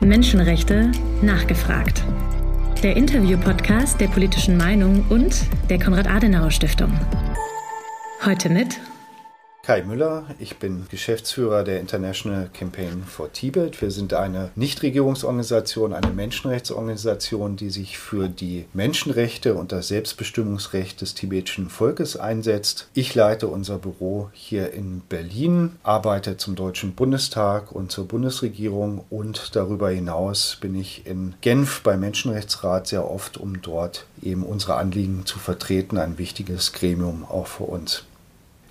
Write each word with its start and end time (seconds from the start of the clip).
Menschenrechte 0.00 0.90
nachgefragt. 1.20 2.02
Der 2.82 2.96
Interview-Podcast 2.96 4.00
der 4.00 4.08
politischen 4.08 4.56
Meinung 4.56 5.04
und 5.10 5.44
der 5.68 5.78
Konrad-Adenauer-Stiftung. 5.78 6.90
Heute 8.24 8.48
mit 8.48 8.80
Kai 9.70 9.82
Müller, 9.82 10.24
ich 10.40 10.56
bin 10.56 10.86
Geschäftsführer 10.90 11.62
der 11.62 11.78
International 11.78 12.50
Campaign 12.52 13.04
for 13.04 13.32
Tibet. 13.32 13.80
Wir 13.80 13.92
sind 13.92 14.14
eine 14.14 14.50
Nichtregierungsorganisation, 14.56 15.92
eine 15.92 16.10
Menschenrechtsorganisation, 16.10 17.54
die 17.54 17.70
sich 17.70 17.96
für 17.96 18.28
die 18.28 18.64
Menschenrechte 18.72 19.54
und 19.54 19.70
das 19.70 19.86
Selbstbestimmungsrecht 19.86 21.00
des 21.00 21.14
tibetischen 21.14 21.70
Volkes 21.70 22.16
einsetzt. 22.16 22.88
Ich 22.94 23.14
leite 23.14 23.46
unser 23.46 23.78
Büro 23.78 24.28
hier 24.32 24.72
in 24.72 25.02
Berlin, 25.08 25.76
arbeite 25.84 26.36
zum 26.36 26.56
Deutschen 26.56 26.96
Bundestag 26.96 27.70
und 27.70 27.92
zur 27.92 28.08
Bundesregierung 28.08 29.04
und 29.08 29.54
darüber 29.54 29.90
hinaus 29.90 30.58
bin 30.60 30.74
ich 30.74 31.06
in 31.06 31.34
Genf 31.42 31.82
beim 31.82 32.00
Menschenrechtsrat 32.00 32.88
sehr 32.88 33.08
oft, 33.08 33.38
um 33.38 33.62
dort 33.62 34.04
eben 34.20 34.42
unsere 34.42 34.74
Anliegen 34.74 35.26
zu 35.26 35.38
vertreten. 35.38 35.96
Ein 35.96 36.18
wichtiges 36.18 36.72
Gremium 36.72 37.24
auch 37.24 37.46
für 37.46 37.62
uns. 37.62 38.02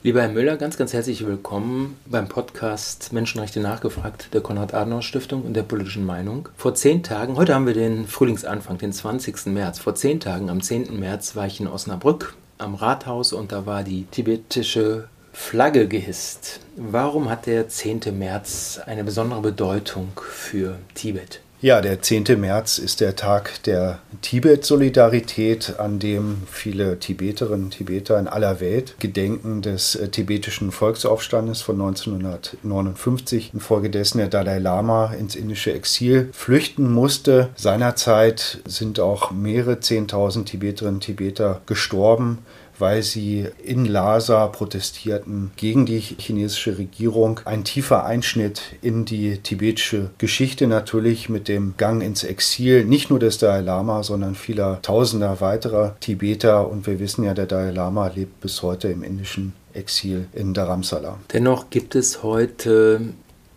Lieber 0.02 0.21
Herr 0.21 0.30
Müller, 0.30 0.55
ganz, 0.55 0.77
ganz 0.77 0.94
herzlich 0.94 1.27
willkommen 1.27 1.99
beim 2.05 2.30
Podcast 2.30 3.12
Menschenrechte 3.12 3.59
nachgefragt 3.59 4.34
der 4.34 4.39
Konrad-Adenauer-Stiftung 4.39 5.41
und 5.41 5.55
der 5.55 5.63
politischen 5.63 6.05
Meinung. 6.05 6.48
Vor 6.55 6.73
zehn 6.73 7.03
Tagen, 7.03 7.35
heute 7.35 7.53
haben 7.53 7.67
wir 7.67 7.73
den 7.73 8.08
Frühlingsanfang, 8.08 8.77
den 8.77 8.94
20. 8.94 9.48
März. 9.48 9.80
Vor 9.80 9.95
zehn 9.95 10.22
Tagen, 10.22 10.49
am 10.49 10.62
10. 10.62 10.98
März, 10.98 11.35
war 11.35 11.48
ich 11.48 11.59
in 11.59 11.67
Osnabrück 11.67 12.34
am 12.59 12.75
Rathaus 12.75 13.34
und 13.34 13.52
da 13.52 13.66
war 13.66 13.84
die 13.84 14.05
tibetische 14.05 15.09
Flagge 15.34 15.89
gehisst. 15.89 16.61
Warum 16.77 17.30
hat 17.30 17.45
der 17.45 17.67
10. 17.67 18.17
März 18.17 18.80
eine 18.86 19.03
besondere 19.03 19.41
Bedeutung 19.41 20.13
für 20.31 20.77
Tibet? 20.95 21.41
Ja, 21.62 21.81
der 21.81 22.02
10. 22.02 22.40
März 22.40 22.77
ist 22.77 23.02
der 23.02 23.18
Tag 23.18 23.61
der 23.64 24.00
Tibet-Solidarität, 24.22 25.78
an 25.78 26.00
dem 26.00 26.44
viele 26.50 27.00
Tibeterinnen 27.00 27.66
und 27.66 27.72
Tibeter 27.72 28.17
in 28.17 28.30
aller 28.30 28.61
Welt 28.61 28.95
gedenken 29.02 29.61
des 29.61 29.95
äh, 29.95 30.08
tibetischen 30.08 30.72
Volksaufstandes 30.72 31.61
von 31.61 31.75
1959, 31.81 33.53
infolgedessen 33.53 34.20
der 34.20 34.30
Dalai 34.30 34.59
Lama 34.59 35.11
ins 35.20 35.36
indische 35.36 35.73
Exil 35.73 36.30
flüchten 36.31 36.94
musste. 36.94 37.50
Seinerzeit 37.58 38.59
sind 38.64 39.02
auch 39.02 39.31
mehrere 39.31 39.81
Zehntausend 39.81 40.48
Tibeterinnen 40.48 40.95
und 40.95 41.03
Tibeter 41.03 41.59
gestorben 41.66 42.38
weil 42.80 43.03
sie 43.03 43.47
in 43.63 43.85
Lhasa 43.85 44.47
protestierten 44.47 45.52
gegen 45.55 45.85
die 45.85 45.99
chinesische 45.99 46.77
Regierung. 46.77 47.41
Ein 47.45 47.63
tiefer 47.63 48.05
Einschnitt 48.05 48.61
in 48.81 49.05
die 49.05 49.38
tibetische 49.38 50.09
Geschichte 50.17 50.67
natürlich 50.67 51.30
mit 51.30 51.47
dem 51.47 51.75
Gang 51.77 52.02
ins 52.02 52.23
Exil, 52.23 52.86
nicht 52.86 53.09
nur 53.09 53.19
des 53.19 53.38
Dalai 53.38 53.61
Lama, 53.61 54.03
sondern 54.03 54.36
vieler 54.36 54.81
tausender 54.81 55.41
weiterer 55.41 55.95
Tibeter. 55.99 56.69
Und 56.69 56.88
wir 56.88 56.99
wissen 56.99 57.23
ja, 57.23 57.33
der 57.33 57.45
Dalai 57.45 57.71
Lama 57.71 58.11
lebt 58.13 58.41
bis 58.41 58.61
heute 58.61 58.89
im 58.89 59.03
indischen 59.03 59.53
Exil 59.73 60.27
in 60.33 60.53
Dharamsala. 60.53 61.19
Dennoch 61.33 61.69
gibt 61.69 61.95
es 61.95 62.23
heute 62.23 63.02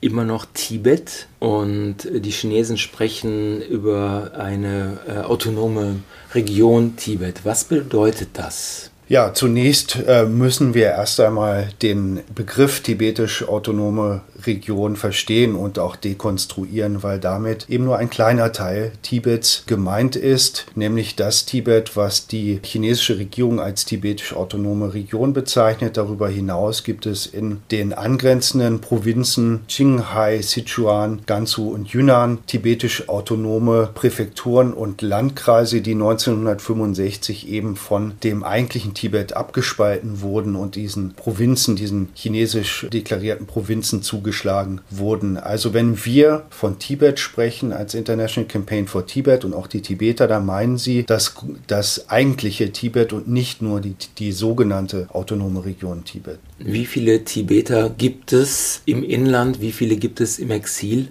immer 0.00 0.24
noch 0.24 0.46
Tibet 0.52 1.28
und 1.38 1.96
die 2.12 2.30
Chinesen 2.30 2.76
sprechen 2.76 3.62
über 3.62 4.32
eine 4.36 4.98
äh, 5.06 5.18
autonome 5.20 6.00
Region 6.34 6.96
Tibet. 6.96 7.44
Was 7.44 7.64
bedeutet 7.64 8.30
das? 8.34 8.91
Ja, 9.12 9.34
zunächst 9.34 9.98
äh, 10.08 10.24
müssen 10.24 10.72
wir 10.72 10.86
erst 10.86 11.20
einmal 11.20 11.68
den 11.82 12.20
Begriff 12.34 12.80
tibetisch 12.80 13.46
autonome 13.46 14.22
Region 14.46 14.96
verstehen 14.96 15.54
und 15.54 15.78
auch 15.78 15.96
dekonstruieren, 15.96 17.02
weil 17.02 17.18
damit 17.18 17.68
eben 17.68 17.84
nur 17.84 17.98
ein 17.98 18.10
kleiner 18.10 18.52
Teil 18.52 18.92
Tibets 19.02 19.64
gemeint 19.66 20.16
ist, 20.16 20.66
nämlich 20.74 21.16
das 21.16 21.46
Tibet, 21.46 21.96
was 21.96 22.26
die 22.26 22.60
chinesische 22.62 23.18
Regierung 23.18 23.60
als 23.60 23.84
tibetisch 23.84 24.34
autonome 24.34 24.94
Region 24.94 25.32
bezeichnet. 25.32 25.96
Darüber 25.96 26.28
hinaus 26.28 26.84
gibt 26.84 27.06
es 27.06 27.26
in 27.26 27.62
den 27.70 27.92
angrenzenden 27.92 28.80
Provinzen 28.80 29.60
Qinghai, 29.68 30.42
Sichuan, 30.42 31.22
Gansu 31.26 31.70
und 31.70 31.88
Yunnan 31.88 32.38
tibetisch 32.46 33.08
autonome 33.08 33.90
Präfekturen 33.94 34.72
und 34.72 35.02
Landkreise, 35.02 35.80
die 35.80 35.92
1965 35.92 37.48
eben 37.48 37.76
von 37.76 38.14
dem 38.22 38.44
eigentlichen 38.44 38.94
Tibet 38.94 39.34
abgespalten 39.36 40.20
wurden 40.20 40.56
und 40.56 40.76
diesen 40.76 41.14
Provinzen, 41.14 41.76
diesen 41.76 42.08
chinesisch 42.14 42.86
deklarierten 42.92 43.46
Provinzen 43.46 44.02
zugeschlagen 44.32 44.80
wurden. 44.90 45.36
Also 45.36 45.74
wenn 45.74 46.04
wir 46.04 46.44
von 46.50 46.78
Tibet 46.78 47.20
sprechen 47.20 47.72
als 47.72 47.94
International 47.94 48.48
Campaign 48.48 48.86
for 48.86 49.06
Tibet 49.06 49.44
und 49.44 49.54
auch 49.54 49.66
die 49.66 49.82
Tibeter, 49.82 50.26
da 50.26 50.40
meinen 50.40 50.78
sie 50.78 51.04
das, 51.04 51.34
das 51.66 52.08
eigentliche 52.08 52.72
Tibet 52.72 53.12
und 53.12 53.28
nicht 53.28 53.62
nur 53.62 53.80
die, 53.80 53.94
die 54.18 54.32
sogenannte 54.32 55.08
autonome 55.12 55.64
Region 55.64 56.04
Tibet. 56.04 56.38
Wie 56.58 56.86
viele 56.86 57.24
Tibeter 57.24 57.90
gibt 57.90 58.32
es 58.32 58.82
im 58.86 59.02
Inland? 59.02 59.60
Wie 59.60 59.72
viele 59.72 59.96
gibt 59.96 60.20
es 60.20 60.38
im 60.38 60.50
Exil? 60.50 61.08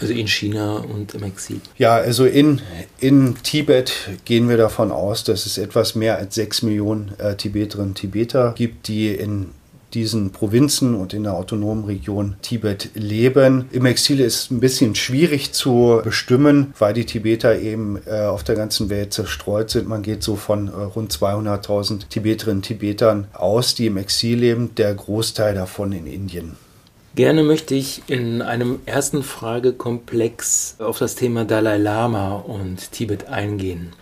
Also 0.00 0.14
in 0.14 0.26
China 0.26 0.78
und 0.78 1.14
im 1.14 1.22
Exil. 1.24 1.60
Ja, 1.76 1.96
also 1.96 2.24
in, 2.24 2.60
in 2.98 3.36
Tibet 3.42 3.92
gehen 4.24 4.48
wir 4.48 4.56
davon 4.56 4.90
aus, 4.90 5.24
dass 5.24 5.46
es 5.46 5.58
etwas 5.58 5.94
mehr 5.94 6.18
als 6.18 6.34
sechs 6.34 6.62
Millionen 6.62 7.12
äh, 7.18 7.36
Tibeterinnen 7.36 7.90
und 7.90 7.94
Tibeter 7.96 8.54
gibt, 8.56 8.88
die 8.88 9.08
in 9.08 9.50
diesen 9.94 10.30
Provinzen 10.30 10.94
und 10.94 11.14
in 11.14 11.24
der 11.24 11.34
autonomen 11.34 11.84
Region 11.84 12.36
Tibet 12.42 12.90
leben. 12.94 13.66
Im 13.72 13.86
Exil 13.86 14.20
ist 14.20 14.50
ein 14.50 14.60
bisschen 14.60 14.94
schwierig 14.94 15.52
zu 15.52 16.00
bestimmen, 16.02 16.74
weil 16.78 16.94
die 16.94 17.06
Tibeter 17.06 17.58
eben 17.58 18.00
äh, 18.06 18.22
auf 18.22 18.44
der 18.44 18.54
ganzen 18.54 18.90
Welt 18.90 19.12
zerstreut 19.12 19.70
sind. 19.70 19.88
Man 19.88 20.02
geht 20.02 20.22
so 20.22 20.36
von 20.36 20.68
äh, 20.68 20.70
rund 20.70 21.12
200.000 21.12 22.08
Tibeterinnen 22.08 22.58
und 22.58 22.62
Tibetern 22.62 23.26
aus, 23.32 23.74
die 23.74 23.86
im 23.86 23.96
Exil 23.96 24.38
leben, 24.38 24.74
der 24.76 24.94
Großteil 24.94 25.54
davon 25.54 25.92
in 25.92 26.06
Indien. 26.06 26.56
Gerne 27.14 27.42
möchte 27.42 27.74
ich 27.74 28.02
in 28.06 28.40
einem 28.40 28.80
ersten 28.86 29.22
Fragekomplex 29.22 30.76
auf 30.78 30.98
das 30.98 31.14
Thema 31.14 31.44
Dalai 31.44 31.76
Lama 31.76 32.36
und 32.36 32.92
Tibet 32.92 33.28
eingehen. 33.28 33.92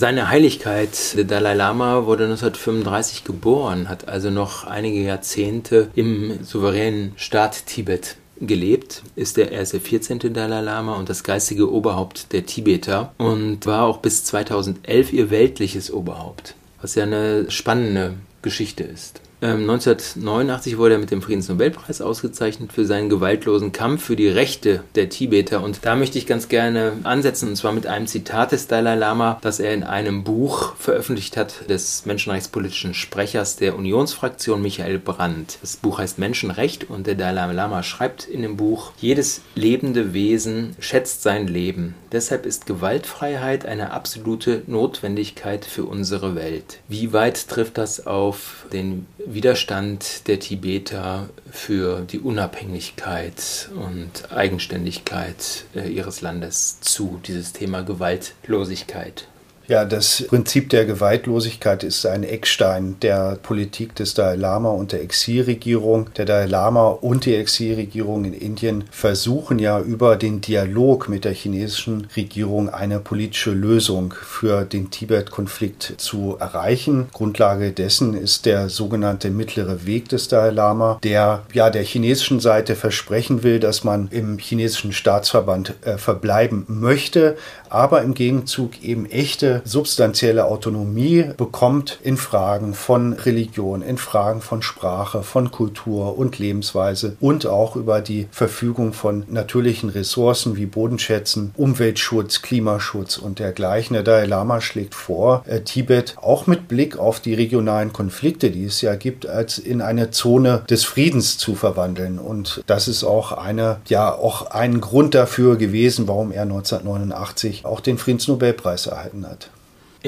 Seine 0.00 0.28
Heiligkeit, 0.28 1.16
der 1.16 1.24
Dalai 1.24 1.54
Lama, 1.54 2.06
wurde 2.06 2.22
1935 2.22 3.24
geboren, 3.24 3.88
hat 3.88 4.06
also 4.06 4.30
noch 4.30 4.62
einige 4.62 5.00
Jahrzehnte 5.00 5.90
im 5.96 6.44
souveränen 6.44 7.14
Staat 7.16 7.66
Tibet 7.66 8.14
gelebt, 8.40 9.02
ist 9.16 9.36
der 9.36 9.50
erste 9.50 9.80
14. 9.80 10.32
Dalai 10.32 10.60
Lama 10.60 10.94
und 10.94 11.08
das 11.08 11.24
geistige 11.24 11.68
Oberhaupt 11.68 12.32
der 12.32 12.46
Tibeter 12.46 13.12
und 13.18 13.66
war 13.66 13.86
auch 13.86 13.98
bis 13.98 14.22
2011 14.22 15.12
ihr 15.12 15.30
weltliches 15.30 15.92
Oberhaupt, 15.92 16.54
was 16.80 16.94
ja 16.94 17.02
eine 17.02 17.50
spannende 17.50 18.14
Geschichte 18.40 18.84
ist. 18.84 19.20
1989 19.40 20.72
ähm, 20.72 20.78
wurde 20.78 20.94
er 20.94 21.00
mit 21.00 21.12
dem 21.12 21.22
Friedensnobelpreis 21.22 22.00
ausgezeichnet 22.00 22.72
für 22.72 22.84
seinen 22.84 23.08
gewaltlosen 23.08 23.70
Kampf 23.70 24.04
für 24.04 24.16
die 24.16 24.28
Rechte 24.28 24.82
der 24.96 25.08
Tibeter. 25.08 25.62
Und 25.62 25.80
da 25.82 25.94
möchte 25.94 26.18
ich 26.18 26.26
ganz 26.26 26.48
gerne 26.48 26.94
ansetzen, 27.04 27.50
und 27.50 27.56
zwar 27.56 27.72
mit 27.72 27.86
einem 27.86 28.08
Zitat 28.08 28.50
des 28.50 28.66
Dalai 28.66 28.96
Lama, 28.96 29.38
das 29.42 29.60
er 29.60 29.74
in 29.74 29.84
einem 29.84 30.24
Buch 30.24 30.74
veröffentlicht 30.76 31.36
hat, 31.36 31.68
des 31.68 32.04
menschenrechtspolitischen 32.04 32.94
Sprechers 32.94 33.56
der 33.56 33.76
Unionsfraktion 33.76 34.60
Michael 34.60 34.98
Brandt. 34.98 35.58
Das 35.60 35.76
Buch 35.76 35.98
heißt 35.98 36.18
Menschenrecht 36.18 36.90
und 36.90 37.06
der 37.06 37.14
Dalai 37.14 37.52
Lama 37.52 37.84
schreibt 37.84 38.26
in 38.26 38.42
dem 38.42 38.56
Buch, 38.56 38.92
jedes 38.98 39.42
lebende 39.54 40.12
Wesen 40.14 40.74
schätzt 40.80 41.22
sein 41.22 41.46
Leben. 41.46 41.94
Deshalb 42.10 42.44
ist 42.44 42.66
Gewaltfreiheit 42.66 43.66
eine 43.66 43.92
absolute 43.92 44.62
Notwendigkeit 44.66 45.64
für 45.64 45.84
unsere 45.84 46.34
Welt. 46.34 46.80
Wie 46.88 47.12
weit 47.12 47.48
trifft 47.48 47.78
das 47.78 48.06
auf 48.06 48.66
den 48.72 49.06
Widerstand 49.34 50.26
der 50.26 50.40
Tibeter 50.40 51.28
für 51.50 52.00
die 52.00 52.18
Unabhängigkeit 52.18 53.68
und 53.74 54.32
Eigenständigkeit 54.32 55.64
äh, 55.74 55.88
ihres 55.88 56.22
Landes 56.22 56.80
zu, 56.80 57.20
dieses 57.26 57.52
Thema 57.52 57.82
Gewaltlosigkeit. 57.82 59.28
Ja, 59.68 59.84
das 59.84 60.24
Prinzip 60.28 60.70
der 60.70 60.86
Gewaltlosigkeit 60.86 61.84
ist 61.84 62.06
ein 62.06 62.22
Eckstein 62.22 62.96
der 63.02 63.36
Politik 63.42 63.94
des 63.94 64.14
Dalai 64.14 64.36
Lama 64.36 64.70
und 64.70 64.92
der 64.92 65.02
Exilregierung. 65.02 66.08
Der 66.16 66.24
Dalai 66.24 66.46
Lama 66.46 66.88
und 66.88 67.26
die 67.26 67.34
Exilregierung 67.34 68.24
in 68.24 68.32
Indien 68.32 68.84
versuchen 68.90 69.58
ja 69.58 69.78
über 69.78 70.16
den 70.16 70.40
Dialog 70.40 71.10
mit 71.10 71.26
der 71.26 71.34
chinesischen 71.34 72.08
Regierung 72.16 72.70
eine 72.70 72.98
politische 72.98 73.50
Lösung 73.50 74.14
für 74.14 74.64
den 74.64 74.90
Tibet-Konflikt 74.90 75.96
zu 75.98 76.38
erreichen. 76.40 77.08
Grundlage 77.12 77.70
dessen 77.72 78.14
ist 78.14 78.46
der 78.46 78.70
sogenannte 78.70 79.28
mittlere 79.28 79.84
Weg 79.84 80.08
des 80.08 80.28
Dalai 80.28 80.48
Lama, 80.48 80.98
der 81.02 81.42
ja 81.52 81.68
der 81.68 81.84
chinesischen 81.84 82.40
Seite 82.40 82.74
versprechen 82.74 83.42
will, 83.42 83.60
dass 83.60 83.84
man 83.84 84.08
im 84.12 84.38
chinesischen 84.38 84.94
Staatsverband 84.94 85.74
äh, 85.84 85.98
verbleiben 85.98 86.64
möchte, 86.68 87.36
aber 87.70 88.02
im 88.02 88.14
Gegenzug 88.14 88.82
eben 88.82 89.06
echte 89.06 89.62
substanzielle 89.64 90.46
Autonomie 90.46 91.26
bekommt 91.36 91.98
in 92.02 92.16
Fragen 92.16 92.74
von 92.74 93.12
Religion, 93.12 93.82
in 93.82 93.98
Fragen 93.98 94.40
von 94.40 94.62
Sprache, 94.62 95.22
von 95.22 95.50
Kultur 95.50 96.18
und 96.18 96.38
Lebensweise 96.38 97.16
und 97.20 97.46
auch 97.46 97.76
über 97.76 98.00
die 98.00 98.28
Verfügung 98.30 98.92
von 98.92 99.24
natürlichen 99.28 99.88
Ressourcen 99.88 100.56
wie 100.56 100.66
Bodenschätzen, 100.66 101.52
Umweltschutz, 101.56 102.42
Klimaschutz 102.42 103.18
und 103.18 103.38
dergleichen. 103.38 103.94
Der 103.94 104.02
Dalai 104.02 104.26
Lama 104.26 104.60
schlägt 104.60 104.94
vor, 104.94 105.42
äh, 105.46 105.60
Tibet 105.60 106.16
auch 106.20 106.46
mit 106.46 106.68
Blick 106.68 106.98
auf 106.98 107.20
die 107.20 107.34
regionalen 107.34 107.92
Konflikte, 107.92 108.50
die 108.50 108.64
es 108.64 108.80
ja 108.80 108.94
gibt, 108.94 109.26
als 109.26 109.58
in 109.58 109.80
eine 109.80 110.10
Zone 110.10 110.62
des 110.68 110.84
Friedens 110.84 111.38
zu 111.38 111.54
verwandeln. 111.54 112.18
Und 112.18 112.62
das 112.66 112.88
ist 112.88 113.04
auch 113.04 113.32
eine, 113.32 113.80
ja, 113.88 114.14
auch 114.14 114.50
ein 114.50 114.80
Grund 114.80 115.14
dafür 115.14 115.56
gewesen, 115.56 116.08
warum 116.08 116.32
er 116.32 116.42
1989 116.42 117.57
auch 117.64 117.80
den 117.80 117.98
Friedensnobelpreis 117.98 118.86
erhalten 118.86 119.26
hat. 119.26 119.50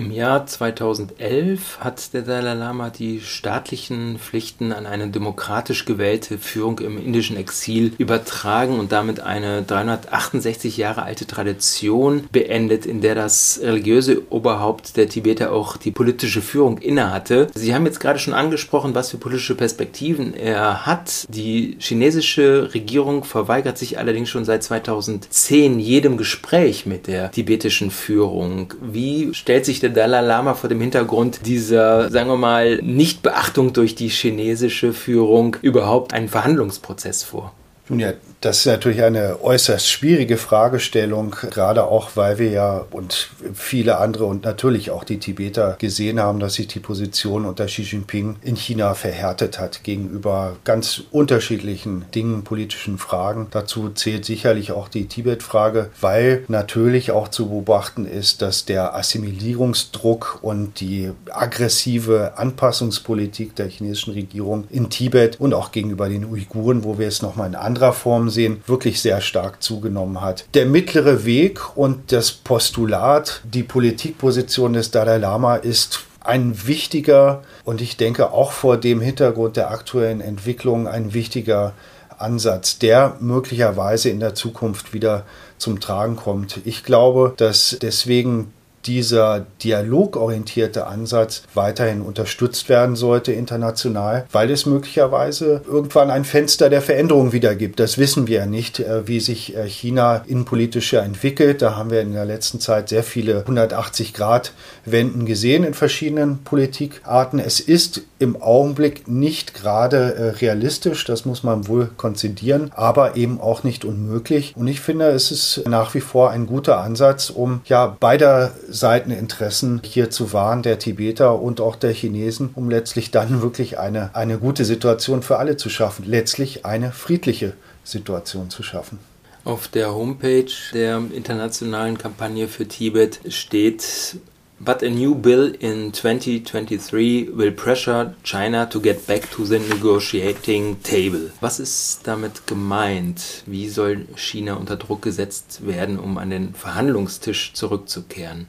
Im 0.00 0.12
Jahr 0.12 0.46
2011 0.46 1.80
hat 1.80 2.14
der 2.14 2.22
Dalai 2.22 2.54
Lama 2.54 2.88
die 2.88 3.20
staatlichen 3.20 4.18
Pflichten 4.18 4.72
an 4.72 4.86
eine 4.86 5.08
demokratisch 5.08 5.84
gewählte 5.84 6.38
Führung 6.38 6.78
im 6.78 6.96
indischen 6.96 7.36
Exil 7.36 7.92
übertragen 7.98 8.80
und 8.80 8.92
damit 8.92 9.20
eine 9.20 9.62
368 9.62 10.78
Jahre 10.78 11.02
alte 11.02 11.26
Tradition 11.26 12.24
beendet, 12.32 12.86
in 12.86 13.02
der 13.02 13.14
das 13.14 13.60
religiöse 13.62 14.22
Oberhaupt 14.30 14.96
der 14.96 15.06
Tibeter 15.06 15.52
auch 15.52 15.76
die 15.76 15.90
politische 15.90 16.40
Führung 16.40 16.78
innehatte. 16.78 17.48
Sie 17.52 17.74
haben 17.74 17.84
jetzt 17.84 18.00
gerade 18.00 18.18
schon 18.18 18.32
angesprochen, 18.32 18.94
was 18.94 19.10
für 19.10 19.18
politische 19.18 19.54
Perspektiven 19.54 20.32
er 20.32 20.86
hat. 20.86 21.26
Die 21.28 21.76
chinesische 21.78 22.72
Regierung 22.72 23.22
verweigert 23.22 23.76
sich 23.76 23.98
allerdings 23.98 24.30
schon 24.30 24.46
seit 24.46 24.62
2010 24.62 25.78
jedem 25.78 26.16
Gespräch 26.16 26.86
mit 26.86 27.06
der 27.06 27.30
tibetischen 27.30 27.90
Führung. 27.90 28.72
Wie 28.80 29.34
stellt 29.34 29.66
sich 29.66 29.80
Dalai 29.90 30.20
Lama 30.20 30.54
vor 30.54 30.68
dem 30.68 30.80
Hintergrund 30.80 31.46
dieser, 31.46 32.10
sagen 32.10 32.28
wir 32.28 32.36
mal, 32.36 32.76
Nichtbeachtung 32.82 33.72
durch 33.72 33.94
die 33.94 34.08
chinesische 34.08 34.92
Führung 34.92 35.56
überhaupt 35.62 36.12
einen 36.14 36.28
Verhandlungsprozess 36.28 37.22
vor? 37.22 37.52
Nun 37.88 37.98
ja, 37.98 38.12
das 38.40 38.60
ist 38.60 38.66
natürlich 38.66 39.02
eine 39.02 39.42
äußerst 39.42 39.86
schwierige 39.86 40.38
Fragestellung, 40.38 41.30
gerade 41.50 41.84
auch, 41.84 42.12
weil 42.14 42.38
wir 42.38 42.50
ja 42.50 42.86
und 42.90 43.28
viele 43.52 43.98
andere 43.98 44.24
und 44.24 44.44
natürlich 44.44 44.90
auch 44.90 45.04
die 45.04 45.18
Tibeter 45.18 45.76
gesehen 45.78 46.18
haben, 46.18 46.40
dass 46.40 46.54
sich 46.54 46.66
die 46.66 46.80
Position 46.80 47.44
unter 47.44 47.66
Xi 47.66 47.82
Jinping 47.82 48.36
in 48.42 48.56
China 48.56 48.94
verhärtet 48.94 49.58
hat 49.58 49.84
gegenüber 49.84 50.56
ganz 50.64 51.02
unterschiedlichen 51.10 52.06
Dingen, 52.14 52.42
politischen 52.42 52.96
Fragen. 52.96 53.48
Dazu 53.50 53.90
zählt 53.90 54.24
sicherlich 54.24 54.72
auch 54.72 54.88
die 54.88 55.06
Tibet-Frage, 55.06 55.90
weil 56.00 56.44
natürlich 56.48 57.10
auch 57.10 57.28
zu 57.28 57.50
beobachten 57.50 58.06
ist, 58.06 58.40
dass 58.40 58.64
der 58.64 58.94
Assimilierungsdruck 58.94 60.38
und 60.40 60.80
die 60.80 61.10
aggressive 61.30 62.32
Anpassungspolitik 62.36 63.54
der 63.54 63.68
chinesischen 63.68 64.14
Regierung 64.14 64.64
in 64.70 64.88
Tibet 64.88 65.38
und 65.38 65.52
auch 65.52 65.72
gegenüber 65.72 66.08
den 66.08 66.24
Uiguren, 66.24 66.84
wo 66.84 66.98
wir 66.98 67.08
es 67.08 67.20
nochmal 67.20 67.48
in 67.48 67.54
anderer 67.54 67.92
Form 67.92 68.29
sehen, 68.30 68.62
wirklich 68.66 69.00
sehr 69.00 69.20
stark 69.20 69.62
zugenommen 69.62 70.20
hat. 70.20 70.46
Der 70.54 70.66
mittlere 70.66 71.24
Weg 71.24 71.76
und 71.76 72.12
das 72.12 72.32
Postulat, 72.32 73.42
die 73.44 73.62
Politikposition 73.62 74.72
des 74.72 74.90
Dalai 74.90 75.18
Lama 75.18 75.56
ist 75.56 76.00
ein 76.22 76.66
wichtiger 76.66 77.42
und 77.64 77.80
ich 77.80 77.96
denke 77.96 78.32
auch 78.32 78.52
vor 78.52 78.76
dem 78.76 79.00
Hintergrund 79.00 79.56
der 79.56 79.70
aktuellen 79.70 80.20
Entwicklung 80.20 80.86
ein 80.86 81.14
wichtiger 81.14 81.72
Ansatz, 82.18 82.78
der 82.78 83.16
möglicherweise 83.20 84.10
in 84.10 84.20
der 84.20 84.34
Zukunft 84.34 84.92
wieder 84.92 85.24
zum 85.56 85.80
Tragen 85.80 86.16
kommt. 86.16 86.60
Ich 86.64 86.84
glaube, 86.84 87.32
dass 87.36 87.76
deswegen 87.80 88.52
dieser 88.86 89.46
dialogorientierte 89.62 90.86
Ansatz 90.86 91.42
weiterhin 91.54 92.02
unterstützt 92.02 92.68
werden 92.68 92.96
sollte 92.96 93.32
international, 93.32 94.26
weil 94.32 94.50
es 94.50 94.66
möglicherweise 94.66 95.62
irgendwann 95.66 96.10
ein 96.10 96.24
Fenster 96.24 96.70
der 96.70 96.82
Veränderung 96.82 97.32
wieder 97.32 97.54
gibt. 97.54 97.80
Das 97.80 97.98
wissen 97.98 98.26
wir 98.26 98.40
ja 98.40 98.46
nicht, 98.46 98.80
äh, 98.80 99.06
wie 99.06 99.20
sich 99.20 99.56
äh, 99.56 99.68
China 99.68 100.24
innenpolitisch 100.26 100.94
entwickelt. 100.94 101.62
Da 101.62 101.76
haben 101.76 101.90
wir 101.90 102.00
in 102.00 102.12
der 102.12 102.24
letzten 102.24 102.60
Zeit 102.60 102.88
sehr 102.88 103.02
viele 103.02 103.42
180-Grad-Wenden 103.42 105.26
gesehen 105.26 105.64
in 105.64 105.74
verschiedenen 105.74 106.38
Politikarten. 106.42 107.38
Es 107.38 107.60
ist 107.60 108.02
im 108.18 108.40
Augenblick 108.40 109.08
nicht 109.08 109.54
gerade 109.54 110.14
äh, 110.14 110.28
realistisch, 110.30 111.04
das 111.04 111.24
muss 111.24 111.42
man 111.42 111.68
wohl 111.68 111.90
konzidieren, 111.96 112.70
aber 112.74 113.16
eben 113.16 113.40
auch 113.40 113.64
nicht 113.64 113.84
unmöglich. 113.84 114.54
Und 114.56 114.68
ich 114.68 114.80
finde, 114.80 115.08
es 115.08 115.30
ist 115.30 115.62
nach 115.66 115.94
wie 115.94 116.00
vor 116.00 116.30
ein 116.30 116.46
guter 116.46 116.78
Ansatz, 116.80 117.30
um 117.30 117.62
ja 117.64 117.96
beider 117.98 118.52
Seiteninteressen 118.72 119.80
hier 119.84 120.10
zu 120.10 120.32
wahren, 120.32 120.62
der 120.62 120.78
Tibeter 120.78 121.40
und 121.40 121.60
auch 121.60 121.76
der 121.76 121.92
Chinesen, 121.92 122.50
um 122.54 122.70
letztlich 122.70 123.10
dann 123.10 123.42
wirklich 123.42 123.78
eine, 123.78 124.14
eine 124.14 124.38
gute 124.38 124.64
Situation 124.64 125.22
für 125.22 125.38
alle 125.38 125.56
zu 125.56 125.68
schaffen, 125.68 126.04
letztlich 126.06 126.64
eine 126.64 126.92
friedliche 126.92 127.54
Situation 127.84 128.50
zu 128.50 128.62
schaffen. 128.62 128.98
Auf 129.44 129.68
der 129.68 129.94
Homepage 129.94 130.52
der 130.74 131.02
internationalen 131.14 131.96
Kampagne 131.96 132.46
für 132.46 132.68
Tibet 132.68 133.20
steht 133.28 134.18
But 134.62 134.82
a 134.82 134.90
new 134.90 135.14
bill 135.14 135.56
in 135.58 135.90
2023 135.94 137.34
will 137.34 137.50
pressure 137.50 138.14
China 138.22 138.66
to 138.66 138.78
get 138.78 139.06
back 139.06 139.30
to 139.30 139.46
the 139.46 139.58
negotiating 139.58 140.82
table. 140.82 141.32
Was 141.40 141.58
ist 141.58 142.00
damit 142.06 142.46
gemeint? 142.46 143.42
Wie 143.46 143.70
soll 143.70 144.06
China 144.16 144.56
unter 144.56 144.76
Druck 144.76 145.00
gesetzt 145.00 145.66
werden, 145.66 145.98
um 145.98 146.18
an 146.18 146.28
den 146.28 146.52
Verhandlungstisch 146.52 147.54
zurückzukehren? 147.54 148.48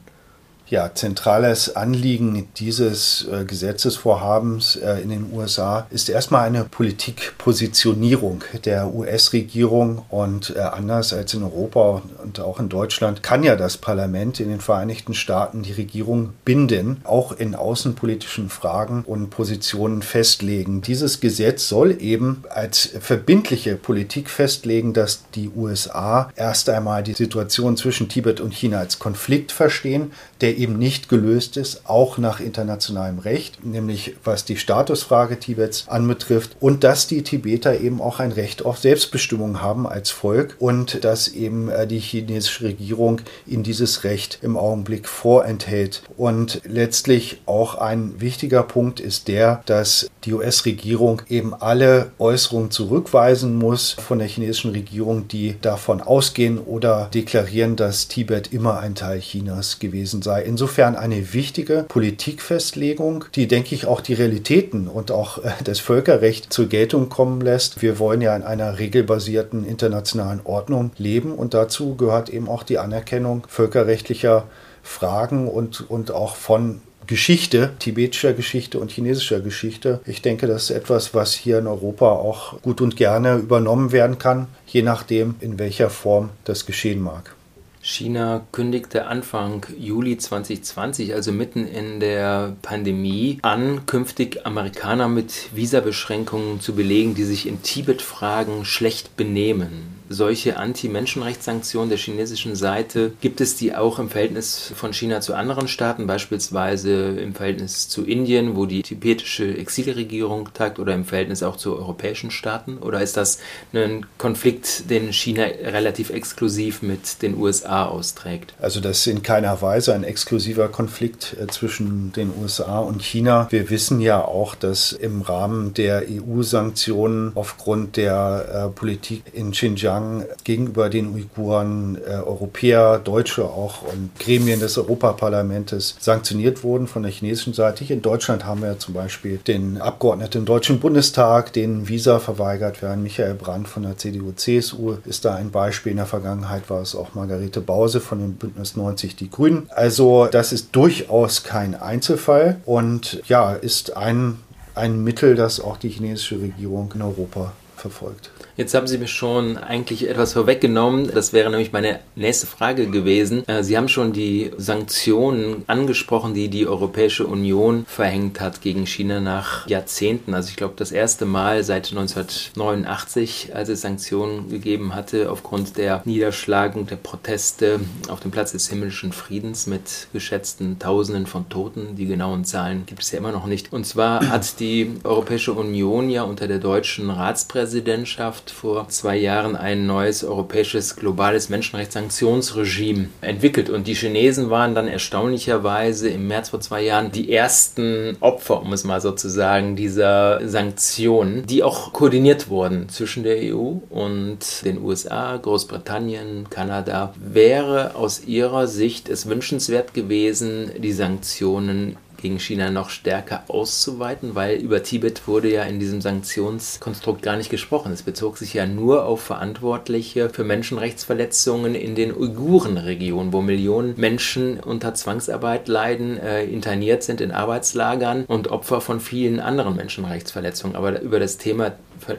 Ja, 0.72 0.90
zentrales 0.94 1.76
Anliegen 1.76 2.48
dieses 2.56 3.28
äh, 3.30 3.44
Gesetzesvorhabens 3.44 4.76
äh, 4.76 5.02
in 5.02 5.10
den 5.10 5.30
USA 5.30 5.86
ist 5.90 6.08
erstmal 6.08 6.46
eine 6.46 6.64
Politikpositionierung 6.64 8.42
der 8.64 8.94
US-Regierung 8.94 10.06
und 10.08 10.56
äh, 10.56 10.60
anders 10.60 11.12
als 11.12 11.34
in 11.34 11.42
Europa 11.42 12.00
und 12.24 12.40
auch 12.40 12.58
in 12.58 12.70
Deutschland 12.70 13.22
kann 13.22 13.42
ja 13.42 13.54
das 13.54 13.76
Parlament 13.76 14.40
in 14.40 14.48
den 14.48 14.62
Vereinigten 14.62 15.12
Staaten 15.12 15.62
die 15.62 15.72
Regierung 15.72 16.32
binden, 16.46 17.02
auch 17.04 17.32
in 17.32 17.54
außenpolitischen 17.54 18.48
Fragen 18.48 19.02
und 19.06 19.28
Positionen 19.28 20.00
festlegen. 20.00 20.80
Dieses 20.80 21.20
Gesetz 21.20 21.68
soll 21.68 22.00
eben 22.00 22.44
als 22.48 22.94
verbindliche 22.98 23.76
Politik 23.76 24.30
festlegen, 24.30 24.94
dass 24.94 25.24
die 25.34 25.50
USA 25.54 26.30
erst 26.34 26.70
einmal 26.70 27.02
die 27.02 27.12
Situation 27.12 27.76
zwischen 27.76 28.08
Tibet 28.08 28.40
und 28.40 28.54
China 28.54 28.78
als 28.78 28.98
Konflikt 28.98 29.52
verstehen, 29.52 30.12
der 30.40 30.61
eben 30.62 30.78
nicht 30.78 31.08
gelöst 31.08 31.56
ist, 31.56 31.88
auch 31.88 32.18
nach 32.18 32.38
internationalem 32.38 33.18
Recht, 33.18 33.64
nämlich 33.64 34.14
was 34.22 34.44
die 34.44 34.56
Statusfrage 34.56 35.38
Tibets 35.40 35.88
anbetrifft 35.88 36.56
und 36.60 36.84
dass 36.84 37.08
die 37.08 37.22
Tibeter 37.22 37.80
eben 37.80 38.00
auch 38.00 38.20
ein 38.20 38.30
Recht 38.30 38.64
auf 38.64 38.78
Selbstbestimmung 38.78 39.60
haben 39.60 39.88
als 39.88 40.10
Volk 40.10 40.56
und 40.60 41.04
dass 41.04 41.28
eben 41.28 41.68
äh, 41.68 41.86
die 41.86 41.98
chinesische 41.98 42.64
Regierung 42.64 43.20
ihnen 43.46 43.64
dieses 43.64 44.04
Recht 44.04 44.38
im 44.42 44.56
Augenblick 44.56 45.08
vorenthält. 45.08 46.02
Und 46.16 46.60
letztlich 46.64 47.42
auch 47.46 47.74
ein 47.74 48.20
wichtiger 48.20 48.62
Punkt 48.62 49.00
ist 49.00 49.26
der, 49.26 49.62
dass 49.66 50.10
die 50.24 50.32
US-Regierung 50.32 51.22
eben 51.28 51.54
alle 51.54 52.12
Äußerungen 52.20 52.70
zurückweisen 52.70 53.58
muss 53.58 53.92
von 53.92 54.20
der 54.20 54.28
chinesischen 54.28 54.70
Regierung, 54.70 55.26
die 55.26 55.56
davon 55.60 56.00
ausgehen 56.00 56.58
oder 56.58 57.08
deklarieren, 57.12 57.74
dass 57.74 58.06
Tibet 58.06 58.52
immer 58.52 58.78
ein 58.78 58.94
Teil 58.94 59.18
Chinas 59.18 59.80
gewesen 59.80 60.22
sei 60.22 60.42
insofern 60.52 60.96
eine 60.96 61.32
wichtige 61.32 61.86
Politikfestlegung, 61.88 63.24
die, 63.34 63.48
denke 63.48 63.74
ich, 63.74 63.86
auch 63.86 64.02
die 64.02 64.12
Realitäten 64.12 64.86
und 64.86 65.10
auch 65.10 65.38
äh, 65.38 65.50
das 65.64 65.80
Völkerrecht 65.80 66.52
zur 66.52 66.66
Geltung 66.66 67.08
kommen 67.08 67.40
lässt. 67.40 67.80
Wir 67.80 67.98
wollen 67.98 68.20
ja 68.20 68.36
in 68.36 68.42
einer 68.42 68.78
regelbasierten 68.78 69.64
internationalen 69.64 70.42
Ordnung 70.44 70.90
leben 70.98 71.32
und 71.32 71.54
dazu 71.54 71.96
gehört 71.96 72.28
eben 72.28 72.48
auch 72.48 72.64
die 72.64 72.78
Anerkennung 72.78 73.46
völkerrechtlicher 73.48 74.44
Fragen 74.82 75.48
und, 75.48 75.88
und 75.88 76.10
auch 76.10 76.36
von 76.36 76.82
Geschichte, 77.06 77.70
tibetischer 77.78 78.34
Geschichte 78.34 78.78
und 78.78 78.90
chinesischer 78.90 79.40
Geschichte. 79.40 80.00
Ich 80.04 80.20
denke, 80.20 80.46
das 80.46 80.64
ist 80.64 80.76
etwas, 80.76 81.14
was 81.14 81.32
hier 81.32 81.58
in 81.60 81.66
Europa 81.66 82.10
auch 82.10 82.60
gut 82.60 82.82
und 82.82 82.96
gerne 82.96 83.36
übernommen 83.36 83.90
werden 83.90 84.18
kann, 84.18 84.48
je 84.66 84.82
nachdem, 84.82 85.36
in 85.40 85.58
welcher 85.58 85.88
Form 85.88 86.28
das 86.44 86.66
geschehen 86.66 87.00
mag. 87.00 87.34
China 87.82 88.46
kündigte 88.52 89.06
Anfang 89.06 89.66
Juli 89.76 90.16
2020, 90.16 91.14
also 91.14 91.32
mitten 91.32 91.66
in 91.66 91.98
der 91.98 92.56
Pandemie, 92.62 93.40
an, 93.42 93.86
künftig 93.86 94.46
Amerikaner 94.46 95.08
mit 95.08 95.54
Visabeschränkungen 95.54 96.60
zu 96.60 96.76
belegen, 96.76 97.16
die 97.16 97.24
sich 97.24 97.48
in 97.48 97.60
Tibet-Fragen 97.62 98.64
schlecht 98.64 99.16
benehmen. 99.16 100.01
Solche 100.12 100.56
Anti-Menschenrechtssanktionen 100.56 101.88
der 101.88 101.98
chinesischen 101.98 102.56
Seite, 102.56 103.12
gibt 103.20 103.40
es 103.40 103.56
die 103.56 103.74
auch 103.74 103.98
im 103.98 104.08
Verhältnis 104.08 104.72
von 104.74 104.92
China 104.92 105.20
zu 105.20 105.34
anderen 105.34 105.68
Staaten, 105.68 106.06
beispielsweise 106.06 107.18
im 107.18 107.34
Verhältnis 107.34 107.88
zu 107.88 108.04
Indien, 108.04 108.56
wo 108.56 108.66
die 108.66 108.82
tibetische 108.82 109.56
Exilregierung 109.56 110.50
tagt, 110.54 110.78
oder 110.78 110.94
im 110.94 111.04
Verhältnis 111.04 111.42
auch 111.42 111.56
zu 111.56 111.76
europäischen 111.76 112.30
Staaten? 112.30 112.78
Oder 112.78 113.00
ist 113.00 113.16
das 113.16 113.38
ein 113.72 114.06
Konflikt, 114.18 114.90
den 114.90 115.12
China 115.12 115.44
relativ 115.44 116.10
exklusiv 116.10 116.82
mit 116.82 117.22
den 117.22 117.36
USA 117.36 117.86
austrägt? 117.86 118.54
Also 118.60 118.80
das 118.80 118.98
ist 118.98 119.06
in 119.06 119.22
keiner 119.22 119.60
Weise 119.62 119.94
ein 119.94 120.04
exklusiver 120.04 120.68
Konflikt 120.68 121.36
äh, 121.40 121.46
zwischen 121.46 122.12
den 122.12 122.32
USA 122.40 122.78
und 122.78 123.02
China. 123.02 123.46
Wir 123.50 123.70
wissen 123.70 124.00
ja 124.00 124.24
auch, 124.24 124.54
dass 124.54 124.92
im 124.92 125.22
Rahmen 125.22 125.74
der 125.74 126.04
EU-Sanktionen 126.08 127.32
aufgrund 127.34 127.96
der 127.96 128.68
äh, 128.68 128.68
Politik 128.68 129.22
in 129.32 129.52
Xinjiang 129.52 130.01
gegenüber 130.44 130.88
den 130.88 131.14
Uiguren 131.14 131.96
äh, 131.96 132.14
Europäer, 132.14 132.98
Deutsche 132.98 133.44
auch 133.44 133.82
und 133.82 134.10
Gremien 134.18 134.60
des 134.60 134.78
Europaparlamentes 134.78 135.96
sanktioniert 136.00 136.62
wurden 136.62 136.86
von 136.86 137.02
der 137.02 137.12
chinesischen 137.12 137.52
Seite. 137.54 137.84
Hier 137.84 137.96
in 137.96 138.02
Deutschland 138.02 138.44
haben 138.44 138.62
wir 138.62 138.78
zum 138.78 138.94
Beispiel 138.94 139.38
den 139.38 139.80
Abgeordneten 139.80 140.38
im 140.38 140.44
Deutschen 140.44 140.80
Bundestag, 140.80 141.52
denen 141.52 141.88
Visa 141.88 142.18
verweigert 142.18 142.82
werden. 142.82 143.02
Michael 143.02 143.34
Brandt 143.34 143.68
von 143.68 143.82
der 143.82 143.96
CDU-CSU 143.96 144.96
ist 145.04 145.24
da 145.24 145.34
ein 145.34 145.50
Beispiel. 145.50 145.92
In 145.92 145.98
der 145.98 146.06
Vergangenheit 146.06 146.70
war 146.70 146.80
es 146.80 146.94
auch 146.94 147.14
Margarete 147.14 147.60
Bause 147.60 148.00
von 148.00 148.18
dem 148.18 148.34
Bündnis 148.34 148.76
90 148.76 149.16
Die 149.16 149.30
Grünen. 149.30 149.68
Also 149.70 150.26
das 150.30 150.52
ist 150.52 150.68
durchaus 150.72 151.42
kein 151.42 151.74
Einzelfall 151.74 152.60
und 152.64 153.22
ja, 153.28 153.52
ist 153.52 153.96
ein, 153.96 154.38
ein 154.74 155.02
Mittel, 155.02 155.34
das 155.34 155.60
auch 155.60 155.76
die 155.76 155.88
chinesische 155.88 156.40
Regierung 156.40 156.92
in 156.94 157.02
Europa 157.02 157.52
verfolgt. 157.76 158.30
Jetzt 158.54 158.74
haben 158.74 158.86
Sie 158.86 158.98
mir 158.98 159.08
schon 159.08 159.56
eigentlich 159.56 160.08
etwas 160.08 160.34
vorweggenommen. 160.34 161.10
Das 161.12 161.32
wäre 161.32 161.48
nämlich 161.48 161.72
meine 161.72 162.00
nächste 162.16 162.46
Frage 162.46 162.86
gewesen. 162.86 163.48
Äh, 163.48 163.62
Sie 163.62 163.78
haben 163.78 163.88
schon 163.88 164.12
die 164.12 164.50
Sanktionen 164.58 165.64
angesprochen, 165.68 166.34
die 166.34 166.48
die 166.48 166.66
Europäische 166.66 167.26
Union 167.26 167.86
verhängt 167.88 168.40
hat 168.40 168.60
gegen 168.60 168.86
China 168.86 169.20
nach 169.20 169.66
Jahrzehnten. 169.68 170.34
Also 170.34 170.50
ich 170.50 170.56
glaube, 170.56 170.74
das 170.76 170.92
erste 170.92 171.24
Mal 171.24 171.64
seit 171.64 171.90
1989, 171.90 173.52
als 173.54 173.70
es 173.70 173.80
Sanktionen 173.80 174.50
gegeben 174.50 174.94
hatte 174.94 175.30
aufgrund 175.30 175.78
der 175.78 176.02
Niederschlagung 176.04 176.86
der 176.86 176.96
Proteste 176.96 177.80
auf 178.08 178.20
dem 178.20 178.30
Platz 178.30 178.52
des 178.52 178.68
himmlischen 178.68 179.12
Friedens 179.12 179.66
mit 179.66 180.08
geschätzten 180.12 180.78
Tausenden 180.78 181.26
von 181.26 181.48
Toten. 181.48 181.96
Die 181.96 182.06
genauen 182.06 182.44
Zahlen 182.44 182.84
gibt 182.84 183.02
es 183.02 183.12
ja 183.12 183.18
immer 183.18 183.32
noch 183.32 183.46
nicht. 183.46 183.72
Und 183.72 183.86
zwar 183.86 184.28
hat 184.28 184.60
die 184.60 184.90
Europäische 185.04 185.54
Union 185.54 186.10
ja 186.10 186.24
unter 186.24 186.46
der 186.48 186.58
deutschen 186.58 187.08
Ratspräsidentschaft 187.08 188.41
Microsoft 188.42 188.50
vor 188.50 188.88
zwei 188.88 189.16
Jahren 189.16 189.56
ein 189.56 189.86
neues 189.86 190.24
europäisches 190.24 190.96
globales 190.96 191.48
Menschenrechtssanktionsregime 191.48 193.08
entwickelt. 193.20 193.70
Und 193.70 193.86
die 193.86 193.94
Chinesen 193.94 194.50
waren 194.50 194.74
dann 194.74 194.88
erstaunlicherweise 194.88 196.08
im 196.08 196.28
März 196.28 196.50
vor 196.50 196.60
zwei 196.60 196.82
Jahren 196.82 197.12
die 197.12 197.32
ersten 197.32 198.16
Opfer, 198.20 198.62
um 198.62 198.72
es 198.72 198.84
mal 198.84 199.00
so 199.00 199.12
zu 199.12 199.28
sagen, 199.28 199.76
dieser 199.76 200.46
Sanktionen, 200.48 201.46
die 201.46 201.62
auch 201.62 201.92
koordiniert 201.92 202.48
wurden 202.48 202.88
zwischen 202.88 203.22
der 203.22 203.54
EU 203.54 203.74
und 203.90 204.38
den 204.64 204.82
USA, 204.82 205.36
Großbritannien, 205.36 206.48
Kanada. 206.50 207.14
Wäre 207.16 207.94
aus 207.94 208.24
ihrer 208.24 208.66
Sicht 208.66 209.08
es 209.08 209.28
wünschenswert 209.28 209.94
gewesen, 209.94 210.70
die 210.78 210.92
Sanktionen 210.92 211.96
gegen 212.22 212.38
China 212.38 212.70
noch 212.70 212.88
stärker 212.88 213.44
auszuweiten, 213.48 214.34
weil 214.34 214.56
über 214.56 214.82
Tibet 214.82 215.26
wurde 215.28 215.52
ja 215.52 215.64
in 215.64 215.78
diesem 215.78 216.00
Sanktionskonstrukt 216.00 217.20
gar 217.20 217.36
nicht 217.36 217.50
gesprochen. 217.50 217.92
Es 217.92 218.02
bezog 218.02 218.38
sich 218.38 218.54
ja 218.54 218.66
nur 218.66 219.04
auf 219.04 219.20
Verantwortliche 219.20 220.30
für 220.30 220.44
Menschenrechtsverletzungen 220.44 221.74
in 221.74 221.94
den 221.94 222.14
Uiguren-Regionen, 222.16 223.32
wo 223.32 223.42
Millionen 223.42 223.94
Menschen 223.98 224.60
unter 224.60 224.94
Zwangsarbeit 224.94 225.68
leiden, 225.68 226.18
äh, 226.18 226.44
interniert 226.44 227.02
sind 227.02 227.20
in 227.20 227.32
Arbeitslagern 227.32 228.24
und 228.24 228.48
Opfer 228.48 228.80
von 228.80 229.00
vielen 229.00 229.40
anderen 229.40 229.76
Menschenrechtsverletzungen. 229.76 230.76
Aber 230.76 231.00
über 231.02 231.20
das 231.20 231.36
Thema 231.36 231.72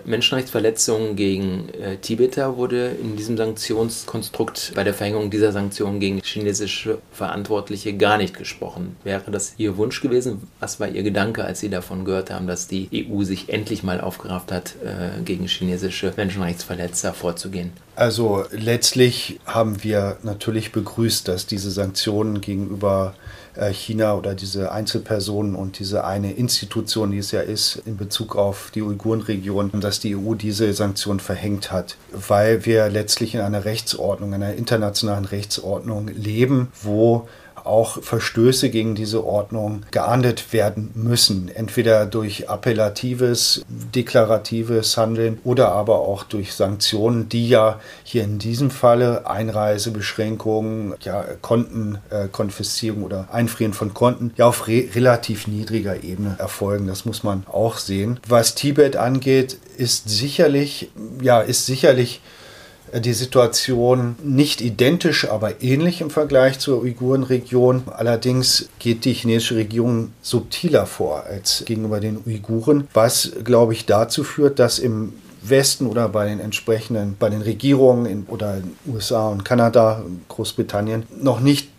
Menschenrechtsverletzungen 0.06 1.16
gegen 1.16 1.70
äh, 1.70 1.98
Tibeter 1.98 2.58
wurde 2.58 2.90
in 3.02 3.16
diesem 3.16 3.38
Sanktionskonstrukt 3.38 4.74
bei 4.76 4.84
der 4.84 4.94
Verhängung 4.94 5.30
dieser 5.30 5.52
Sanktionen 5.52 6.00
gegen 6.00 6.22
chinesische 6.24 7.00
Verantwortliche 7.12 7.96
gar 7.96 8.18
nicht 8.18 8.38
gesprochen. 8.38 8.96
Wäre 9.04 9.32
das 9.32 9.54
Ihr 9.58 9.78
Wunsch 9.78 10.02
gewesen? 10.02 10.48
Was 10.60 10.80
war 10.80 10.88
Ihr 10.88 11.04
Gedanke, 11.04 11.44
als 11.44 11.60
Sie 11.60 11.70
davon 11.70 12.06
gehört 12.06 12.32
haben, 12.32 12.48
dass 12.48 12.68
die 12.68 13.08
EU 13.10 13.24
sich 13.24 13.50
endlich 13.50 13.84
mal 13.84 14.02
aufgerafft 14.02 14.52
hat, 14.52 14.76
äh, 14.84 15.22
gegen 15.24 15.48
chinesische 15.48 16.14
Menschenrechtsverletzer 16.16 17.14
vorzugehen? 17.14 17.72
Also 17.96 18.46
letztlich 18.52 19.40
haben 19.46 19.84
wir 19.84 20.18
natürlich 20.24 20.72
begrüßt, 20.72 21.28
dass 21.28 21.46
diese 21.46 21.70
Sanktionen 21.70 22.42
gegenüber 22.42 23.14
äh, 23.16 23.43
China 23.72 24.16
oder 24.16 24.34
diese 24.34 24.72
Einzelpersonen 24.72 25.56
und 25.56 25.80
diese 25.80 26.06
eine 26.06 26.34
Institution, 26.34 27.12
die 27.12 27.20
es 27.20 27.32
ja 27.32 27.42
ist, 27.42 27.82
in 27.86 27.98
Bezug 27.98 28.36
auf 28.36 28.72
die 28.74 28.82
Uigurenregion, 28.82 29.72
dass 29.80 30.00
die 30.00 30.16
EU 30.16 30.34
diese 30.34 30.74
Sanktionen 30.74 31.20
verhängt 31.20 31.72
hat, 31.72 31.98
weil 32.12 32.66
wir 32.66 32.90
letztlich 32.90 33.36
in 33.36 33.42
einer 33.42 33.66
Rechtsordnung, 33.66 34.34
einer 34.34 34.56
internationalen 34.56 35.26
Rechtsordnung 35.26 36.08
leben, 36.08 36.72
wo 36.82 37.28
auch 37.64 38.02
Verstöße 38.02 38.70
gegen 38.70 38.96
diese 38.96 39.26
Ordnung 39.26 39.84
geahndet 39.92 40.54
werden 40.54 40.92
müssen. 40.96 41.50
Entweder 41.54 42.06
durch 42.06 42.50
appellatives, 42.50 43.64
deklaratives 43.68 44.98
Handeln 44.98 45.40
oder 45.44 45.72
aber 45.72 46.00
auch 46.00 46.24
durch 46.24 46.54
Sanktionen, 46.54 47.30
die 47.30 47.50
ja 47.50 47.80
hier 48.04 48.24
in 48.24 48.40
diesem 48.40 48.72
Falle 48.72 49.28
Einreisebeschränkungen, 49.28 50.96
ja, 51.02 51.24
Kontenkonfiszierung 51.42 53.02
äh, 53.02 53.06
oder 53.06 53.28
Einfrieren 53.32 53.74
von 53.74 53.94
Konten 53.94 54.34
ja 54.38 54.48
auf 54.48 54.68
re 54.68 54.88
relativ 54.94 55.48
niedriger 55.48 56.04
Ebene 56.04 56.36
erfolgen. 56.40 56.88
Das 56.88 57.06
muss 57.06 57.24
man 57.24 57.46
auch 57.52 57.78
sehen. 57.78 58.20
Was 58.28 58.56
Tibet 58.56 58.96
angeht, 58.96 59.58
ist 59.78 60.10
sicherlich, 60.10 60.90
ja, 61.22 61.42
ist 61.42 61.66
sicherlich 61.66 62.22
die 63.00 63.14
Situation 63.14 64.16
nicht 64.24 64.62
identisch, 64.62 65.30
aber 65.30 65.62
ähnlich 65.62 66.02
im 66.02 66.10
Vergleich 66.10 66.60
zur 66.60 66.82
Uigurenregion. 66.82 67.84
Allerdings 67.92 68.70
geht 68.80 69.06
die 69.06 69.14
chinesische 69.14 69.56
Regierung 69.56 70.12
subtiler 70.22 70.86
vor 70.86 71.24
als 71.24 71.64
gegenüber 71.66 72.00
den 72.00 72.20
Uiguren, 72.26 72.88
was, 72.94 73.32
glaube 73.44 73.74
ich, 73.74 73.86
dazu 73.86 74.24
führt, 74.24 74.60
dass 74.60 74.80
im 74.80 75.14
Westen 75.42 75.88
oder 75.88 76.08
bei 76.08 76.26
den 76.26 76.40
entsprechenden, 76.40 77.18
bei 77.20 77.30
den 77.30 77.42
Regierungen 77.42 78.06
in, 78.06 78.24
oder 78.28 78.58
in 78.58 78.76
USA 78.94 79.28
und 79.28 79.44
Kanada, 79.44 80.04
Großbritannien 80.30 81.04
noch 81.22 81.40
nicht 81.42 81.73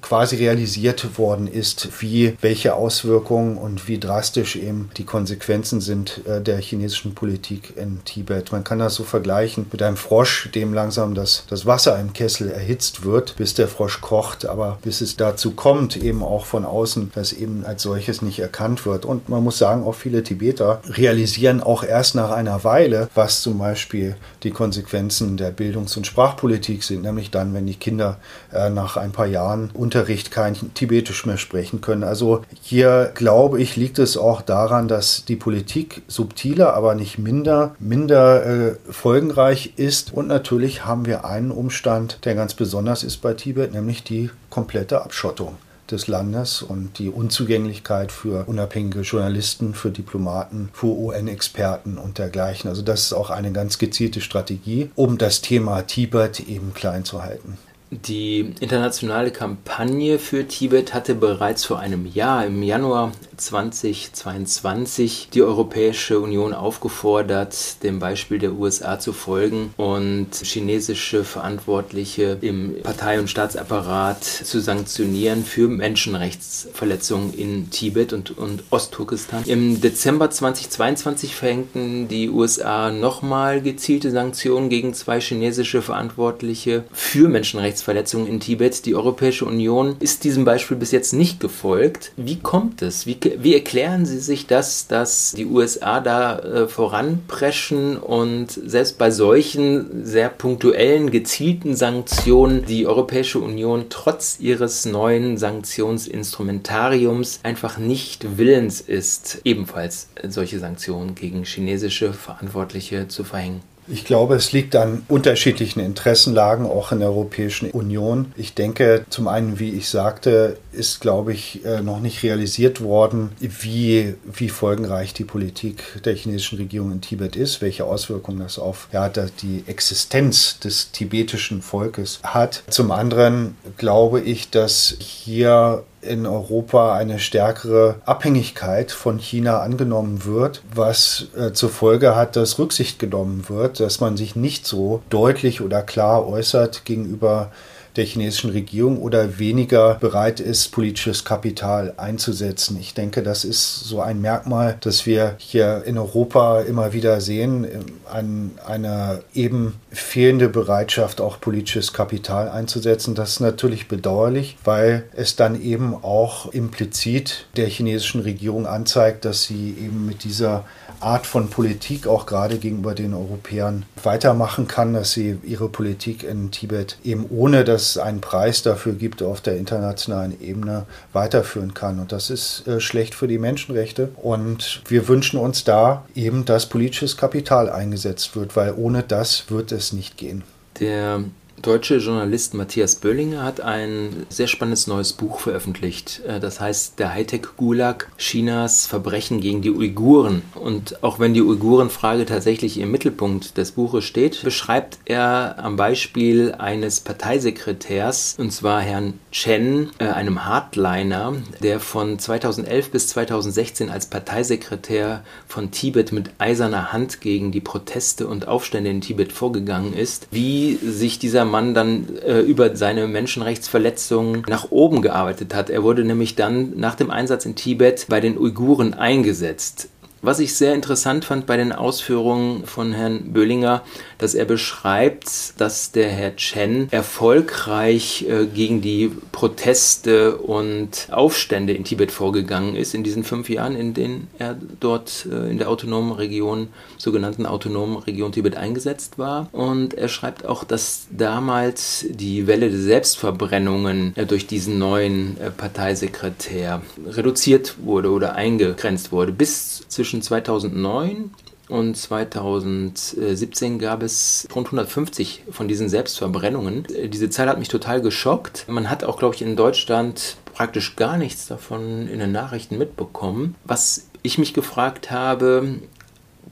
quasi 0.00 0.36
realisiert 0.36 1.18
worden 1.18 1.48
ist, 1.48 1.88
wie 2.00 2.36
welche 2.40 2.74
Auswirkungen 2.74 3.58
und 3.58 3.88
wie 3.88 3.98
drastisch 3.98 4.56
eben 4.56 4.90
die 4.96 5.04
Konsequenzen 5.04 5.80
sind 5.80 6.22
äh, 6.26 6.40
der 6.40 6.58
chinesischen 6.58 7.14
Politik 7.14 7.74
in 7.76 8.04
Tibet. 8.04 8.52
Man 8.52 8.64
kann 8.64 8.78
das 8.78 8.94
so 8.94 9.04
vergleichen 9.04 9.66
mit 9.70 9.82
einem 9.82 9.96
Frosch, 9.96 10.50
dem 10.54 10.72
langsam 10.72 11.14
das, 11.14 11.44
das 11.48 11.66
Wasser 11.66 11.98
im 12.00 12.12
Kessel 12.12 12.50
erhitzt 12.50 13.04
wird, 13.04 13.36
bis 13.36 13.54
der 13.54 13.68
Frosch 13.68 14.00
kocht, 14.00 14.46
aber 14.46 14.78
bis 14.82 15.00
es 15.00 15.16
dazu 15.16 15.52
kommt, 15.52 15.96
eben 15.96 16.22
auch 16.22 16.46
von 16.46 16.64
außen, 16.64 17.12
dass 17.14 17.32
eben 17.32 17.64
als 17.64 17.82
solches 17.82 18.22
nicht 18.22 18.38
erkannt 18.38 18.86
wird. 18.86 19.04
Und 19.04 19.28
man 19.28 19.42
muss 19.42 19.58
sagen, 19.58 19.84
auch 19.84 19.94
viele 19.94 20.22
Tibeter 20.22 20.80
realisieren 20.88 21.62
auch 21.62 21.82
erst 21.82 22.14
nach 22.14 22.30
einer 22.30 22.64
Weile, 22.64 23.08
was 23.14 23.42
zum 23.42 23.58
Beispiel 23.58 24.16
die 24.42 24.50
Konsequenzen 24.50 25.36
der 25.36 25.50
Bildungs- 25.50 25.96
und 25.96 26.06
Sprachpolitik 26.06 26.82
sind, 26.82 27.02
nämlich 27.02 27.30
dann, 27.30 27.54
wenn 27.54 27.66
die 27.66 27.74
Kinder 27.74 28.18
äh, 28.52 28.70
nach 28.70 28.96
ein 28.96 29.12
paar 29.12 29.26
Jahren 29.26 29.70
Unterricht 29.88 30.30
kein 30.30 30.54
Tibetisch 30.74 31.24
mehr 31.24 31.38
sprechen 31.38 31.80
können. 31.80 32.04
Also 32.04 32.42
hier 32.60 33.10
glaube 33.14 33.58
ich, 33.58 33.74
liegt 33.74 33.98
es 33.98 34.18
auch 34.18 34.42
daran, 34.42 34.86
dass 34.86 35.24
die 35.24 35.34
Politik 35.34 36.02
subtiler, 36.08 36.74
aber 36.74 36.94
nicht 36.94 37.16
minder, 37.16 37.74
minder 37.78 38.44
äh, 38.44 38.74
folgenreich 38.90 39.72
ist. 39.76 40.12
Und 40.12 40.26
natürlich 40.26 40.84
haben 40.84 41.06
wir 41.06 41.24
einen 41.24 41.50
Umstand, 41.50 42.18
der 42.26 42.34
ganz 42.34 42.52
besonders 42.52 43.02
ist 43.02 43.22
bei 43.22 43.32
Tibet, 43.32 43.72
nämlich 43.72 44.04
die 44.04 44.28
komplette 44.50 45.00
Abschottung 45.00 45.56
des 45.90 46.06
Landes 46.06 46.60
und 46.60 46.98
die 46.98 47.08
Unzugänglichkeit 47.08 48.12
für 48.12 48.46
unabhängige 48.46 49.00
Journalisten, 49.00 49.72
für 49.72 49.90
Diplomaten, 49.90 50.68
für 50.74 50.88
UN-Experten 50.88 51.96
und 51.96 52.18
dergleichen. 52.18 52.68
Also 52.68 52.82
das 52.82 53.04
ist 53.04 53.14
auch 53.14 53.30
eine 53.30 53.52
ganz 53.52 53.78
gezielte 53.78 54.20
Strategie, 54.20 54.90
um 54.96 55.16
das 55.16 55.40
Thema 55.40 55.80
Tibet 55.86 56.40
eben 56.40 56.74
klein 56.74 57.06
zu 57.06 57.22
halten. 57.22 57.56
Die 57.90 58.52
internationale 58.60 59.30
Kampagne 59.30 60.18
für 60.18 60.46
Tibet 60.46 60.92
hatte 60.92 61.14
bereits 61.14 61.64
vor 61.64 61.78
einem 61.78 62.04
Jahr, 62.04 62.44
im 62.44 62.62
Januar 62.62 63.12
2022, 63.38 65.28
die 65.32 65.42
Europäische 65.42 66.20
Union 66.20 66.52
aufgefordert, 66.52 67.82
dem 67.82 67.98
Beispiel 67.98 68.38
der 68.38 68.52
USA 68.52 68.98
zu 68.98 69.14
folgen 69.14 69.72
und 69.78 70.28
chinesische 70.34 71.24
Verantwortliche 71.24 72.36
im 72.42 72.74
Partei- 72.82 73.20
und 73.20 73.30
Staatsapparat 73.30 74.22
zu 74.22 74.60
sanktionieren 74.60 75.44
für 75.44 75.68
Menschenrechtsverletzungen 75.68 77.32
in 77.32 77.70
Tibet 77.70 78.12
und, 78.12 78.36
und 78.36 78.64
Ostturkestan. 78.68 79.44
Im 79.46 79.80
Dezember 79.80 80.30
2022 80.30 81.34
verhängten 81.34 82.08
die 82.08 82.28
USA 82.28 82.90
nochmal 82.90 83.62
gezielte 83.62 84.10
Sanktionen 84.10 84.68
gegen 84.68 84.92
zwei 84.92 85.20
chinesische 85.20 85.80
Verantwortliche 85.80 86.84
für 86.92 87.28
Menschenrechtsverletzungen 87.28 87.77
Menschenrechtsverletzungen 87.78 88.26
in 88.26 88.40
Tibet. 88.40 88.84
Die 88.86 88.94
Europäische 88.94 89.44
Union 89.44 89.96
ist 90.00 90.24
diesem 90.24 90.44
Beispiel 90.44 90.76
bis 90.76 90.90
jetzt 90.90 91.12
nicht 91.12 91.40
gefolgt. 91.40 92.12
Wie 92.16 92.38
kommt 92.38 92.82
es? 92.82 93.06
Wie, 93.06 93.18
wie 93.38 93.54
erklären 93.54 94.06
Sie 94.06 94.18
sich 94.18 94.46
das, 94.46 94.88
dass 94.88 95.32
die 95.36 95.46
USA 95.46 96.00
da 96.00 96.38
äh, 96.38 96.68
voranpreschen 96.68 97.96
und 97.96 98.50
selbst 98.50 98.98
bei 98.98 99.10
solchen 99.10 100.04
sehr 100.04 100.28
punktuellen, 100.28 101.10
gezielten 101.10 101.76
Sanktionen 101.76 102.66
die 102.66 102.86
Europäische 102.86 103.38
Union 103.38 103.86
trotz 103.88 104.38
ihres 104.40 104.84
neuen 104.84 105.38
Sanktionsinstrumentariums 105.38 107.40
einfach 107.42 107.78
nicht 107.78 108.38
willens 108.38 108.80
ist, 108.80 109.40
ebenfalls 109.44 110.08
solche 110.28 110.58
Sanktionen 110.58 111.14
gegen 111.14 111.44
chinesische 111.44 112.12
Verantwortliche 112.12 113.08
zu 113.08 113.24
verhängen? 113.24 113.60
Ich 113.90 114.04
glaube, 114.04 114.34
es 114.34 114.52
liegt 114.52 114.76
an 114.76 115.04
unterschiedlichen 115.08 115.80
Interessenlagen, 115.80 116.66
auch 116.66 116.92
in 116.92 117.00
der 117.00 117.08
Europäischen 117.08 117.70
Union. 117.70 118.32
Ich 118.36 118.54
denke, 118.54 119.04
zum 119.08 119.28
einen, 119.28 119.58
wie 119.58 119.70
ich 119.70 119.88
sagte, 119.88 120.58
ist, 120.72 121.00
glaube 121.00 121.32
ich, 121.32 121.64
äh, 121.64 121.80
noch 121.80 122.00
nicht 122.00 122.22
realisiert 122.22 122.80
worden, 122.80 123.30
wie, 123.40 124.14
wie 124.24 124.48
folgenreich 124.48 125.14
die 125.14 125.24
Politik 125.24 126.02
der 126.04 126.14
chinesischen 126.14 126.58
Regierung 126.58 126.92
in 126.92 127.00
Tibet 127.00 127.36
ist, 127.36 127.60
welche 127.62 127.84
Auswirkungen 127.84 128.40
das 128.40 128.58
auf 128.58 128.88
ja, 128.92 129.08
die 129.08 129.64
Existenz 129.66 130.58
des 130.58 130.92
tibetischen 130.92 131.62
Volkes 131.62 132.20
hat. 132.22 132.62
Zum 132.68 132.90
anderen 132.90 133.56
glaube 133.76 134.20
ich, 134.20 134.50
dass 134.50 134.96
hier 134.98 135.84
in 136.00 136.26
Europa 136.26 136.94
eine 136.94 137.18
stärkere 137.18 137.96
Abhängigkeit 138.04 138.92
von 138.92 139.18
China 139.18 139.60
angenommen 139.60 140.24
wird, 140.24 140.62
was 140.74 141.28
äh, 141.36 141.52
zur 141.52 141.70
Folge 141.70 142.14
hat, 142.14 142.36
dass 142.36 142.58
Rücksicht 142.58 142.98
genommen 142.98 143.44
wird, 143.48 143.80
dass 143.80 144.00
man 144.00 144.16
sich 144.16 144.36
nicht 144.36 144.66
so 144.66 145.02
deutlich 145.10 145.60
oder 145.60 145.82
klar 145.82 146.26
äußert 146.26 146.84
gegenüber 146.84 147.50
der 147.98 148.06
chinesischen 148.06 148.50
Regierung 148.50 148.98
oder 149.02 149.38
weniger 149.38 149.96
bereit 149.96 150.40
ist, 150.40 150.68
politisches 150.72 151.24
Kapital 151.24 151.94
einzusetzen. 151.96 152.78
Ich 152.80 152.94
denke, 152.94 153.22
das 153.22 153.44
ist 153.44 153.80
so 153.80 154.00
ein 154.00 154.20
Merkmal, 154.20 154.76
das 154.80 155.04
wir 155.04 155.34
hier 155.38 155.82
in 155.84 155.98
Europa 155.98 156.60
immer 156.60 156.92
wieder 156.92 157.20
sehen, 157.20 157.66
an 158.10 158.52
eine 158.66 159.22
eben 159.34 159.74
fehlende 159.90 160.48
Bereitschaft, 160.48 161.20
auch 161.20 161.40
politisches 161.40 161.92
Kapital 161.92 162.48
einzusetzen. 162.48 163.14
Das 163.14 163.32
ist 163.32 163.40
natürlich 163.40 163.88
bedauerlich, 163.88 164.56
weil 164.64 165.04
es 165.14 165.36
dann 165.36 165.60
eben 165.60 165.94
auch 165.94 166.52
implizit 166.52 167.46
der 167.56 167.66
chinesischen 167.66 168.20
Regierung 168.20 168.66
anzeigt, 168.66 169.24
dass 169.24 169.44
sie 169.44 169.76
eben 169.78 170.06
mit 170.06 170.24
dieser 170.24 170.64
Art 171.00 171.26
von 171.26 171.48
Politik 171.48 172.06
auch 172.06 172.26
gerade 172.26 172.58
gegenüber 172.58 172.94
den 172.94 173.14
Europäern 173.14 173.86
weitermachen 174.02 174.68
kann, 174.68 174.94
dass 174.94 175.12
sie 175.12 175.38
ihre 175.44 175.68
Politik 175.68 176.22
in 176.22 176.50
Tibet 176.50 176.98
eben 177.04 177.26
ohne, 177.30 177.64
dass 177.64 177.90
es 177.90 177.98
einen 177.98 178.20
Preis 178.20 178.62
dafür 178.62 178.94
gibt, 178.94 179.22
auf 179.22 179.40
der 179.40 179.56
internationalen 179.56 180.40
Ebene 180.40 180.86
weiterführen 181.12 181.74
kann. 181.74 182.00
Und 182.00 182.12
das 182.12 182.30
ist 182.30 182.66
äh, 182.66 182.80
schlecht 182.80 183.14
für 183.14 183.28
die 183.28 183.38
Menschenrechte. 183.38 184.10
Und 184.16 184.82
wir 184.88 185.08
wünschen 185.08 185.38
uns 185.38 185.64
da 185.64 186.04
eben, 186.14 186.44
dass 186.44 186.66
politisches 186.66 187.16
Kapital 187.16 187.70
eingesetzt 187.70 188.36
wird, 188.36 188.56
weil 188.56 188.74
ohne 188.76 189.02
das 189.02 189.50
wird 189.50 189.72
es 189.72 189.92
nicht 189.92 190.16
gehen. 190.16 190.42
Der 190.80 191.24
deutsche 191.62 191.96
Journalist 191.96 192.54
Matthias 192.54 192.96
Böllinger 192.96 193.42
hat 193.42 193.60
ein 193.60 194.26
sehr 194.28 194.46
spannendes 194.46 194.86
neues 194.86 195.12
Buch 195.12 195.40
veröffentlicht. 195.40 196.22
Äh, 196.26 196.40
das 196.40 196.60
heißt 196.60 196.98
Der 196.98 197.12
Hightech-Gulag, 197.14 198.08
Chinas 198.18 198.86
Verbrechen 198.86 199.40
gegen 199.40 199.62
die 199.62 199.70
Uiguren. 199.70 200.42
Und 200.54 201.02
auch 201.02 201.18
wenn 201.18 201.34
die 201.34 201.42
Uiguren-Frage 201.42 202.26
tatsächlich 202.26 202.78
im 202.78 202.90
Mittelpunkt 202.90 203.56
des 203.56 203.72
Buches 203.72 204.04
steht, 204.04 204.42
beschreibt 204.42 204.98
er 205.04 205.56
am 205.58 205.76
Beispiel 205.76 206.54
eines 206.58 207.00
Parteisekretärs, 207.00 208.36
und 208.38 208.52
zwar 208.52 208.80
Herrn 208.80 209.14
Chen, 209.30 209.90
äh, 209.98 210.04
einem 210.04 210.44
Hardliner, 210.44 211.34
der 211.62 211.80
von 211.80 212.18
2011 212.18 212.90
bis 212.90 213.08
2016 213.08 213.90
als 213.90 214.06
Parteisekretär 214.06 215.24
von 215.46 215.70
Tibet 215.70 216.12
mit 216.12 216.30
eiserner 216.38 216.92
Hand 216.92 217.20
gegen 217.20 217.52
die 217.52 217.60
Proteste 217.60 218.26
und 218.26 218.48
Aufstände 218.48 218.90
in 218.90 219.00
Tibet 219.00 219.32
vorgegangen 219.32 219.92
ist, 219.92 220.28
wie 220.30 220.76
sich 220.76 221.18
dieser 221.18 221.47
Mann 221.48 221.74
dann 221.74 222.16
äh, 222.24 222.40
über 222.40 222.76
seine 222.76 223.08
Menschenrechtsverletzungen 223.08 224.44
nach 224.48 224.70
oben 224.70 225.02
gearbeitet 225.02 225.54
hat. 225.54 225.70
Er 225.70 225.82
wurde 225.82 226.04
nämlich 226.04 226.36
dann 226.36 226.78
nach 226.78 226.94
dem 226.94 227.10
Einsatz 227.10 227.44
in 227.44 227.56
Tibet 227.56 228.06
bei 228.08 228.20
den 228.20 228.38
Uiguren 228.38 228.94
eingesetzt. 228.94 229.88
Was 230.20 230.40
ich 230.40 230.56
sehr 230.56 230.74
interessant 230.74 231.24
fand 231.24 231.46
bei 231.46 231.56
den 231.56 231.72
Ausführungen 231.72 232.64
von 232.66 232.92
Herrn 232.92 233.32
Böhlinger, 233.32 233.82
dass 234.18 234.34
er 234.34 234.44
beschreibt, 234.44 235.60
dass 235.60 235.92
der 235.92 236.08
Herr 236.08 236.36
Chen 236.36 236.88
erfolgreich 236.90 238.26
äh, 238.28 238.46
gegen 238.46 238.80
die 238.80 239.10
Proteste 239.32 240.36
und 240.36 241.08
Aufstände 241.10 241.72
in 241.72 241.84
Tibet 241.84 242.10
vorgegangen 242.10 242.74
ist 242.76 242.94
in 242.94 243.04
diesen 243.04 243.24
fünf 243.24 243.48
Jahren, 243.48 243.76
in 243.76 243.94
denen 243.94 244.28
er 244.38 244.56
dort 244.80 245.26
äh, 245.30 245.50
in 245.50 245.58
der 245.58 245.68
autonomen 245.68 246.12
Region, 246.12 246.68
sogenannten 246.98 247.46
autonomen 247.46 247.96
Region 247.96 248.32
Tibet 248.32 248.56
eingesetzt 248.56 249.18
war. 249.18 249.48
Und 249.52 249.94
er 249.94 250.08
schreibt 250.08 250.44
auch, 250.44 250.64
dass 250.64 251.06
damals 251.10 252.04
die 252.10 252.46
Welle 252.46 252.70
der 252.70 252.80
Selbstverbrennungen 252.80 254.16
äh, 254.16 254.26
durch 254.26 254.46
diesen 254.46 254.78
neuen 254.78 255.36
Parteisekretär 255.56 256.82
reduziert 257.06 257.76
wurde 257.82 258.10
oder 258.10 258.34
eingegrenzt 258.34 259.12
wurde 259.12 259.32
bis 259.32 259.84
zwischen 259.88 260.22
2009 260.22 261.30
und 261.68 261.96
2017 261.96 263.78
gab 263.78 264.02
es 264.02 264.48
rund 264.54 264.68
150 264.68 265.44
von 265.50 265.68
diesen 265.68 265.88
Selbstverbrennungen. 265.88 266.86
Diese 267.08 267.30
Zahl 267.30 267.48
hat 267.48 267.58
mich 267.58 267.68
total 267.68 268.00
geschockt. 268.00 268.64
Man 268.68 268.88
hat 268.90 269.04
auch, 269.04 269.18
glaube 269.18 269.34
ich, 269.34 269.42
in 269.42 269.56
Deutschland 269.56 270.36
praktisch 270.54 270.96
gar 270.96 271.16
nichts 271.16 271.46
davon 271.46 272.08
in 272.08 272.18
den 272.18 272.32
Nachrichten 272.32 272.78
mitbekommen. 272.78 273.54
Was 273.64 274.08
ich 274.22 274.38
mich 274.38 274.54
gefragt 274.54 275.10
habe, 275.10 275.76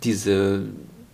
diese 0.04 0.64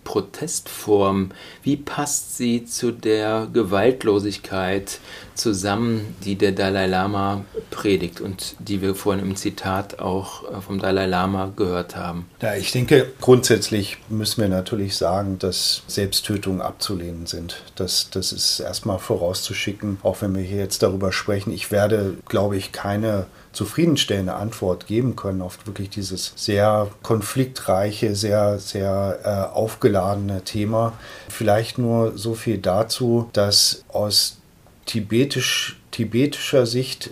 Protestform, 0.03 1.31
wie 1.61 1.77
passt 1.77 2.37
sie 2.37 2.65
zu 2.65 2.91
der 2.91 3.47
Gewaltlosigkeit 3.51 4.99
zusammen, 5.35 6.15
die 6.23 6.35
der 6.35 6.51
Dalai 6.51 6.87
Lama 6.87 7.45
predigt 7.71 8.21
und 8.21 8.55
die 8.59 8.81
wir 8.81 8.95
vorhin 8.95 9.23
im 9.23 9.35
Zitat 9.35 9.99
auch 9.99 10.43
äh, 10.51 10.61
vom 10.61 10.79
Dalai 10.79 11.07
Lama 11.07 11.51
gehört 11.55 11.95
haben? 11.95 12.27
Ja, 12.41 12.55
ich 12.55 12.71
denke, 12.71 13.11
grundsätzlich 13.21 13.97
müssen 14.09 14.41
wir 14.41 14.49
natürlich 14.49 14.95
sagen, 14.95 15.39
dass 15.39 15.83
Selbsttötungen 15.87 16.61
abzulehnen 16.61 17.25
sind. 17.25 17.61
Das, 17.75 18.09
das 18.09 18.31
ist 18.31 18.59
erstmal 18.59 18.99
vorauszuschicken, 18.99 19.97
auch 20.03 20.21
wenn 20.21 20.35
wir 20.35 20.43
hier 20.43 20.57
jetzt 20.57 20.83
darüber 20.83 21.11
sprechen. 21.11 21.51
Ich 21.53 21.71
werde, 21.71 22.17
glaube 22.27 22.57
ich, 22.57 22.71
keine 22.71 23.25
zufriedenstellende 23.53 24.33
Antwort 24.33 24.87
geben 24.87 25.15
können 25.15 25.41
auf 25.41 25.65
wirklich 25.65 25.89
dieses 25.89 26.33
sehr 26.35 26.89
konfliktreiche, 27.03 28.15
sehr, 28.15 28.59
sehr 28.59 29.19
äh, 29.23 29.55
aufgeladene 29.55 30.43
Thema. 30.43 30.93
Vielleicht 31.29 31.77
nur 31.77 32.17
so 32.17 32.33
viel 32.33 32.57
dazu, 32.57 33.29
dass 33.33 33.85
aus 33.89 34.37
tibetisch, 34.85 35.79
tibetischer 35.91 36.65
Sicht 36.65 37.11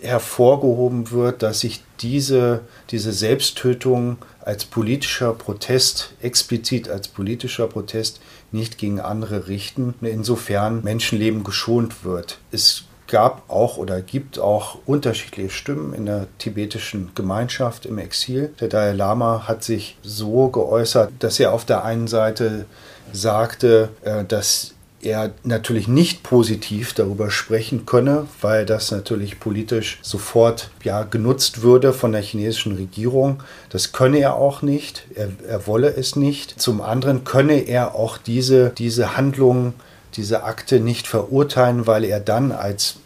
hervorgehoben 0.00 1.10
wird, 1.10 1.42
dass 1.42 1.60
sich 1.60 1.82
diese, 2.00 2.60
diese 2.90 3.12
Selbsttötung 3.12 4.18
als 4.40 4.64
politischer 4.64 5.32
Protest, 5.34 6.14
explizit 6.22 6.88
als 6.88 7.08
politischer 7.08 7.66
Protest, 7.66 8.20
nicht 8.52 8.78
gegen 8.78 9.00
andere 9.00 9.48
richten, 9.48 9.94
insofern 10.00 10.82
Menschenleben 10.82 11.44
geschont 11.44 12.04
wird. 12.04 12.38
Es 12.50 12.84
gab 13.10 13.50
auch 13.50 13.76
oder 13.76 14.00
gibt 14.00 14.38
auch 14.38 14.78
unterschiedliche 14.86 15.50
Stimmen 15.50 15.92
in 15.92 16.06
der 16.06 16.26
tibetischen 16.38 17.10
Gemeinschaft 17.14 17.84
im 17.84 17.98
Exil. 17.98 18.54
Der 18.60 18.68
Dalai 18.68 18.92
Lama 18.92 19.44
hat 19.46 19.62
sich 19.62 19.98
so 20.02 20.48
geäußert, 20.48 21.12
dass 21.18 21.38
er 21.38 21.52
auf 21.52 21.64
der 21.64 21.84
einen 21.84 22.08
Seite 22.08 22.64
sagte, 23.12 23.90
äh, 24.02 24.24
dass 24.24 24.74
er 25.02 25.32
natürlich 25.44 25.88
nicht 25.88 26.22
positiv 26.22 26.92
darüber 26.92 27.30
sprechen 27.30 27.86
könne, 27.86 28.26
weil 28.40 28.66
das 28.66 28.90
natürlich 28.90 29.40
politisch 29.40 29.98
sofort 30.02 30.70
ja, 30.82 31.04
genutzt 31.04 31.62
würde 31.62 31.92
von 31.92 32.12
der 32.12 32.20
chinesischen 32.20 32.76
Regierung. 32.76 33.42
Das 33.70 33.92
könne 33.92 34.18
er 34.18 34.34
auch 34.34 34.62
nicht, 34.62 35.06
er, 35.14 35.30
er 35.48 35.66
wolle 35.66 35.94
es 35.96 36.16
nicht. 36.16 36.60
Zum 36.60 36.80
anderen 36.82 37.24
könne 37.24 37.60
er 37.60 37.94
auch 37.94 38.18
diese, 38.18 38.70
diese 38.76 39.16
Handlungen 39.16 39.74
diese 40.16 40.44
Akte 40.44 40.80
nicht 40.80 41.06
verurteilen, 41.06 41.86
weil 41.86 42.04
er 42.04 42.20
dann 42.20 42.52
als 42.52 42.96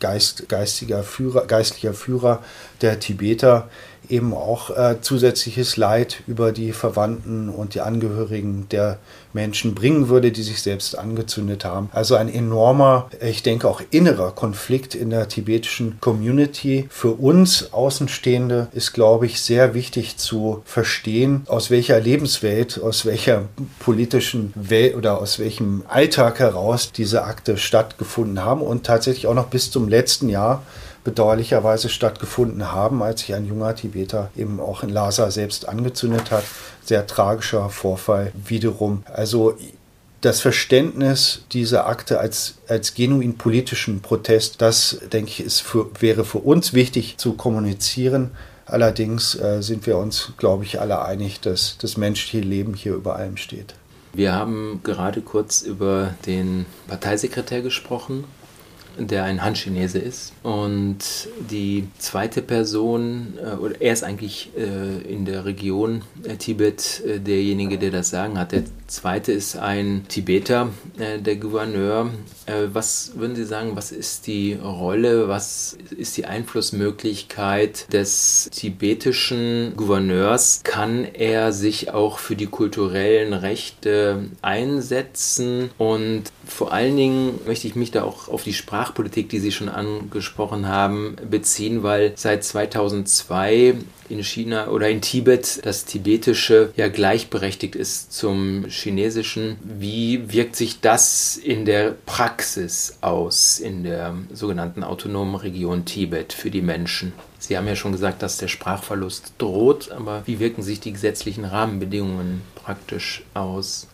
Geist, 0.00 0.48
geistiger 0.48 1.02
Führer, 1.02 1.46
geistlicher 1.46 1.92
Führer 1.94 2.42
der 2.82 3.00
Tibeter 3.00 3.68
eben 4.08 4.34
auch 4.34 4.70
äh, 4.70 4.96
zusätzliches 5.00 5.76
Leid 5.76 6.22
über 6.26 6.52
die 6.52 6.72
Verwandten 6.72 7.48
und 7.48 7.74
die 7.74 7.80
Angehörigen 7.80 8.66
der 8.70 8.98
Menschen 9.32 9.74
bringen 9.74 10.08
würde, 10.08 10.32
die 10.32 10.42
sich 10.42 10.62
selbst 10.62 10.98
angezündet 10.98 11.64
haben. 11.64 11.90
Also 11.92 12.14
ein 12.16 12.32
enormer, 12.32 13.10
ich 13.20 13.42
denke 13.42 13.68
auch 13.68 13.82
innerer 13.90 14.32
Konflikt 14.32 14.94
in 14.94 15.10
der 15.10 15.28
tibetischen 15.28 16.00
Community. 16.00 16.86
Für 16.90 17.12
uns 17.12 17.72
Außenstehende 17.72 18.68
ist, 18.72 18.92
glaube 18.92 19.26
ich, 19.26 19.40
sehr 19.40 19.74
wichtig 19.74 20.16
zu 20.16 20.62
verstehen, 20.64 21.42
aus 21.46 21.70
welcher 21.70 22.00
Lebenswelt, 22.00 22.80
aus 22.82 23.04
welcher 23.04 23.44
politischen 23.78 24.52
Welt 24.54 24.96
oder 24.96 25.20
aus 25.20 25.38
welchem 25.38 25.84
Alltag 25.88 26.38
heraus 26.38 26.90
diese 26.92 27.24
Akte 27.24 27.58
stattgefunden 27.58 28.44
haben 28.44 28.62
und 28.62 28.84
tatsächlich 28.84 29.26
auch 29.26 29.34
noch 29.34 29.48
bis 29.48 29.70
zum 29.70 29.88
letzten 29.88 30.28
Jahr 30.28 30.62
bedauerlicherweise 31.04 31.88
stattgefunden 31.88 32.72
haben, 32.72 33.02
als 33.02 33.20
sich 33.20 33.34
ein 33.34 33.46
junger 33.46 33.74
Tibeter 33.74 34.30
eben 34.36 34.60
auch 34.60 34.82
in 34.82 34.90
Lhasa 34.90 35.30
selbst 35.30 35.68
angezündet 35.68 36.30
hat. 36.30 36.44
Sehr 36.84 37.06
tragischer 37.06 37.70
Vorfall 37.70 38.32
wiederum. 38.34 39.02
Also 39.12 39.56
das 40.20 40.40
Verständnis 40.40 41.42
dieser 41.52 41.86
Akte 41.86 42.18
als, 42.18 42.56
als 42.66 42.94
genuin 42.94 43.38
politischen 43.38 44.00
Protest, 44.00 44.60
das 44.60 44.98
denke 45.12 45.30
ich, 45.30 45.40
ist 45.40 45.60
für, 45.60 45.88
wäre 46.00 46.24
für 46.24 46.38
uns 46.38 46.72
wichtig 46.72 47.18
zu 47.18 47.34
kommunizieren. 47.34 48.32
Allerdings 48.66 49.34
äh, 49.36 49.62
sind 49.62 49.86
wir 49.86 49.96
uns, 49.96 50.32
glaube 50.36 50.64
ich, 50.64 50.80
alle 50.80 51.02
einig, 51.04 51.40
dass 51.40 51.76
das 51.80 51.96
menschliche 51.96 52.44
Leben 52.44 52.74
hier 52.74 52.94
über 52.94 53.16
allem 53.16 53.36
steht. 53.36 53.74
Wir 54.12 54.32
haben 54.32 54.80
gerade 54.82 55.20
kurz 55.20 55.62
über 55.62 56.14
den 56.26 56.66
Parteisekretär 56.88 57.62
gesprochen 57.62 58.24
der 58.98 59.24
ein 59.24 59.42
Han-Chinese 59.42 59.98
ist. 59.98 60.32
Und 60.42 60.98
die 61.50 61.88
zweite 61.98 62.42
Person, 62.42 63.34
äh, 63.42 63.56
oder 63.56 63.80
er 63.80 63.92
ist 63.92 64.04
eigentlich 64.04 64.50
äh, 64.56 65.12
in 65.12 65.24
der 65.24 65.44
Region 65.44 66.02
äh, 66.24 66.36
Tibet 66.36 67.02
derjenige, 67.04 67.78
der 67.78 67.90
das 67.90 68.10
Sagen 68.10 68.38
hat. 68.38 68.52
Der 68.52 68.64
zweite 68.86 69.32
ist 69.32 69.56
ein 69.56 70.06
Tibeter, 70.08 70.70
der 70.98 71.36
Gouverneur. 71.36 72.10
Was 72.72 73.12
würden 73.16 73.36
Sie 73.36 73.44
sagen, 73.44 73.76
was 73.76 73.92
ist 73.92 74.26
die 74.26 74.54
Rolle, 74.54 75.28
was 75.28 75.76
ist 75.96 76.16
die 76.16 76.24
Einflussmöglichkeit 76.24 77.92
des 77.92 78.48
tibetischen 78.50 79.74
Gouverneurs? 79.76 80.62
Kann 80.64 81.04
er 81.04 81.52
sich 81.52 81.90
auch 81.90 82.18
für 82.18 82.36
die 82.36 82.46
kulturellen 82.46 83.34
Rechte 83.34 84.30
einsetzen? 84.40 85.70
Und 85.76 86.24
vor 86.46 86.72
allen 86.72 86.96
Dingen 86.96 87.40
möchte 87.46 87.66
ich 87.68 87.74
mich 87.74 87.90
da 87.90 88.04
auch 88.04 88.28
auf 88.28 88.44
die 88.44 88.54
Sprachpolitik, 88.88 89.28
die 89.28 89.38
Sie 89.38 89.52
schon 89.52 89.68
angesprochen 89.68 90.66
haben, 90.66 91.16
beziehen, 91.30 91.82
weil 91.82 92.12
seit 92.16 92.42
2002 92.42 93.74
in 94.08 94.24
China 94.24 94.68
oder 94.68 94.88
in 94.88 95.02
Tibet 95.02 95.60
das 95.64 95.84
Tibetische 95.84 96.72
ja 96.74 96.88
gleichberechtigt 96.88 97.76
ist 97.76 98.14
zum 98.14 98.64
Chinesischen. 98.68 99.58
Wie 99.62 100.32
wirkt 100.32 100.56
sich 100.56 100.80
das 100.80 101.36
in 101.36 101.66
der 101.66 101.94
Praxis 102.06 102.96
aus, 103.02 103.58
in 103.58 103.84
der 103.84 104.14
sogenannten 104.32 104.82
autonomen 104.82 105.34
Region 105.34 105.84
Tibet 105.84 106.32
für 106.32 106.50
die 106.50 106.62
Menschen? 106.62 107.12
Sie 107.38 107.58
haben 107.58 107.68
ja 107.68 107.76
schon 107.76 107.92
gesagt, 107.92 108.22
dass 108.22 108.38
der 108.38 108.48
Sprachverlust 108.48 109.34
droht, 109.36 109.90
aber 109.90 110.22
wie 110.24 110.40
wirken 110.40 110.62
sich 110.62 110.80
die 110.80 110.92
gesetzlichen 110.92 111.44
Rahmenbedingungen 111.44 112.40
praktisch 112.54 113.22
aus? 113.34 113.86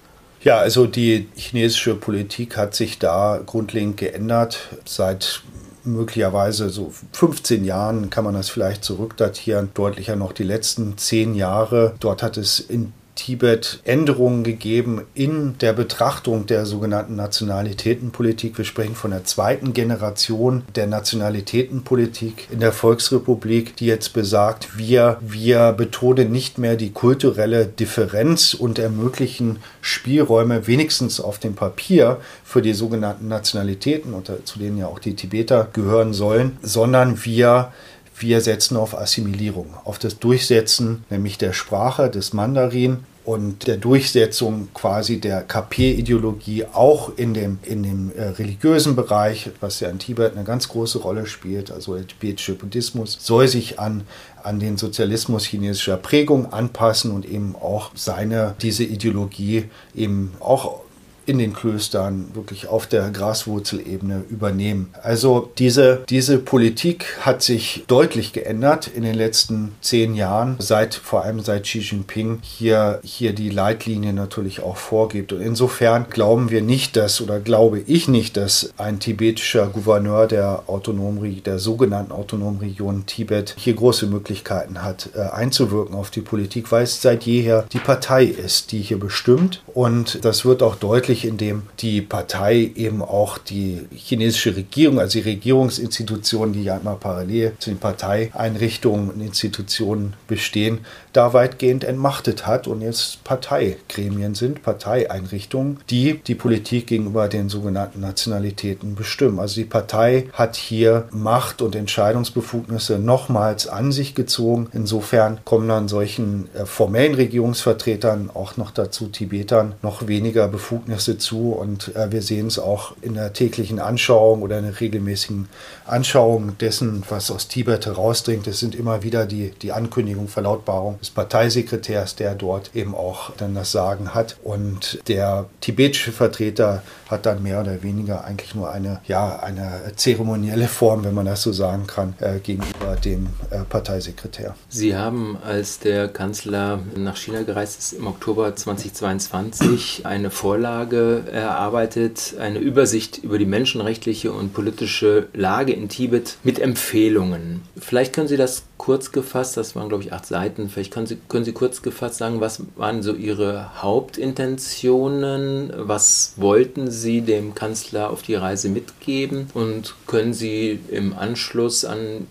Ja, 0.44 0.58
also 0.58 0.86
die 0.86 1.26
chinesische 1.34 1.94
Politik 1.94 2.58
hat 2.58 2.74
sich 2.74 2.98
da 2.98 3.40
grundlegend 3.44 3.96
geändert. 3.96 4.68
Seit 4.84 5.42
möglicherweise 5.84 6.68
so 6.68 6.92
15 7.12 7.64
Jahren 7.64 8.10
kann 8.10 8.24
man 8.24 8.34
das 8.34 8.50
vielleicht 8.50 8.84
zurückdatieren, 8.84 9.70
deutlicher 9.72 10.16
noch 10.16 10.32
die 10.32 10.42
letzten 10.42 10.98
10 10.98 11.34
Jahre. 11.34 11.94
Dort 11.98 12.22
hat 12.22 12.36
es 12.36 12.60
in 12.60 12.92
Tibet 13.14 13.80
Änderungen 13.84 14.42
gegeben 14.42 15.02
in 15.14 15.56
der 15.58 15.72
Betrachtung 15.72 16.46
der 16.46 16.66
sogenannten 16.66 17.14
Nationalitätenpolitik. 17.14 18.58
Wir 18.58 18.64
sprechen 18.64 18.94
von 18.94 19.12
der 19.12 19.24
zweiten 19.24 19.72
Generation 19.72 20.62
der 20.74 20.86
Nationalitätenpolitik 20.86 22.48
in 22.50 22.60
der 22.60 22.72
Volksrepublik, 22.72 23.76
die 23.76 23.86
jetzt 23.86 24.12
besagt, 24.12 24.76
wir, 24.76 25.18
wir 25.20 25.72
betonen 25.72 26.32
nicht 26.32 26.58
mehr 26.58 26.76
die 26.76 26.90
kulturelle 26.90 27.66
Differenz 27.66 28.54
und 28.54 28.78
ermöglichen 28.78 29.58
Spielräume 29.80 30.66
wenigstens 30.66 31.20
auf 31.20 31.38
dem 31.38 31.54
Papier 31.54 32.18
für 32.44 32.62
die 32.62 32.74
sogenannten 32.74 33.28
Nationalitäten, 33.28 34.14
zu 34.44 34.58
denen 34.58 34.78
ja 34.78 34.86
auch 34.86 34.98
die 34.98 35.14
Tibeter 35.14 35.68
gehören 35.72 36.14
sollen, 36.14 36.58
sondern 36.62 37.24
wir 37.24 37.72
wir 38.16 38.40
setzen 38.40 38.76
auf 38.76 38.96
Assimilierung, 38.96 39.74
auf 39.84 39.98
das 39.98 40.18
Durchsetzen 40.18 41.04
nämlich 41.10 41.38
der 41.38 41.52
Sprache 41.52 42.10
des 42.10 42.32
Mandarin 42.32 43.04
und 43.24 43.66
der 43.66 43.78
Durchsetzung 43.78 44.68
quasi 44.74 45.18
der 45.18 45.42
KP-Ideologie 45.42 46.66
auch 46.72 47.12
in 47.16 47.32
dem, 47.32 47.58
in 47.62 47.82
dem 47.82 48.12
äh, 48.14 48.24
religiösen 48.24 48.96
Bereich, 48.96 49.50
was 49.60 49.80
ja 49.80 49.88
in 49.88 49.98
Tibet 49.98 50.34
eine 50.34 50.44
ganz 50.44 50.68
große 50.68 50.98
Rolle 50.98 51.24
spielt. 51.26 51.70
Also 51.70 51.94
der 51.94 52.06
tibetische 52.06 52.54
Buddhismus 52.54 53.16
soll 53.20 53.48
sich 53.48 53.80
an, 53.80 54.02
an 54.42 54.60
den 54.60 54.76
Sozialismus 54.76 55.46
chinesischer 55.46 55.96
Prägung 55.96 56.52
anpassen 56.52 57.12
und 57.12 57.24
eben 57.24 57.56
auch 57.56 57.92
seine, 57.94 58.56
diese 58.60 58.84
Ideologie 58.84 59.70
eben 59.94 60.34
auch 60.40 60.83
in 61.26 61.38
den 61.38 61.52
Klöstern 61.52 62.30
wirklich 62.34 62.68
auf 62.68 62.86
der 62.86 63.10
Graswurzelebene 63.10 64.24
übernehmen. 64.28 64.92
Also 65.02 65.50
diese, 65.58 66.04
diese 66.08 66.38
Politik 66.38 67.18
hat 67.20 67.42
sich 67.42 67.84
deutlich 67.86 68.32
geändert 68.32 68.88
in 68.88 69.02
den 69.02 69.14
letzten 69.14 69.74
zehn 69.80 70.14
Jahren, 70.14 70.56
seit 70.58 70.94
vor 70.94 71.24
allem 71.24 71.40
seit 71.40 71.64
Xi 71.64 71.78
Jinping 71.78 72.38
hier, 72.42 73.00
hier 73.02 73.32
die 73.32 73.50
Leitlinie 73.50 74.12
natürlich 74.12 74.62
auch 74.62 74.76
vorgibt. 74.76 75.32
Und 75.32 75.40
insofern 75.40 76.06
glauben 76.10 76.50
wir 76.50 76.62
nicht, 76.62 76.96
dass 76.96 77.20
oder 77.20 77.40
glaube 77.40 77.80
ich 77.80 78.08
nicht, 78.08 78.36
dass 78.36 78.70
ein 78.76 79.00
tibetischer 79.00 79.66
Gouverneur 79.66 80.26
der 80.26 80.64
autonomen, 80.66 81.42
der 81.44 81.58
sogenannten 81.58 82.12
autonomen 82.12 82.60
Region 82.60 83.06
Tibet 83.06 83.54
hier 83.58 83.74
große 83.74 84.06
Möglichkeiten 84.06 84.82
hat, 84.82 85.10
äh, 85.14 85.20
einzuwirken 85.20 85.94
auf 85.94 86.10
die 86.10 86.20
Politik, 86.20 86.70
weil 86.72 86.84
es 86.84 87.00
seit 87.00 87.24
jeher 87.24 87.64
die 87.72 87.78
Partei 87.78 88.24
ist, 88.24 88.72
die 88.72 88.80
hier 88.80 88.98
bestimmt. 88.98 89.62
Und 89.72 90.24
das 90.24 90.44
wird 90.44 90.62
auch 90.62 90.76
deutlich 90.76 91.13
möglich, 91.14 91.24
indem 91.24 91.62
die 91.80 92.00
Partei 92.00 92.72
eben 92.74 93.02
auch 93.02 93.38
die 93.38 93.86
chinesische 93.94 94.56
Regierung, 94.56 94.98
also 94.98 95.18
die 95.18 95.28
Regierungsinstitutionen, 95.28 96.52
die 96.52 96.64
ja 96.64 96.76
immer 96.76 96.94
parallel 96.94 97.52
zu 97.58 97.70
den 97.70 97.78
Parteieinrichtungen 97.78 99.10
und 99.10 99.20
Institutionen 99.20 100.14
bestehen, 100.28 100.80
da 101.12 101.32
weitgehend 101.32 101.84
entmachtet 101.84 102.46
hat 102.46 102.66
und 102.66 102.80
jetzt 102.80 103.22
Parteigremien 103.24 104.34
sind, 104.34 104.62
Parteieinrichtungen, 104.62 105.78
die 105.90 106.20
die 106.26 106.34
Politik 106.34 106.88
gegenüber 106.88 107.28
den 107.28 107.48
sogenannten 107.48 108.00
Nationalitäten 108.00 108.94
bestimmen. 108.94 109.38
Also 109.38 109.56
die 109.56 109.64
Partei 109.66 110.28
hat 110.32 110.56
hier 110.56 111.08
Macht 111.12 111.62
und 111.62 111.76
Entscheidungsbefugnisse 111.76 112.98
nochmals 112.98 113.68
an 113.68 113.92
sich 113.92 114.14
gezogen. 114.14 114.68
Insofern 114.72 115.38
kommen 115.44 115.68
dann 115.68 115.88
solchen 115.88 116.48
äh, 116.54 116.66
formellen 116.66 117.14
Regierungsvertretern 117.14 118.30
auch 118.34 118.56
noch 118.56 118.72
dazu 118.72 119.06
Tibetern 119.06 119.74
noch 119.82 120.08
weniger 120.08 120.48
Befugnisse 120.48 121.03
Ereignisse 121.04 121.18
zu 121.18 121.52
und 121.52 121.94
äh, 121.94 122.10
wir 122.10 122.22
sehen 122.22 122.46
es 122.46 122.58
auch 122.58 122.94
in 123.02 123.14
der 123.14 123.32
täglichen 123.32 123.78
Anschauung 123.78 124.42
oder 124.42 124.58
in 124.58 124.64
der 124.64 124.80
regelmäßigen 124.80 125.48
Anschauung 125.86 126.56
dessen, 126.58 127.02
was 127.08 127.30
aus 127.30 127.48
Tibet 127.48 127.86
herausdringt. 127.86 128.46
Es 128.46 128.60
sind 128.60 128.74
immer 128.74 129.02
wieder 129.02 129.26
die, 129.26 129.50
die 129.62 129.72
Ankündigung, 129.72 130.28
Verlautbarung 130.28 130.98
des 131.00 131.10
Parteisekretärs, 131.10 132.16
der 132.16 132.34
dort 132.34 132.74
eben 132.74 132.94
auch 132.94 133.30
dann 133.36 133.54
das 133.54 133.72
Sagen 133.72 134.14
hat. 134.14 134.36
Und 134.42 135.00
der 135.08 135.46
tibetische 135.60 136.12
Vertreter 136.12 136.82
hat 137.10 137.26
dann 137.26 137.42
mehr 137.42 137.60
oder 137.60 137.82
weniger 137.82 138.24
eigentlich 138.24 138.54
nur 138.54 138.70
eine, 138.70 139.00
ja, 139.06 139.38
eine 139.40 139.92
zeremonielle 139.96 140.68
Form, 140.68 141.04
wenn 141.04 141.14
man 141.14 141.26
das 141.26 141.42
so 141.42 141.52
sagen 141.52 141.86
kann, 141.86 142.14
äh, 142.20 142.38
gegenüber 142.38 142.96
dem 142.96 143.28
äh, 143.50 143.60
Parteisekretär. 143.68 144.54
Sie 144.68 144.96
haben, 144.96 145.36
als 145.44 145.78
der 145.78 146.08
Kanzler 146.08 146.80
nach 146.96 147.16
China 147.16 147.42
gereist 147.42 147.78
ist, 147.78 147.92
im 147.92 148.06
Oktober 148.06 148.56
2022 148.56 150.06
eine 150.06 150.30
Vorlage 150.30 150.93
Vorlage 150.94 151.30
erarbeitet, 151.30 152.34
eine 152.38 152.58
Übersicht 152.58 153.18
über 153.18 153.38
die 153.38 153.46
menschenrechtliche 153.46 154.32
und 154.32 154.52
politische 154.52 155.28
Lage 155.34 155.72
in 155.72 155.88
Tibet 155.88 156.36
mit 156.42 156.58
Empfehlungen. 156.58 157.62
Vielleicht 157.78 158.12
können 158.12 158.28
Sie 158.28 158.36
das 158.36 158.64
kurz 158.78 159.12
gefasst, 159.12 159.56
das 159.56 159.74
waren 159.74 159.88
glaube 159.88 160.04
ich 160.04 160.12
acht 160.12 160.26
Seiten, 160.26 160.68
vielleicht 160.68 160.92
können 160.92 161.06
Sie, 161.06 161.18
können 161.28 161.44
Sie 161.44 161.52
kurz 161.52 161.82
gefasst 161.82 162.18
sagen, 162.18 162.40
was 162.40 162.62
waren 162.76 163.02
so 163.02 163.14
Ihre 163.14 163.82
Hauptintentionen, 163.82 165.72
was 165.76 166.34
wollten 166.36 166.90
Sie 166.90 167.22
dem 167.22 167.54
Kanzler 167.54 168.10
auf 168.10 168.22
die 168.22 168.34
Reise 168.34 168.68
mitgeben 168.68 169.48
und 169.54 169.94
können 170.06 170.34
Sie 170.34 170.78
im 170.90 171.16
Anschluss 171.16 171.84
an 171.84 172.26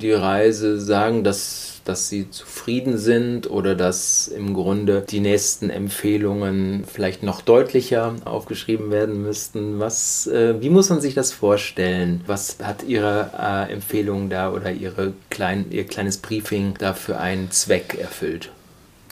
die 0.00 0.12
Reise 0.12 0.80
sagen, 0.80 1.24
dass 1.24 1.71
dass 1.84 2.08
sie 2.08 2.30
zufrieden 2.30 2.98
sind 2.98 3.50
oder 3.50 3.74
dass 3.74 4.28
im 4.28 4.54
Grunde 4.54 5.04
die 5.08 5.20
nächsten 5.20 5.70
Empfehlungen 5.70 6.84
vielleicht 6.84 7.22
noch 7.22 7.40
deutlicher 7.40 8.14
aufgeschrieben 8.24 8.90
werden 8.90 9.22
müssten. 9.22 9.78
Was, 9.78 10.26
äh, 10.26 10.60
wie 10.60 10.70
muss 10.70 10.90
man 10.90 11.00
sich 11.00 11.14
das 11.14 11.32
vorstellen? 11.32 12.22
Was 12.26 12.58
hat 12.62 12.84
Ihre 12.84 13.30
äh, 13.38 13.72
Empfehlung 13.72 14.30
da 14.30 14.52
oder 14.52 14.72
Ihre 14.72 15.12
klein, 15.30 15.66
Ihr 15.70 15.84
kleines 15.84 16.18
Briefing 16.18 16.74
da 16.78 16.94
für 16.94 17.18
einen 17.18 17.50
Zweck 17.50 17.96
erfüllt? 17.98 18.50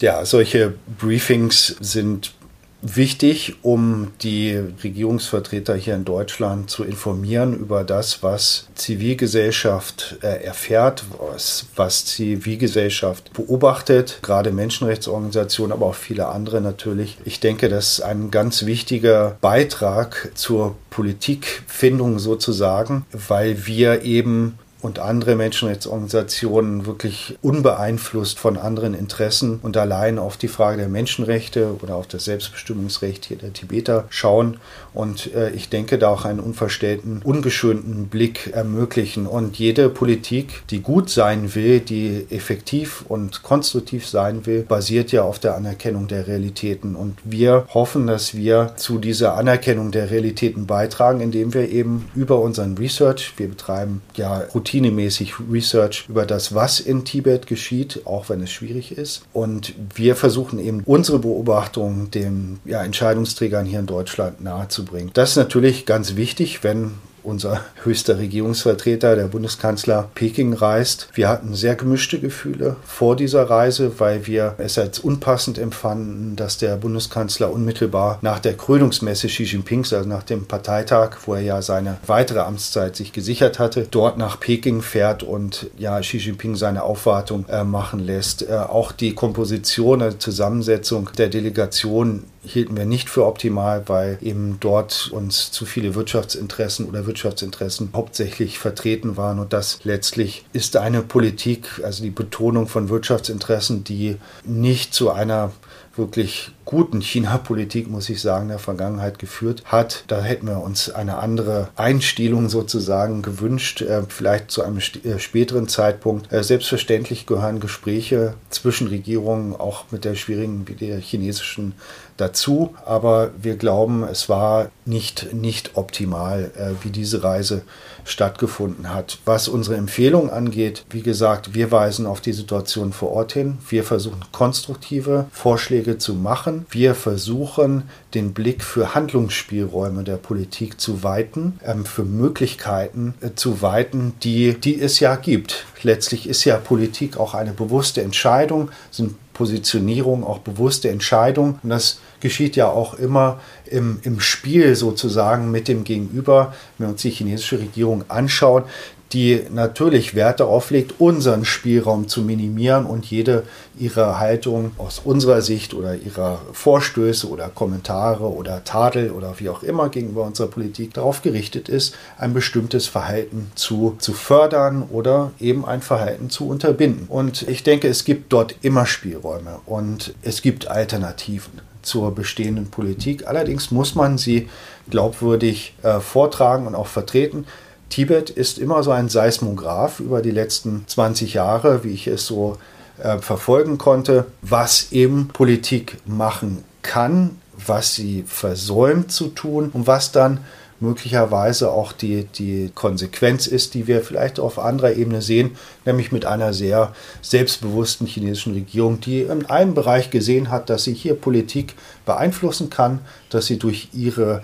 Ja, 0.00 0.24
solche 0.24 0.74
Briefings 0.98 1.76
sind 1.80 2.32
wichtig, 2.82 3.56
um 3.62 4.12
die 4.22 4.56
Regierungsvertreter 4.82 5.74
hier 5.74 5.94
in 5.94 6.04
Deutschland 6.04 6.70
zu 6.70 6.84
informieren 6.84 7.54
über 7.56 7.84
das, 7.84 8.22
was 8.22 8.68
Zivilgesellschaft 8.74 10.18
äh, 10.22 10.42
erfährt, 10.44 11.04
was, 11.18 11.66
was 11.76 12.04
Zivilgesellschaft 12.06 13.32
beobachtet, 13.32 14.18
gerade 14.22 14.52
Menschenrechtsorganisationen, 14.52 15.72
aber 15.72 15.86
auch 15.86 15.94
viele 15.94 16.28
andere 16.28 16.60
natürlich. 16.60 17.18
Ich 17.24 17.40
denke, 17.40 17.68
das 17.68 17.98
ist 17.98 18.00
ein 18.00 18.30
ganz 18.30 18.66
wichtiger 18.66 19.36
Beitrag 19.40 20.32
zur 20.34 20.76
Politikfindung 20.90 22.18
sozusagen, 22.18 23.04
weil 23.12 23.66
wir 23.66 24.02
eben 24.02 24.58
und 24.82 24.98
andere 24.98 25.36
Menschenrechtsorganisationen 25.36 26.86
wirklich 26.86 27.38
unbeeinflusst 27.42 28.38
von 28.38 28.56
anderen 28.56 28.94
Interessen 28.94 29.60
und 29.62 29.76
allein 29.76 30.18
auf 30.18 30.36
die 30.36 30.48
Frage 30.48 30.78
der 30.78 30.88
Menschenrechte 30.88 31.74
oder 31.82 31.96
auf 31.96 32.06
das 32.06 32.24
Selbstbestimmungsrecht 32.24 33.24
hier 33.26 33.38
der 33.38 33.52
Tibeter 33.52 34.06
schauen 34.08 34.58
und 34.92 35.32
äh, 35.34 35.50
ich 35.50 35.68
denke 35.68 35.98
da 35.98 36.08
auch 36.08 36.24
einen 36.24 36.40
unverstellten, 36.40 37.20
ungeschönten 37.22 38.08
Blick 38.08 38.50
ermöglichen. 38.52 39.26
Und 39.26 39.58
jede 39.58 39.88
Politik, 39.88 40.62
die 40.70 40.80
gut 40.80 41.10
sein 41.10 41.54
will, 41.54 41.80
die 41.80 42.26
effektiv 42.30 43.04
und 43.08 43.42
konstruktiv 43.42 44.08
sein 44.08 44.46
will, 44.46 44.62
basiert 44.62 45.12
ja 45.12 45.22
auf 45.22 45.38
der 45.38 45.54
Anerkennung 45.54 46.08
der 46.08 46.26
Realitäten. 46.26 46.96
Und 46.96 47.18
wir 47.24 47.66
hoffen, 47.72 48.06
dass 48.06 48.34
wir 48.34 48.72
zu 48.76 48.98
dieser 48.98 49.34
Anerkennung 49.34 49.90
der 49.90 50.10
Realitäten 50.10 50.66
beitragen, 50.66 51.20
indem 51.20 51.54
wir 51.54 51.68
eben 51.68 52.10
über 52.14 52.40
unseren 52.40 52.76
Research, 52.76 53.34
wir 53.36 53.48
betreiben 53.48 54.02
ja 54.16 54.38
Routine 54.54 54.69
routinemäßig 54.70 55.34
Research 55.50 56.04
über 56.08 56.26
das, 56.26 56.54
was 56.54 56.78
in 56.78 57.04
Tibet 57.04 57.46
geschieht, 57.46 58.02
auch 58.04 58.28
wenn 58.28 58.40
es 58.42 58.50
schwierig 58.52 58.92
ist. 58.92 59.22
Und 59.32 59.74
wir 59.94 60.14
versuchen 60.14 60.58
eben 60.58 60.82
unsere 60.84 61.18
Beobachtungen 61.18 62.10
den 62.10 62.60
ja, 62.64 62.82
Entscheidungsträgern 62.82 63.66
hier 63.66 63.80
in 63.80 63.86
Deutschland 63.86 64.40
nahezubringen. 64.40 65.10
Das 65.14 65.30
ist 65.30 65.36
natürlich 65.36 65.86
ganz 65.86 66.14
wichtig, 66.14 66.62
wenn 66.62 66.92
unser 67.22 67.60
höchster 67.82 68.18
Regierungsvertreter, 68.18 69.16
der 69.16 69.24
Bundeskanzler, 69.24 70.08
Peking 70.14 70.52
reist. 70.52 71.08
Wir 71.14 71.28
hatten 71.28 71.54
sehr 71.54 71.74
gemischte 71.74 72.18
Gefühle 72.18 72.76
vor 72.84 73.16
dieser 73.16 73.48
Reise, 73.48 73.98
weil 73.98 74.26
wir 74.26 74.54
es 74.58 74.78
als 74.78 74.98
unpassend 74.98 75.58
empfanden, 75.58 76.36
dass 76.36 76.58
der 76.58 76.76
Bundeskanzler 76.76 77.52
unmittelbar 77.52 78.18
nach 78.22 78.38
der 78.38 78.54
Krönungsmesse 78.54 79.28
Xi 79.28 79.44
Jinpings, 79.44 79.92
also 79.92 80.08
nach 80.08 80.22
dem 80.22 80.46
Parteitag, 80.46 81.16
wo 81.26 81.34
er 81.34 81.42
ja 81.42 81.62
seine 81.62 81.98
weitere 82.06 82.40
Amtszeit 82.40 82.96
sich 82.96 83.12
gesichert 83.12 83.58
hatte, 83.58 83.86
dort 83.90 84.18
nach 84.18 84.40
Peking 84.40 84.82
fährt 84.82 85.22
und 85.22 85.70
ja 85.78 86.00
Xi 86.00 86.18
Jinping 86.18 86.56
seine 86.56 86.82
Aufwartung 86.82 87.46
äh, 87.48 87.64
machen 87.64 88.00
lässt. 88.00 88.42
Äh, 88.42 88.54
auch 88.54 88.92
die 88.92 89.14
Komposition, 89.14 90.02
also 90.02 90.16
Zusammensetzung 90.18 91.10
der 91.16 91.28
Delegation 91.28 92.24
hielten 92.42 92.76
wir 92.76 92.86
nicht 92.86 93.10
für 93.10 93.26
optimal, 93.26 93.82
weil 93.86 94.18
eben 94.22 94.56
dort 94.60 95.10
uns 95.12 95.50
zu 95.50 95.66
viele 95.66 95.94
Wirtschaftsinteressen 95.94 96.88
oder 96.88 97.06
Wirtschaftsinteressen 97.10 97.90
hauptsächlich 97.92 98.58
vertreten 98.58 99.16
waren. 99.16 99.40
Und 99.40 99.52
das 99.52 99.80
letztlich 99.82 100.44
ist 100.52 100.76
eine 100.76 101.02
Politik, 101.02 101.80
also 101.84 102.04
die 102.04 102.10
Betonung 102.10 102.68
von 102.68 102.88
Wirtschaftsinteressen, 102.88 103.82
die 103.82 104.16
nicht 104.44 104.94
zu 104.94 105.10
einer 105.10 105.52
wirklich 105.96 106.52
guten 106.64 107.00
China-Politik, 107.00 107.90
muss 107.90 108.08
ich 108.08 108.20
sagen, 108.20 108.48
der 108.48 108.60
Vergangenheit 108.60 109.18
geführt 109.18 109.64
hat. 109.64 110.04
Da 110.06 110.22
hätten 110.22 110.46
wir 110.46 110.62
uns 110.62 110.88
eine 110.88 111.18
andere 111.18 111.68
Einstielung 111.74 112.48
sozusagen 112.48 113.22
gewünscht, 113.22 113.82
äh, 113.82 114.02
vielleicht 114.08 114.52
zu 114.52 114.62
einem 114.62 114.78
äh, 114.78 115.18
späteren 115.18 115.66
Zeitpunkt. 115.66 116.32
Äh, 116.32 116.44
selbstverständlich 116.44 117.26
gehören 117.26 117.58
Gespräche 117.58 118.34
zwischen 118.50 118.86
Regierungen 118.86 119.54
auch 119.54 119.84
mit 119.90 120.04
der 120.04 120.14
schwierigen 120.14 120.68
wie 120.68 120.74
der 120.74 120.98
chinesischen 120.98 121.74
dazu, 122.16 122.74
aber 122.84 123.30
wir 123.40 123.56
glauben, 123.56 124.04
es 124.04 124.28
war 124.28 124.70
nicht, 124.84 125.32
nicht 125.32 125.76
optimal, 125.76 126.50
wie 126.82 126.90
diese 126.90 127.24
Reise 127.24 127.62
stattgefunden 128.10 128.92
hat. 128.92 129.18
Was 129.24 129.48
unsere 129.48 129.76
Empfehlung 129.76 130.30
angeht, 130.30 130.84
wie 130.90 131.02
gesagt, 131.02 131.54
wir 131.54 131.70
weisen 131.70 132.06
auf 132.06 132.20
die 132.20 132.32
Situation 132.32 132.92
vor 132.92 133.12
Ort 133.12 133.32
hin. 133.32 133.58
Wir 133.68 133.84
versuchen 133.84 134.20
konstruktive 134.32 135.26
Vorschläge 135.32 135.98
zu 135.98 136.14
machen. 136.14 136.66
Wir 136.70 136.94
versuchen 136.94 137.84
den 138.14 138.32
Blick 138.32 138.62
für 138.62 138.94
Handlungsspielräume 138.94 140.04
der 140.04 140.16
Politik 140.16 140.80
zu 140.80 141.02
weiten, 141.02 141.58
ähm, 141.64 141.84
für 141.84 142.04
Möglichkeiten 142.04 143.14
äh, 143.20 143.30
zu 143.34 143.62
weiten, 143.62 144.14
die, 144.22 144.54
die 144.54 144.80
es 144.80 145.00
ja 145.00 145.16
gibt. 145.16 145.66
Letztlich 145.82 146.28
ist 146.28 146.44
ja 146.44 146.56
Politik 146.58 147.16
auch 147.16 147.34
eine 147.34 147.52
bewusste 147.52 148.02
Entscheidung, 148.02 148.70
sind 148.90 149.14
Positionierung 149.40 150.22
auch 150.22 150.40
bewusste 150.40 150.90
Entscheidungen. 150.90 151.58
Und 151.62 151.70
das 151.70 151.98
geschieht 152.20 152.56
ja 152.56 152.68
auch 152.68 152.92
immer 152.92 153.40
im, 153.70 154.00
im 154.02 154.20
Spiel 154.20 154.76
sozusagen 154.76 155.50
mit 155.50 155.68
dem 155.68 155.84
Gegenüber. 155.84 156.54
Wenn 156.76 156.88
wir 156.88 156.92
uns 156.92 157.02
die 157.02 157.10
chinesische 157.10 157.58
Regierung 157.58 158.04
anschauen, 158.08 158.64
die 159.12 159.42
natürlich 159.50 160.14
Wert 160.14 160.40
darauf 160.40 160.70
legt, 160.70 161.00
unseren 161.00 161.44
Spielraum 161.44 162.06
zu 162.06 162.22
minimieren 162.22 162.86
und 162.86 163.06
jede 163.06 163.42
ihre 163.76 164.20
Haltung 164.20 164.70
aus 164.78 165.00
unserer 165.00 165.42
Sicht 165.42 165.74
oder 165.74 165.96
ihrer 165.96 166.40
Vorstöße 166.52 167.28
oder 167.28 167.48
Kommentare 167.48 168.30
oder 168.32 168.62
Tadel 168.62 169.10
oder 169.10 169.34
wie 169.38 169.48
auch 169.48 169.62
immer 169.62 169.88
gegenüber 169.88 170.24
unserer 170.24 170.46
Politik 170.46 170.94
darauf 170.94 171.22
gerichtet 171.22 171.68
ist, 171.68 171.96
ein 172.18 172.32
bestimmtes 172.32 172.86
Verhalten 172.86 173.50
zu, 173.56 173.96
zu 173.98 174.12
fördern 174.12 174.84
oder 174.90 175.32
eben 175.40 175.64
ein 175.64 175.82
Verhalten 175.82 176.30
zu 176.30 176.46
unterbinden. 176.46 177.06
Und 177.08 177.42
ich 177.48 177.64
denke, 177.64 177.88
es 177.88 178.04
gibt 178.04 178.32
dort 178.32 178.54
immer 178.62 178.86
Spielräume 178.86 179.60
und 179.66 180.14
es 180.22 180.40
gibt 180.40 180.68
Alternativen 180.68 181.69
zur 181.82 182.14
bestehenden 182.14 182.70
Politik. 182.70 183.26
Allerdings 183.26 183.70
muss 183.70 183.94
man 183.94 184.18
sie 184.18 184.48
glaubwürdig 184.88 185.74
äh, 185.82 186.00
vortragen 186.00 186.66
und 186.66 186.74
auch 186.74 186.86
vertreten. 186.86 187.46
Tibet 187.88 188.30
ist 188.30 188.58
immer 188.58 188.82
so 188.82 188.92
ein 188.92 189.08
Seismograph 189.08 190.00
über 190.00 190.22
die 190.22 190.30
letzten 190.30 190.84
20 190.86 191.34
Jahre, 191.34 191.84
wie 191.84 191.92
ich 191.92 192.06
es 192.06 192.26
so 192.26 192.56
äh, 193.02 193.18
verfolgen 193.18 193.78
konnte, 193.78 194.26
was 194.42 194.92
eben 194.92 195.28
Politik 195.28 195.98
machen 196.06 196.64
kann, 196.82 197.38
was 197.66 197.94
sie 197.94 198.24
versäumt 198.26 199.12
zu 199.12 199.28
tun 199.28 199.70
und 199.72 199.86
was 199.86 200.12
dann 200.12 200.38
möglicherweise 200.80 201.70
auch 201.70 201.92
die, 201.92 202.24
die 202.24 202.70
Konsequenz 202.74 203.46
ist, 203.46 203.74
die 203.74 203.86
wir 203.86 204.00
vielleicht 204.02 204.40
auf 204.40 204.58
anderer 204.58 204.94
Ebene 204.94 205.22
sehen, 205.22 205.56
nämlich 205.84 206.10
mit 206.10 206.24
einer 206.24 206.52
sehr 206.52 206.92
selbstbewussten 207.22 208.06
chinesischen 208.06 208.54
Regierung, 208.54 209.00
die 209.00 209.20
in 209.20 209.46
einem 209.46 209.74
Bereich 209.74 210.10
gesehen 210.10 210.50
hat, 210.50 210.70
dass 210.70 210.84
sie 210.84 210.94
hier 210.94 211.14
Politik 211.14 211.74
beeinflussen 212.06 212.70
kann, 212.70 213.00
dass 213.28 213.46
sie 213.46 213.58
durch 213.58 213.88
ihre 213.92 214.42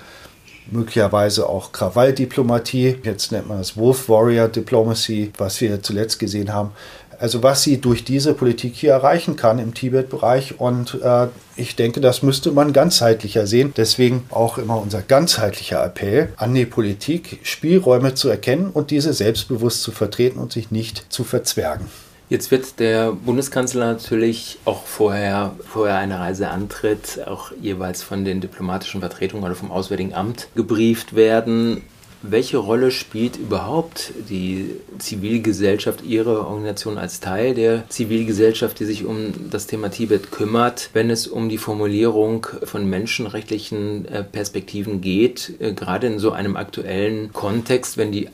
möglicherweise 0.70 1.49
auch 1.49 1.72
Krawalldiplomatie, 1.72 2.99
jetzt 3.03 3.33
nennt 3.33 3.49
man 3.49 3.59
das 3.59 3.77
Wolf 3.77 4.09
Warrior 4.09 4.49
Diplomacy, 4.49 5.33
was 5.38 5.61
wir 5.61 5.83
zuletzt 5.83 6.18
gesehen 6.18 6.53
haben, 6.53 6.72
also 7.18 7.42
was 7.42 7.62
sie 7.62 7.81
durch 7.81 8.05
diese 8.05 8.35
Politik 8.35 8.74
hier 8.74 8.92
erreichen 8.92 9.37
kann 9.37 9.59
im 9.59 9.74
Tibet-Bereich. 9.74 10.61
Und 10.61 10.98
äh, 11.02 11.29
ich 11.57 11.76
denke, 11.76 12.00
das 12.00 12.22
müsste 12.22 12.52
man 12.52 12.72
ganzheitlicher 12.72 13.46
sehen. 13.46 13.72
Deswegen 13.76 14.24
auch 14.31 14.59
immer 14.59 14.81
unser 14.81 15.02
ganzheitlicher 15.02 15.85
Appell 15.85 16.33
an 16.37 16.55
die 16.55 16.66
Politik, 16.66 17.40
Spielräume 17.42 18.14
zu 18.14 18.29
erkennen 18.29 18.70
und 18.72 18.90
diese 18.90 19.12
selbstbewusst 19.12 19.83
zu 19.83 19.92
vertreten 19.92 20.38
und 20.38 20.52
sich 20.52 20.70
nicht 20.70 21.07
zu 21.09 21.24
verzwergen. 21.24 21.87
Jetzt 22.29 22.50
wird 22.50 22.81
der 22.81 23.12
Bundeskanzler 23.12 23.87
natürlich 23.87 24.59
auch 24.64 24.85
vorher, 24.85 25.55
vorher 25.64 25.96
eine 25.98 26.18
Reise 26.18 26.48
antritt, 26.48 27.20
auch 27.24 27.52
jeweils 27.61 28.02
von 28.02 28.24
den 28.24 28.40
diplomatischen 28.40 29.00
Vertretungen 29.00 29.44
oder 29.44 29.55
vom 29.55 29.70
Auswärtigen 29.70 30.12
Amt 30.12 30.48
gebrieft 30.57 31.14
werden. 31.14 31.83
Welche 32.22 32.57
Rolle 32.57 32.90
spielt 32.90 33.37
überhaupt 33.37 34.12
die 34.31 34.76
Zivilgesellschaft, 34.98 36.02
Ihre 36.02 36.46
Organisation 36.46 36.96
als 36.96 37.20
Teil 37.20 37.55
der 37.55 37.88
Zivilgesellschaft, 37.88 38.81
die 38.81 38.87
sich 38.87 39.05
um 39.05 39.50
das 39.50 39.66
Thema 39.66 39.90
Tibet 39.90 40.33
kümmert, 40.33 40.90
wenn 40.94 41.11
es 41.11 41.26
um 41.26 41.48
die 41.48 41.59
Formulierung 41.59 42.46
von 42.64 42.88
menschenrechtlichen 42.88 44.09
äh, 44.09 44.24
Perspektiven 44.24 45.02
geht, 45.02 45.52
äh, 45.61 45.72
gerade 45.72 46.07
in 46.07 46.18
so 46.18 46.33
einem 46.33 46.57
aktuellen 46.57 47.33
Kontext, 47.33 47.98
wenn 47.98 48.12
die 48.12 48.29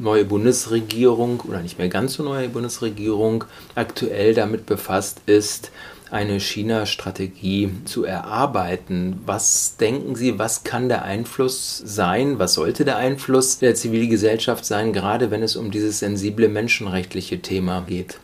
neue 0.00 0.24
Bundesregierung 0.24 1.40
oder 1.46 1.60
nicht 1.60 1.78
mehr 1.78 1.88
ganz 1.88 2.14
so 2.14 2.22
neue 2.22 2.48
Bundesregierung 2.48 3.44
aktuell 3.74 4.34
damit 4.34 4.66
befasst 4.66 5.20
ist, 5.26 5.70
eine 6.10 6.38
China-Strategie 6.38 7.70
zu 7.84 8.04
erarbeiten. 8.04 9.20
Was 9.26 9.76
denken 9.76 10.14
Sie, 10.14 10.38
was 10.38 10.62
kann 10.62 10.88
der 10.88 11.04
Einfluss 11.04 11.82
sein? 11.84 12.38
Was 12.38 12.54
sollte 12.54 12.84
der 12.84 12.96
Einfluss 12.96 13.58
der 13.58 13.74
Zivilgesellschaft 13.74 14.64
sein, 14.64 14.92
gerade 14.92 15.30
wenn 15.30 15.42
es 15.42 15.56
um 15.56 15.70
dieses 15.70 15.98
sensible 15.98 16.48
menschenrechtliche 16.48 17.40
Thema 17.40 17.80
geht? 17.80 18.18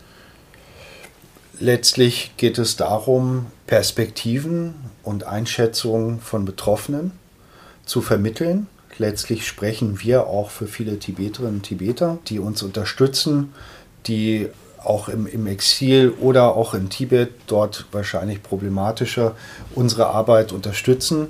Letztlich 1.59 2.33
geht 2.37 2.59
es 2.59 2.77
darum, 2.77 3.47
Perspektiven 3.66 4.75
und 5.03 5.25
Einschätzungen 5.25 6.21
von 6.21 6.45
Betroffenen 6.45 7.12
zu 7.85 8.01
vermitteln. 8.01 8.68
Letztlich 8.99 9.47
sprechen 9.47 10.01
wir 10.03 10.27
auch 10.27 10.51
für 10.51 10.66
viele 10.66 10.99
Tibeterinnen 10.99 11.57
und 11.57 11.62
Tibeter, 11.62 12.18
die 12.29 12.38
uns 12.38 12.62
unterstützen, 12.62 13.53
die 14.07 14.49
auch 14.85 15.09
im, 15.09 15.27
im 15.27 15.47
Exil 15.47 16.12
oder 16.21 16.57
auch 16.57 16.75
in 16.75 16.90
Tibet, 16.90 17.31
dort 17.47 17.87
wahrscheinlich 17.92 18.42
problematischer, 18.42 19.35
unsere 19.75 20.09
Arbeit 20.09 20.53
unterstützen 20.53 21.29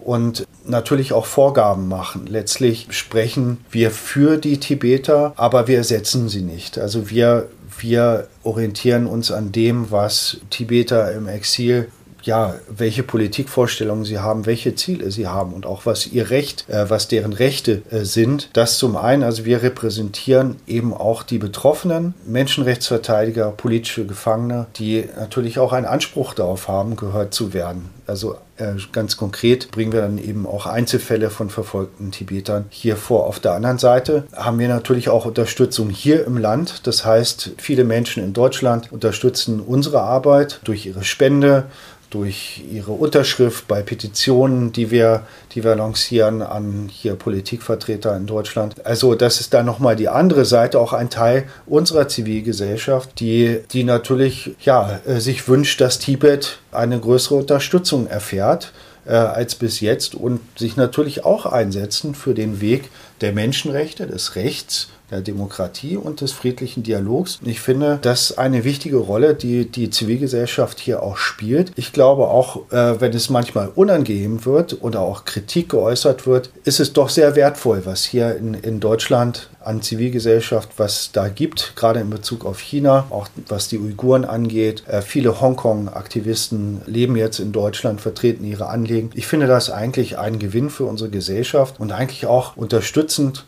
und 0.00 0.46
natürlich 0.64 1.12
auch 1.12 1.26
Vorgaben 1.26 1.88
machen. 1.88 2.26
Letztlich 2.26 2.88
sprechen 2.90 3.64
wir 3.70 3.90
für 3.90 4.36
die 4.36 4.58
Tibeter, 4.58 5.32
aber 5.36 5.66
wir 5.66 5.78
ersetzen 5.78 6.28
sie 6.28 6.42
nicht. 6.42 6.78
Also 6.78 7.10
wir, 7.10 7.48
wir 7.78 8.28
orientieren 8.42 9.06
uns 9.06 9.32
an 9.32 9.52
dem, 9.52 9.90
was 9.90 10.38
Tibeter 10.50 11.12
im 11.12 11.26
Exil 11.26 11.88
ja, 12.26 12.56
welche 12.68 13.02
Politikvorstellungen 13.02 14.04
sie 14.04 14.18
haben, 14.18 14.46
welche 14.46 14.74
Ziele 14.74 15.10
sie 15.10 15.28
haben 15.28 15.52
und 15.52 15.64
auch 15.64 15.86
was 15.86 16.08
ihr 16.08 16.30
Recht, 16.30 16.68
äh, 16.68 16.90
was 16.90 17.08
deren 17.08 17.32
Rechte 17.32 17.82
äh, 17.90 18.04
sind. 18.04 18.50
Das 18.52 18.78
zum 18.78 18.96
einen, 18.96 19.22
also 19.22 19.44
wir 19.44 19.62
repräsentieren 19.62 20.56
eben 20.66 20.92
auch 20.92 21.22
die 21.22 21.38
Betroffenen, 21.38 22.14
Menschenrechtsverteidiger, 22.26 23.52
politische 23.52 24.06
Gefangene, 24.06 24.66
die 24.76 25.08
natürlich 25.18 25.58
auch 25.58 25.72
einen 25.72 25.86
Anspruch 25.86 26.34
darauf 26.34 26.68
haben, 26.68 26.96
gehört 26.96 27.32
zu 27.32 27.54
werden. 27.54 27.90
Also 28.06 28.36
äh, 28.56 28.74
ganz 28.92 29.16
konkret 29.16 29.70
bringen 29.70 29.92
wir 29.92 30.00
dann 30.00 30.18
eben 30.18 30.46
auch 30.46 30.66
Einzelfälle 30.66 31.30
von 31.30 31.50
verfolgten 31.50 32.10
Tibetern 32.10 32.66
hier 32.70 32.96
vor. 32.96 33.26
Auf 33.26 33.40
der 33.40 33.52
anderen 33.52 33.78
Seite 33.78 34.24
haben 34.34 34.58
wir 34.58 34.68
natürlich 34.68 35.08
auch 35.08 35.26
Unterstützung 35.26 35.90
hier 35.90 36.24
im 36.24 36.38
Land. 36.38 36.86
Das 36.86 37.04
heißt, 37.04 37.52
viele 37.58 37.84
Menschen 37.84 38.22
in 38.22 38.32
Deutschland 38.32 38.92
unterstützen 38.92 39.60
unsere 39.60 40.00
Arbeit 40.00 40.60
durch 40.64 40.86
ihre 40.86 41.04
Spende, 41.04 41.64
durch 42.10 42.62
ihre 42.70 42.92
Unterschrift 42.92 43.66
bei 43.68 43.82
Petitionen, 43.82 44.72
die 44.72 44.90
wir, 44.90 45.22
die 45.52 45.64
wir 45.64 45.74
lancieren 45.74 46.42
an 46.42 46.88
hier 46.90 47.14
Politikvertreter 47.14 48.16
in 48.16 48.26
Deutschland. 48.26 48.84
Also 48.84 49.14
das 49.14 49.40
ist 49.40 49.54
dann 49.54 49.66
nochmal 49.66 49.96
die 49.96 50.08
andere 50.08 50.44
Seite, 50.44 50.78
auch 50.78 50.92
ein 50.92 51.10
Teil 51.10 51.44
unserer 51.66 52.08
Zivilgesellschaft, 52.08 53.20
die, 53.20 53.60
die 53.72 53.84
natürlich 53.84 54.54
ja, 54.60 55.00
äh, 55.06 55.20
sich 55.20 55.48
wünscht, 55.48 55.80
dass 55.80 55.98
Tibet 55.98 56.58
eine 56.72 57.00
größere 57.00 57.36
Unterstützung 57.36 58.06
erfährt 58.06 58.72
äh, 59.06 59.12
als 59.12 59.54
bis 59.54 59.80
jetzt 59.80 60.14
und 60.14 60.40
sich 60.56 60.76
natürlich 60.76 61.24
auch 61.24 61.46
einsetzen 61.46 62.14
für 62.14 62.34
den 62.34 62.60
Weg 62.60 62.90
der 63.20 63.32
Menschenrechte, 63.32 64.06
des 64.06 64.36
Rechts 64.36 64.88
der 65.10 65.20
Demokratie 65.20 65.96
und 65.96 66.20
des 66.20 66.32
friedlichen 66.32 66.82
Dialogs. 66.82 67.38
Ich 67.44 67.60
finde, 67.60 67.98
das 68.02 68.30
ist 68.30 68.38
eine 68.38 68.64
wichtige 68.64 68.96
Rolle, 68.96 69.34
die 69.34 69.70
die 69.70 69.90
Zivilgesellschaft 69.90 70.80
hier 70.80 71.02
auch 71.02 71.16
spielt. 71.16 71.72
Ich 71.76 71.92
glaube 71.92 72.28
auch, 72.28 72.70
äh, 72.72 73.00
wenn 73.00 73.12
es 73.12 73.30
manchmal 73.30 73.70
unangenehm 73.74 74.44
wird 74.44 74.82
oder 74.82 75.00
auch 75.00 75.24
Kritik 75.24 75.70
geäußert 75.70 76.26
wird, 76.26 76.50
ist 76.64 76.80
es 76.80 76.92
doch 76.92 77.08
sehr 77.08 77.36
wertvoll, 77.36 77.82
was 77.84 78.04
hier 78.04 78.36
in, 78.36 78.54
in 78.54 78.80
Deutschland 78.80 79.48
an 79.66 79.82
Zivilgesellschaft, 79.82 80.70
was 80.76 81.10
da 81.12 81.28
gibt, 81.28 81.74
gerade 81.74 81.98
in 81.98 82.08
Bezug 82.08 82.46
auf 82.46 82.60
China, 82.60 83.06
auch 83.10 83.28
was 83.48 83.66
die 83.68 83.78
Uiguren 83.78 84.24
angeht. 84.24 84.84
Äh, 84.86 85.02
viele 85.02 85.40
Hongkong-Aktivisten 85.40 86.82
leben 86.86 87.16
jetzt 87.16 87.40
in 87.40 87.50
Deutschland, 87.50 88.00
vertreten 88.00 88.44
ihre 88.44 88.68
Anliegen. 88.68 89.10
Ich 89.14 89.26
finde 89.26 89.48
das 89.48 89.70
eigentlich 89.70 90.18
ein 90.18 90.38
Gewinn 90.38 90.70
für 90.70 90.84
unsere 90.84 91.10
Gesellschaft 91.10 91.80
und 91.80 91.90
eigentlich 91.90 92.26
auch 92.26 92.56
unterstützend 92.56 93.44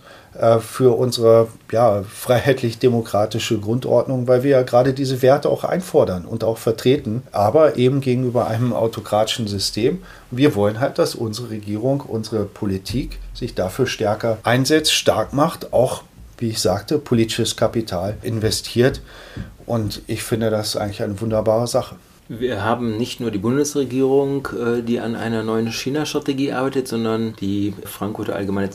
für 0.60 0.96
unsere 0.96 1.48
ja, 1.72 2.02
freiheitlich-demokratische 2.02 3.58
Grundordnung, 3.58 4.28
weil 4.28 4.42
wir 4.42 4.50
ja 4.50 4.62
gerade 4.62 4.92
diese 4.92 5.22
Werte 5.22 5.48
auch 5.48 5.64
einfordern 5.64 6.24
und 6.24 6.44
auch 6.44 6.58
vertreten, 6.58 7.22
aber 7.32 7.76
eben 7.76 8.00
gegenüber 8.00 8.46
einem 8.46 8.72
autokratischen 8.72 9.48
System. 9.48 10.02
Wir 10.30 10.54
wollen 10.54 10.80
halt, 10.80 10.98
dass 10.98 11.14
unsere 11.14 11.50
Regierung, 11.50 12.00
unsere 12.00 12.44
Politik 12.44 13.18
sich 13.34 13.54
dafür 13.54 13.86
stärker 13.86 14.38
einsetzt, 14.44 14.92
stark 14.92 15.32
macht, 15.32 15.72
auch, 15.72 16.02
wie 16.36 16.50
ich 16.50 16.60
sagte, 16.60 16.98
politisches 16.98 17.56
Kapital 17.56 18.16
investiert. 18.22 19.00
Und 19.66 20.02
ich 20.06 20.22
finde 20.22 20.50
das 20.50 20.76
eigentlich 20.76 21.02
eine 21.02 21.20
wunderbare 21.20 21.66
Sache. 21.66 21.96
Wir 22.30 22.62
haben 22.62 22.98
nicht 22.98 23.20
nur 23.20 23.30
die 23.30 23.38
Bundesregierung, 23.38 24.48
äh, 24.48 24.82
die 24.82 25.00
an 25.00 25.16
einer 25.16 25.42
neuen 25.42 25.72
China-Strategie 25.72 26.52
arbeitet, 26.52 26.86
sondern 26.86 27.34
die 27.40 27.72
Frankfurter 27.84 28.36
Allgemeine 28.36 28.68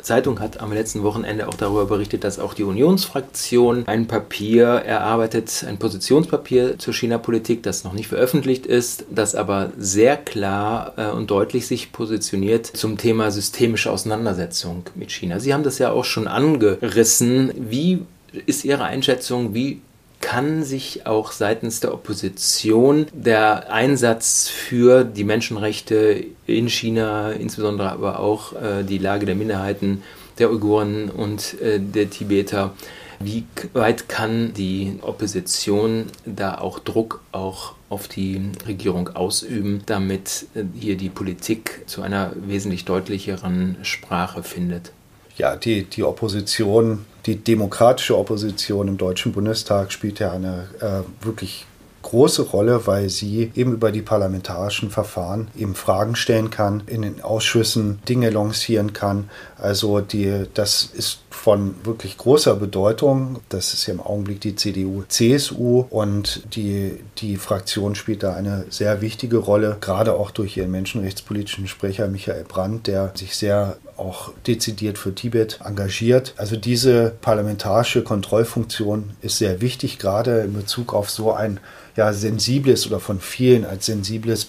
Zeitung 0.00 0.38
hat 0.38 0.60
am 0.60 0.72
letzten 0.72 1.02
Wochenende 1.02 1.48
auch 1.48 1.54
darüber 1.54 1.86
berichtet, 1.86 2.22
dass 2.22 2.38
auch 2.38 2.54
die 2.54 2.62
Unionsfraktion 2.62 3.88
ein 3.88 4.06
Papier 4.06 4.66
erarbeitet, 4.66 5.64
ein 5.66 5.78
Positionspapier 5.78 6.78
zur 6.78 6.94
China-Politik, 6.94 7.64
das 7.64 7.82
noch 7.82 7.92
nicht 7.92 8.06
veröffentlicht 8.06 8.66
ist, 8.66 9.06
das 9.10 9.34
aber 9.34 9.72
sehr 9.76 10.16
klar 10.16 10.92
äh, 10.96 11.10
und 11.10 11.28
deutlich 11.30 11.66
sich 11.66 11.90
positioniert 11.90 12.66
zum 12.66 12.98
Thema 12.98 13.32
systemische 13.32 13.90
Auseinandersetzung 13.90 14.84
mit 14.94 15.10
China. 15.10 15.40
Sie 15.40 15.52
haben 15.52 15.64
das 15.64 15.78
ja 15.78 15.90
auch 15.90 16.04
schon 16.04 16.28
angerissen. 16.28 17.52
Wie 17.56 18.02
ist 18.46 18.64
Ihre 18.64 18.84
Einschätzung, 18.84 19.54
wie 19.54 19.80
kann 20.22 20.64
sich 20.64 21.04
auch 21.04 21.32
seitens 21.32 21.80
der 21.80 21.92
Opposition 21.92 23.06
der 23.12 23.70
Einsatz 23.70 24.48
für 24.48 25.04
die 25.04 25.24
Menschenrechte 25.24 26.24
in 26.46 26.70
China, 26.70 27.32
insbesondere 27.32 27.90
aber 27.90 28.18
auch 28.20 28.54
äh, 28.54 28.84
die 28.84 28.96
Lage 28.96 29.26
der 29.26 29.34
Minderheiten, 29.34 30.02
der 30.38 30.50
Uiguren 30.50 31.10
und 31.10 31.60
äh, 31.60 31.78
der 31.78 32.08
Tibeter, 32.08 32.72
wie 33.20 33.44
weit 33.74 34.08
kann 34.08 34.54
die 34.54 34.98
Opposition 35.02 36.06
da 36.24 36.58
auch 36.58 36.78
Druck 36.78 37.20
auch 37.32 37.74
auf 37.88 38.08
die 38.08 38.40
Regierung 38.66 39.08
ausüben, 39.08 39.82
damit 39.86 40.46
äh, 40.54 40.64
hier 40.74 40.96
die 40.96 41.10
Politik 41.10 41.82
zu 41.86 42.00
einer 42.00 42.32
wesentlich 42.36 42.84
deutlicheren 42.84 43.76
Sprache 43.82 44.42
findet? 44.42 44.92
Ja, 45.36 45.56
die, 45.56 45.84
die 45.84 46.04
Opposition 46.04 47.04
die 47.26 47.36
demokratische 47.36 48.18
Opposition 48.18 48.88
im 48.88 48.98
Deutschen 48.98 49.32
Bundestag 49.32 49.92
spielt 49.92 50.18
ja 50.18 50.32
eine 50.32 50.68
äh, 50.80 51.24
wirklich 51.24 51.66
große 52.02 52.42
Rolle, 52.42 52.86
weil 52.86 53.08
sie 53.08 53.50
eben 53.54 53.72
über 53.72 53.92
die 53.92 54.02
parlamentarischen 54.02 54.90
Verfahren 54.90 55.48
eben 55.56 55.74
Fragen 55.74 56.16
stellen 56.16 56.50
kann, 56.50 56.82
in 56.86 57.02
den 57.02 57.22
Ausschüssen 57.22 58.00
Dinge 58.08 58.30
lancieren 58.30 58.92
kann. 58.92 59.30
Also 59.56 60.00
die, 60.00 60.46
das 60.52 60.90
ist 60.92 61.20
von 61.30 61.74
wirklich 61.84 62.18
großer 62.18 62.56
Bedeutung. 62.56 63.40
Das 63.48 63.72
ist 63.72 63.86
ja 63.86 63.94
im 63.94 64.00
Augenblick 64.00 64.40
die 64.40 64.56
CDU, 64.56 65.04
CSU 65.08 65.86
und 65.88 66.54
die, 66.54 66.98
die 67.18 67.36
Fraktion 67.36 67.94
spielt 67.94 68.22
da 68.22 68.34
eine 68.34 68.66
sehr 68.68 69.00
wichtige 69.00 69.38
Rolle, 69.38 69.76
gerade 69.80 70.14
auch 70.14 70.30
durch 70.30 70.56
ihren 70.56 70.70
menschenrechtspolitischen 70.70 71.68
Sprecher 71.68 72.08
Michael 72.08 72.44
Brandt, 72.44 72.86
der 72.86 73.12
sich 73.14 73.36
sehr 73.36 73.76
auch 74.02 74.32
dezidiert 74.46 74.98
für 74.98 75.14
Tibet 75.14 75.60
engagiert. 75.64 76.34
Also 76.36 76.56
diese 76.56 77.14
parlamentarische 77.20 78.02
Kontrollfunktion 78.02 79.10
ist 79.20 79.38
sehr 79.38 79.60
wichtig, 79.60 79.98
gerade 79.98 80.40
in 80.40 80.52
Bezug 80.52 80.92
auf 80.92 81.10
so 81.10 81.32
ein 81.32 81.60
ja, 81.96 82.12
sensibles 82.12 82.86
oder 82.86 83.00
von 83.00 83.20
vielen 83.20 83.64
als 83.64 83.86
sensibles 83.86 84.46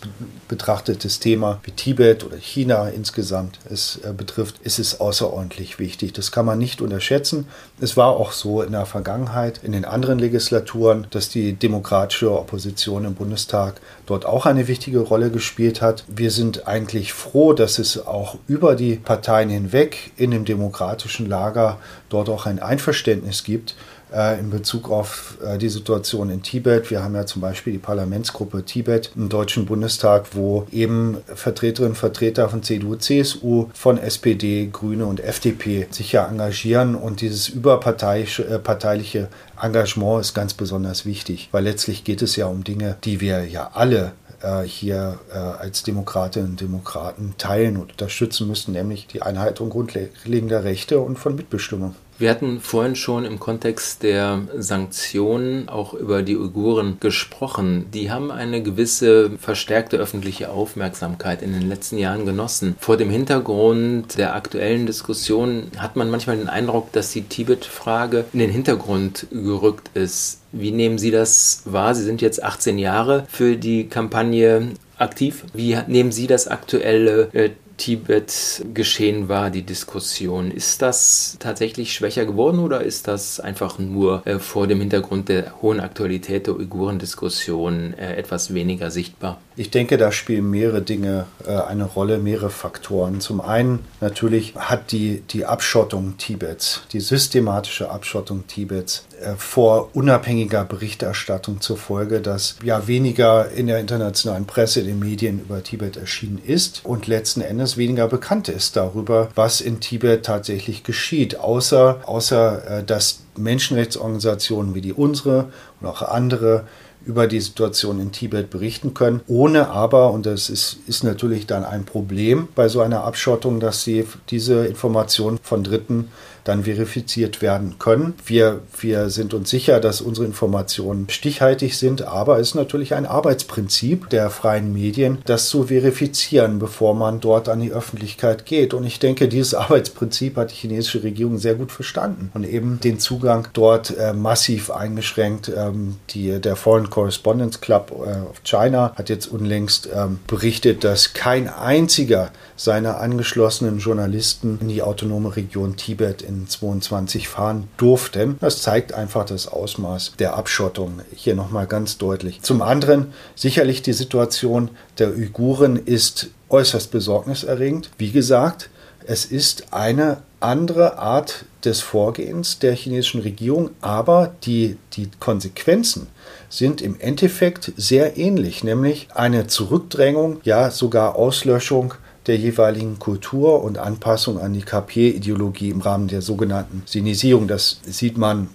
betrachtetes 0.47 1.19
Thema 1.19 1.59
wie 1.63 1.71
Tibet 1.71 2.23
oder 2.23 2.37
China 2.37 2.87
insgesamt 2.87 3.59
es 3.69 3.99
äh, 4.03 4.13
betrifft, 4.13 4.59
ist 4.63 4.79
es 4.79 4.99
außerordentlich 4.99 5.77
wichtig. 5.77 6.13
Das 6.13 6.31
kann 6.31 6.45
man 6.45 6.57
nicht 6.57 6.81
unterschätzen. 6.81 7.47
Es 7.81 7.97
war 7.97 8.15
auch 8.15 8.31
so 8.31 8.61
in 8.61 8.71
der 8.71 8.85
Vergangenheit, 8.85 9.59
in 9.63 9.73
den 9.73 9.83
anderen 9.83 10.19
Legislaturen, 10.19 11.07
dass 11.09 11.29
die 11.29 11.53
demokratische 11.53 12.31
Opposition 12.31 13.05
im 13.05 13.15
Bundestag 13.15 13.81
dort 14.05 14.25
auch 14.25 14.45
eine 14.45 14.67
wichtige 14.67 14.99
Rolle 14.99 15.29
gespielt 15.29 15.81
hat. 15.81 16.05
Wir 16.07 16.31
sind 16.31 16.67
eigentlich 16.67 17.11
froh, 17.11 17.53
dass 17.53 17.77
es 17.77 18.05
auch 18.05 18.37
über 18.47 18.75
die 18.75 18.95
Parteien 18.95 19.49
hinweg 19.49 20.11
in 20.15 20.31
dem 20.31 20.45
demokratischen 20.45 21.27
Lager 21.27 21.77
dort 22.09 22.29
auch 22.29 22.45
ein 22.45 22.59
Einverständnis 22.59 23.43
gibt 23.43 23.75
äh, 24.13 24.39
in 24.39 24.49
Bezug 24.49 24.89
auf 24.89 25.37
äh, 25.45 25.57
die 25.57 25.69
Situation 25.69 26.29
in 26.29 26.41
Tibet. 26.41 26.89
Wir 26.91 27.03
haben 27.03 27.15
ja 27.15 27.25
zum 27.25 27.41
Beispiel 27.41 27.73
die 27.73 27.79
Parlamentsgruppe 27.79 28.63
Tibet 28.63 29.11
im 29.15 29.29
Deutschen 29.29 29.65
Bundestag, 29.65 30.27
wo 30.33 30.67
eben 30.71 31.17
Vertreterinnen 31.33 31.93
und 31.93 31.97
Vertreter 31.97 32.49
von 32.49 32.63
CDU, 32.63 32.95
CSU, 32.95 33.67
von 33.73 33.97
SPD, 33.97 34.69
Grüne 34.71 35.05
und 35.05 35.19
FDP 35.19 35.87
sich 35.89 36.11
ja 36.11 36.27
engagieren 36.27 36.95
und 36.95 37.21
dieses 37.21 37.49
überparteiliche 37.49 39.19
äh, 39.19 39.65
Engagement 39.65 40.21
ist 40.21 40.33
ganz 40.33 40.53
besonders 40.53 41.05
wichtig, 41.05 41.49
weil 41.51 41.63
letztlich 41.63 42.03
geht 42.03 42.21
es 42.21 42.35
ja 42.35 42.47
um 42.47 42.63
Dinge, 42.63 42.97
die 43.03 43.21
wir 43.21 43.45
ja 43.45 43.71
alle 43.73 44.11
äh, 44.41 44.63
hier 44.63 45.19
äh, 45.33 45.37
als 45.37 45.83
Demokratinnen 45.83 46.51
und 46.51 46.61
Demokraten 46.61 47.35
teilen 47.37 47.77
und 47.77 47.91
unterstützen 47.91 48.47
müssen, 48.47 48.73
nämlich 48.73 49.07
die 49.07 49.21
Einheit 49.21 49.61
und 49.61 49.69
grundlegender 49.69 50.63
Rechte 50.63 50.99
und 50.99 51.17
von 51.17 51.35
Mitbestimmung. 51.35 51.95
Wir 52.19 52.29
hatten 52.29 52.59
vorhin 52.59 52.95
schon 52.95 53.25
im 53.25 53.39
Kontext 53.39 54.03
der 54.03 54.41
Sanktionen 54.57 55.67
auch 55.67 55.93
über 55.93 56.21
die 56.21 56.37
Uiguren 56.37 56.97
gesprochen. 56.99 57.85
Die 57.93 58.11
haben 58.11 58.31
eine 58.31 58.61
gewisse 58.61 59.31
verstärkte 59.39 59.97
öffentliche 59.97 60.49
Aufmerksamkeit 60.49 61.41
in 61.41 61.53
den 61.53 61.67
letzten 61.67 61.97
Jahren 61.97 62.25
genossen. 62.25 62.75
Vor 62.79 62.97
dem 62.97 63.09
Hintergrund 63.09 64.17
der 64.17 64.35
aktuellen 64.35 64.85
Diskussion 64.85 65.71
hat 65.77 65.95
man 65.95 66.11
manchmal 66.11 66.37
den 66.37 66.49
Eindruck, 66.49 66.91
dass 66.91 67.11
die 67.11 67.23
Tibet-Frage 67.23 68.25
in 68.31 68.39
den 68.39 68.51
Hintergrund 68.51 69.27
gerückt 69.31 69.89
ist. 69.95 70.41
Wie 70.51 70.71
nehmen 70.71 70.99
Sie 70.99 71.09
das 71.09 71.63
wahr? 71.65 71.95
Sie 71.95 72.03
sind 72.03 72.21
jetzt 72.21 72.43
18 72.43 72.77
Jahre 72.77 73.25
für 73.27 73.57
die 73.57 73.87
Kampagne 73.87 74.69
aktiv. 74.97 75.45
Wie 75.53 75.77
nehmen 75.87 76.11
Sie 76.11 76.27
das 76.27 76.47
aktuelle 76.47 77.29
äh, 77.33 77.49
Tibet 77.77 78.63
geschehen 78.73 79.29
war, 79.29 79.49
die 79.49 79.63
Diskussion. 79.63 80.51
Ist 80.51 80.81
das 80.81 81.37
tatsächlich 81.39 81.93
schwächer 81.93 82.25
geworden 82.25 82.59
oder 82.59 82.81
ist 82.81 83.07
das 83.07 83.39
einfach 83.39 83.79
nur 83.79 84.25
äh, 84.25 84.39
vor 84.39 84.67
dem 84.67 84.79
Hintergrund 84.79 85.29
der 85.29 85.61
hohen 85.61 85.79
Aktualität 85.79 86.47
der 86.47 86.55
Uiguren-Diskussion 86.55 87.93
äh, 87.93 88.15
etwas 88.15 88.53
weniger 88.53 88.91
sichtbar? 88.91 89.39
Ich 89.55 89.69
denke, 89.69 89.97
da 89.97 90.11
spielen 90.11 90.49
mehrere 90.49 90.81
Dinge 90.81 91.25
äh, 91.45 91.51
eine 91.51 91.85
Rolle, 91.85 92.17
mehrere 92.17 92.49
Faktoren. 92.49 93.21
Zum 93.21 93.41
einen 93.41 93.79
natürlich 94.01 94.55
hat 94.55 94.91
die, 94.91 95.21
die 95.29 95.45
Abschottung 95.45 96.17
Tibets, 96.17 96.81
die 96.91 96.99
systematische 96.99 97.89
Abschottung 97.89 98.47
Tibets 98.47 99.05
vor 99.37 99.89
unabhängiger 99.93 100.65
Berichterstattung 100.65 101.61
zur 101.61 101.77
Folge, 101.77 102.21
dass 102.21 102.57
ja 102.63 102.87
weniger 102.87 103.49
in 103.51 103.67
der 103.67 103.79
internationalen 103.79 104.45
Presse, 104.45 104.81
in 104.81 104.87
den 104.87 104.99
Medien 104.99 105.39
über 105.39 105.63
Tibet 105.63 105.97
erschienen 105.97 106.41
ist 106.45 106.81
und 106.83 107.07
letzten 107.07 107.41
Endes 107.41 107.77
weniger 107.77 108.07
bekannt 108.07 108.49
ist 108.49 108.75
darüber, 108.75 109.29
was 109.35 109.61
in 109.61 109.79
Tibet 109.79 110.25
tatsächlich 110.25 110.83
geschieht, 110.83 111.39
außer, 111.39 112.01
außer 112.05 112.79
äh, 112.79 112.83
dass 112.83 113.23
Menschenrechtsorganisationen 113.37 114.75
wie 114.75 114.81
die 114.81 114.93
unsere 114.93 115.51
und 115.81 115.87
auch 115.87 116.01
andere 116.01 116.65
über 117.05 117.27
die 117.27 117.41
Situation 117.41 117.99
in 117.99 118.11
Tibet 118.11 118.49
berichten 118.49 118.93
können, 118.93 119.21
ohne 119.27 119.69
aber, 119.69 120.11
und 120.11 120.25
das 120.25 120.49
ist, 120.49 120.77
ist 120.87 121.03
natürlich 121.03 121.45
dann 121.47 121.65
ein 121.65 121.85
Problem 121.85 122.47
bei 122.55 122.69
so 122.69 122.81
einer 122.81 123.03
Abschottung, 123.03 123.59
dass 123.59 123.83
sie 123.83 124.05
diese 124.29 124.65
Informationen 124.65 125.37
von 125.41 125.63
Dritten 125.63 126.09
dann 126.43 126.63
verifiziert 126.63 127.41
werden 127.41 127.75
können. 127.79 128.13
Wir, 128.25 128.61
wir 128.79 129.09
sind 129.09 129.33
uns 129.33 129.49
sicher, 129.49 129.79
dass 129.79 130.01
unsere 130.01 130.25
Informationen 130.25 131.09
stichhaltig 131.09 131.77
sind, 131.77 132.01
aber 132.03 132.39
es 132.39 132.49
ist 132.49 132.55
natürlich 132.55 132.93
ein 132.93 133.05
Arbeitsprinzip 133.05 134.09
der 134.09 134.29
freien 134.29 134.73
Medien, 134.73 135.19
das 135.25 135.49
zu 135.49 135.63
verifizieren, 135.63 136.59
bevor 136.59 136.95
man 136.95 137.19
dort 137.19 137.49
an 137.49 137.61
die 137.61 137.71
Öffentlichkeit 137.71 138.45
geht. 138.45 138.73
Und 138.73 138.85
ich 138.85 138.99
denke, 138.99 139.27
dieses 139.27 139.53
Arbeitsprinzip 139.53 140.37
hat 140.37 140.51
die 140.51 140.55
chinesische 140.55 141.03
Regierung 141.03 141.37
sehr 141.37 141.55
gut 141.55 141.71
verstanden 141.71 142.31
und 142.33 142.43
eben 142.43 142.79
den 142.79 142.99
Zugang 142.99 143.47
dort 143.53 143.97
äh, 143.97 144.13
massiv 144.13 144.71
eingeschränkt. 144.71 145.51
Ähm, 145.55 145.97
die, 146.09 146.39
der 146.39 146.55
Foreign 146.55 146.89
Correspondence 146.89 147.61
Club 147.61 147.91
äh, 147.91 148.29
of 148.29 148.43
China 148.43 148.93
hat 148.95 149.09
jetzt 149.09 149.27
unlängst 149.27 149.89
ähm, 149.93 150.19
berichtet, 150.27 150.83
dass 150.83 151.13
kein 151.13 151.47
einziger 151.47 152.31
seiner 152.55 152.99
angeschlossenen 152.99 153.79
Journalisten 153.79 154.59
in 154.61 154.69
die 154.69 154.81
autonome 154.81 155.35
Region 155.35 155.75
Tibet 155.75 156.21
in 156.21 156.32
in 156.33 156.47
22 156.47 157.27
fahren 157.27 157.67
durften. 157.77 158.37
Das 158.39 158.61
zeigt 158.61 158.93
einfach 158.93 159.25
das 159.25 159.47
Ausmaß 159.47 160.13
der 160.19 160.35
Abschottung 160.35 161.01
hier 161.15 161.35
nochmal 161.35 161.67
ganz 161.67 161.97
deutlich. 161.97 162.41
Zum 162.41 162.61
anderen 162.61 163.13
sicherlich 163.35 163.81
die 163.81 163.93
Situation 163.93 164.69
der 164.97 165.09
Uiguren 165.09 165.75
ist 165.77 166.29
äußerst 166.49 166.91
besorgniserregend. 166.91 167.89
Wie 167.97 168.11
gesagt, 168.11 168.69
es 169.05 169.25
ist 169.25 169.73
eine 169.73 170.21
andere 170.39 170.97
Art 170.97 171.45
des 171.63 171.81
Vorgehens 171.81 172.59
der 172.59 172.73
chinesischen 172.73 173.21
Regierung, 173.21 173.69
aber 173.81 174.33
die, 174.43 174.77
die 174.93 175.09
Konsequenzen 175.19 176.07
sind 176.49 176.81
im 176.81 176.99
Endeffekt 176.99 177.71
sehr 177.77 178.17
ähnlich, 178.17 178.63
nämlich 178.63 179.07
eine 179.13 179.47
Zurückdrängung, 179.47 180.41
ja 180.43 180.71
sogar 180.71 181.15
Auslöschung 181.15 181.95
der 182.27 182.37
jeweiligen 182.37 182.99
Kultur 182.99 183.63
und 183.63 183.77
Anpassung 183.77 184.39
an 184.39 184.53
die 184.53 184.61
KP-Ideologie 184.61 185.69
im 185.69 185.81
Rahmen 185.81 186.07
der 186.07 186.21
sogenannten 186.21 186.83
Sinisierung. 186.85 187.47
Das 187.47 187.79
sieht 187.85 188.17
man 188.17 188.49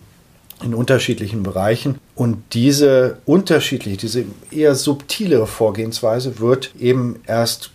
in 0.62 0.75
unterschiedlichen 0.75 1.43
Bereichen. 1.43 1.99
Und 2.14 2.39
diese 2.53 3.19
unterschiedliche, 3.27 3.97
diese 3.97 4.25
eher 4.51 4.75
subtilere 4.75 5.47
Vorgehensweise 5.47 6.41
wird 6.41 6.75
eben 6.79 7.21
erst 7.27 7.71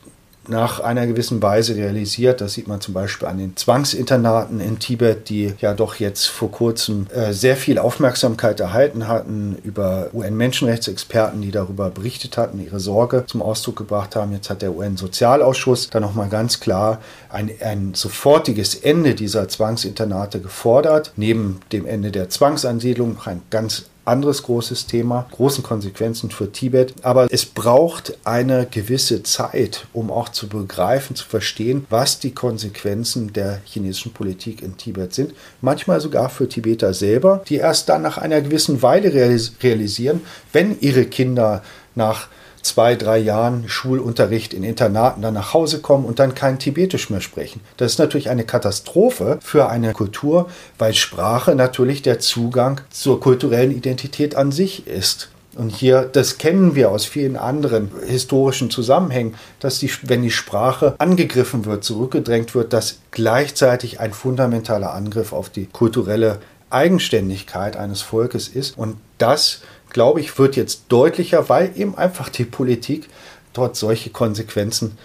nach 0.47 0.79
einer 0.79 1.07
gewissen 1.07 1.41
Weise 1.41 1.75
realisiert. 1.75 2.41
Das 2.41 2.53
sieht 2.53 2.67
man 2.67 2.81
zum 2.81 2.93
Beispiel 2.93 3.27
an 3.27 3.37
den 3.37 3.55
Zwangsinternaten 3.55 4.59
in 4.59 4.79
Tibet, 4.79 5.29
die 5.29 5.53
ja 5.59 5.73
doch 5.73 5.95
jetzt 5.95 6.27
vor 6.27 6.51
kurzem 6.51 7.07
äh, 7.13 7.33
sehr 7.33 7.55
viel 7.55 7.79
Aufmerksamkeit 7.79 8.59
erhalten 8.59 9.07
hatten 9.07 9.57
über 9.63 10.09
UN-Menschenrechtsexperten, 10.13 11.41
die 11.41 11.51
darüber 11.51 11.89
berichtet 11.89 12.37
hatten, 12.37 12.63
ihre 12.63 12.79
Sorge 12.79 13.25
zum 13.25 13.41
Ausdruck 13.41 13.77
gebracht 13.77 14.15
haben. 14.15 14.33
Jetzt 14.33 14.49
hat 14.49 14.61
der 14.61 14.75
UN-Sozialausschuss 14.75 15.89
da 15.89 15.99
nochmal 15.99 16.29
ganz 16.29 16.59
klar 16.59 16.99
ein, 17.29 17.49
ein 17.61 17.93
sofortiges 17.93 18.75
Ende 18.75 19.15
dieser 19.15 19.47
Zwangsinternate 19.47 20.39
gefordert. 20.39 21.13
Neben 21.15 21.61
dem 21.71 21.85
Ende 21.85 22.11
der 22.11 22.29
Zwangsansiedlung 22.29 23.13
noch 23.13 23.27
ein 23.27 23.41
ganz 23.49 23.85
anderes 24.05 24.43
großes 24.43 24.87
Thema, 24.87 25.27
großen 25.31 25.63
Konsequenzen 25.63 26.29
für 26.29 26.51
Tibet. 26.51 26.93
Aber 27.03 27.27
es 27.31 27.45
braucht 27.45 28.17
eine 28.23 28.67
gewisse 28.69 29.23
Zeit, 29.23 29.87
um 29.93 30.11
auch 30.11 30.29
zu 30.29 30.47
begreifen, 30.47 31.15
zu 31.15 31.25
verstehen, 31.25 31.85
was 31.89 32.19
die 32.19 32.33
Konsequenzen 32.33 33.33
der 33.33 33.61
chinesischen 33.65 34.13
Politik 34.13 34.61
in 34.61 34.77
Tibet 34.77 35.13
sind. 35.13 35.33
Manchmal 35.61 36.01
sogar 36.01 36.29
für 36.29 36.49
Tibeter 36.49 36.93
selber, 36.93 37.43
die 37.47 37.55
erst 37.55 37.89
dann 37.89 38.01
nach 38.01 38.17
einer 38.17 38.41
gewissen 38.41 38.81
Weile 38.81 39.13
realisieren, 39.13 40.21
wenn 40.51 40.79
ihre 40.79 41.05
Kinder 41.05 41.63
nach 41.95 42.27
zwei, 42.63 42.95
drei 42.95 43.19
Jahren 43.19 43.69
Schulunterricht 43.69 44.53
in 44.53 44.63
Internaten 44.63 45.21
dann 45.21 45.35
nach 45.35 45.53
Hause 45.53 45.79
kommen 45.79 46.05
und 46.05 46.19
dann 46.19 46.33
kein 46.33 46.59
Tibetisch 46.59 47.09
mehr 47.09 47.21
sprechen. 47.21 47.61
Das 47.77 47.91
ist 47.91 47.99
natürlich 47.99 48.29
eine 48.29 48.45
Katastrophe 48.45 49.37
für 49.41 49.69
eine 49.69 49.93
Kultur, 49.93 50.49
weil 50.79 50.93
Sprache 50.93 51.55
natürlich 51.55 52.01
der 52.01 52.19
Zugang 52.19 52.81
zur 52.89 53.19
kulturellen 53.19 53.71
Identität 53.71 54.35
an 54.35 54.51
sich 54.51 54.87
ist. 54.87 55.29
Und 55.55 55.69
hier, 55.69 56.09
das 56.11 56.39
kennen 56.39 56.73
wir 56.73 56.89
aus 56.89 57.05
vielen 57.05 57.37
anderen 57.37 57.91
historischen 58.07 58.71
Zusammenhängen, 58.71 59.35
dass 59.59 59.77
die, 59.77 59.91
wenn 60.01 60.23
die 60.23 60.31
Sprache 60.31 60.95
angegriffen 60.97 61.65
wird, 61.65 61.83
zurückgedrängt 61.83 62.55
wird, 62.55 62.73
dass 62.73 62.99
gleichzeitig 63.11 63.99
ein 63.99 64.13
fundamentaler 64.13 64.93
Angriff 64.93 65.31
auf 65.31 65.49
die 65.49 65.67
kulturelle 65.67 66.39
Eigenständigkeit 66.71 67.77
eines 67.77 68.01
Volkes 68.01 68.47
ist. 68.47 68.75
Und 68.77 68.97
das 69.19 69.61
glaube 69.93 70.19
ich, 70.19 70.37
wird 70.37 70.55
jetzt 70.55 70.83
deutlicher, 70.89 71.47
weil 71.49 71.71
eben 71.75 71.97
einfach 71.97 72.29
die 72.29 72.45
Politik 72.45 73.07
dort 73.53 73.75
solche 73.75 74.09
Konsequenzen 74.09 74.97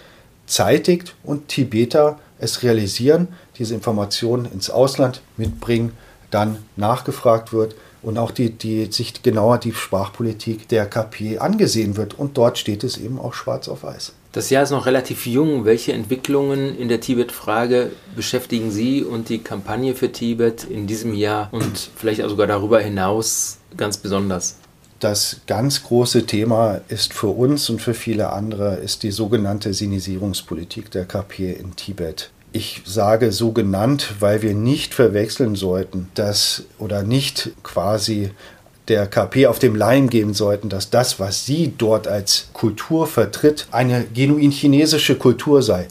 zeitigt 0.45 1.15
und 1.23 1.47
Tibeter 1.47 2.19
es 2.39 2.63
realisieren, 2.63 3.27
diese 3.57 3.75
Informationen 3.75 4.45
ins 4.51 4.69
Ausland 4.69 5.21
mitbringen, 5.37 5.91
dann 6.31 6.57
nachgefragt 6.75 7.53
wird 7.53 7.75
und 8.01 8.17
auch 8.17 8.31
die, 8.31 8.51
die 8.51 8.85
sich 8.91 9.21
genauer 9.21 9.57
die 9.57 9.73
Sprachpolitik 9.73 10.67
der 10.69 10.85
KP 10.85 11.39
angesehen 11.39 11.97
wird. 11.97 12.17
Und 12.17 12.37
dort 12.37 12.57
steht 12.57 12.83
es 12.83 12.97
eben 12.97 13.19
auch 13.19 13.33
schwarz 13.33 13.67
auf 13.67 13.83
weiß. 13.83 14.13
Das 14.31 14.49
Jahr 14.51 14.63
ist 14.63 14.69
noch 14.69 14.85
relativ 14.85 15.25
jung. 15.25 15.65
Welche 15.65 15.91
Entwicklungen 15.91 16.77
in 16.77 16.87
der 16.87 17.01
Tibet-Frage 17.01 17.91
beschäftigen 18.15 18.71
Sie 18.71 19.03
und 19.03 19.27
die 19.29 19.39
Kampagne 19.39 19.95
für 19.95 20.11
Tibet 20.11 20.65
in 20.65 20.85
diesem 20.85 21.13
Jahr 21.15 21.49
und 21.51 21.89
vielleicht 21.95 22.23
auch 22.23 22.29
sogar 22.29 22.45
darüber 22.45 22.79
hinaus 22.79 23.57
ganz 23.75 23.97
besonders? 23.97 24.57
Das 24.99 25.37
ganz 25.47 25.83
große 25.83 26.25
Thema 26.25 26.81
ist 26.89 27.13
für 27.13 27.27
uns 27.27 27.69
und 27.69 27.81
für 27.81 27.93
viele 27.93 28.33
andere 28.33 28.75
ist 28.75 29.03
die 29.03 29.11
sogenannte 29.11 29.73
Sinisierungspolitik 29.73 30.91
der 30.91 31.05
KP 31.05 31.53
in 31.53 31.77
Tibet. 31.77 32.31
Ich 32.51 32.81
sage 32.83 33.31
so 33.31 33.53
genannt, 33.53 34.15
weil 34.19 34.41
wir 34.41 34.53
nicht 34.53 34.93
verwechseln 34.93 35.55
sollten, 35.55 36.09
dass 36.15 36.63
oder 36.79 37.03
nicht 37.03 37.51
quasi 37.63 38.31
der 38.89 39.07
KP 39.07 39.47
auf 39.47 39.59
dem 39.59 39.75
Leim 39.75 40.09
geben 40.09 40.33
sollten, 40.33 40.67
dass 40.67 40.89
das, 40.89 41.17
was 41.17 41.45
sie 41.45 41.73
dort 41.77 42.07
als 42.07 42.49
Kultur 42.51 43.07
vertritt, 43.07 43.67
eine 43.71 44.03
genuin 44.13 44.51
chinesische 44.51 45.15
Kultur 45.15 45.61
sei. 45.61 45.87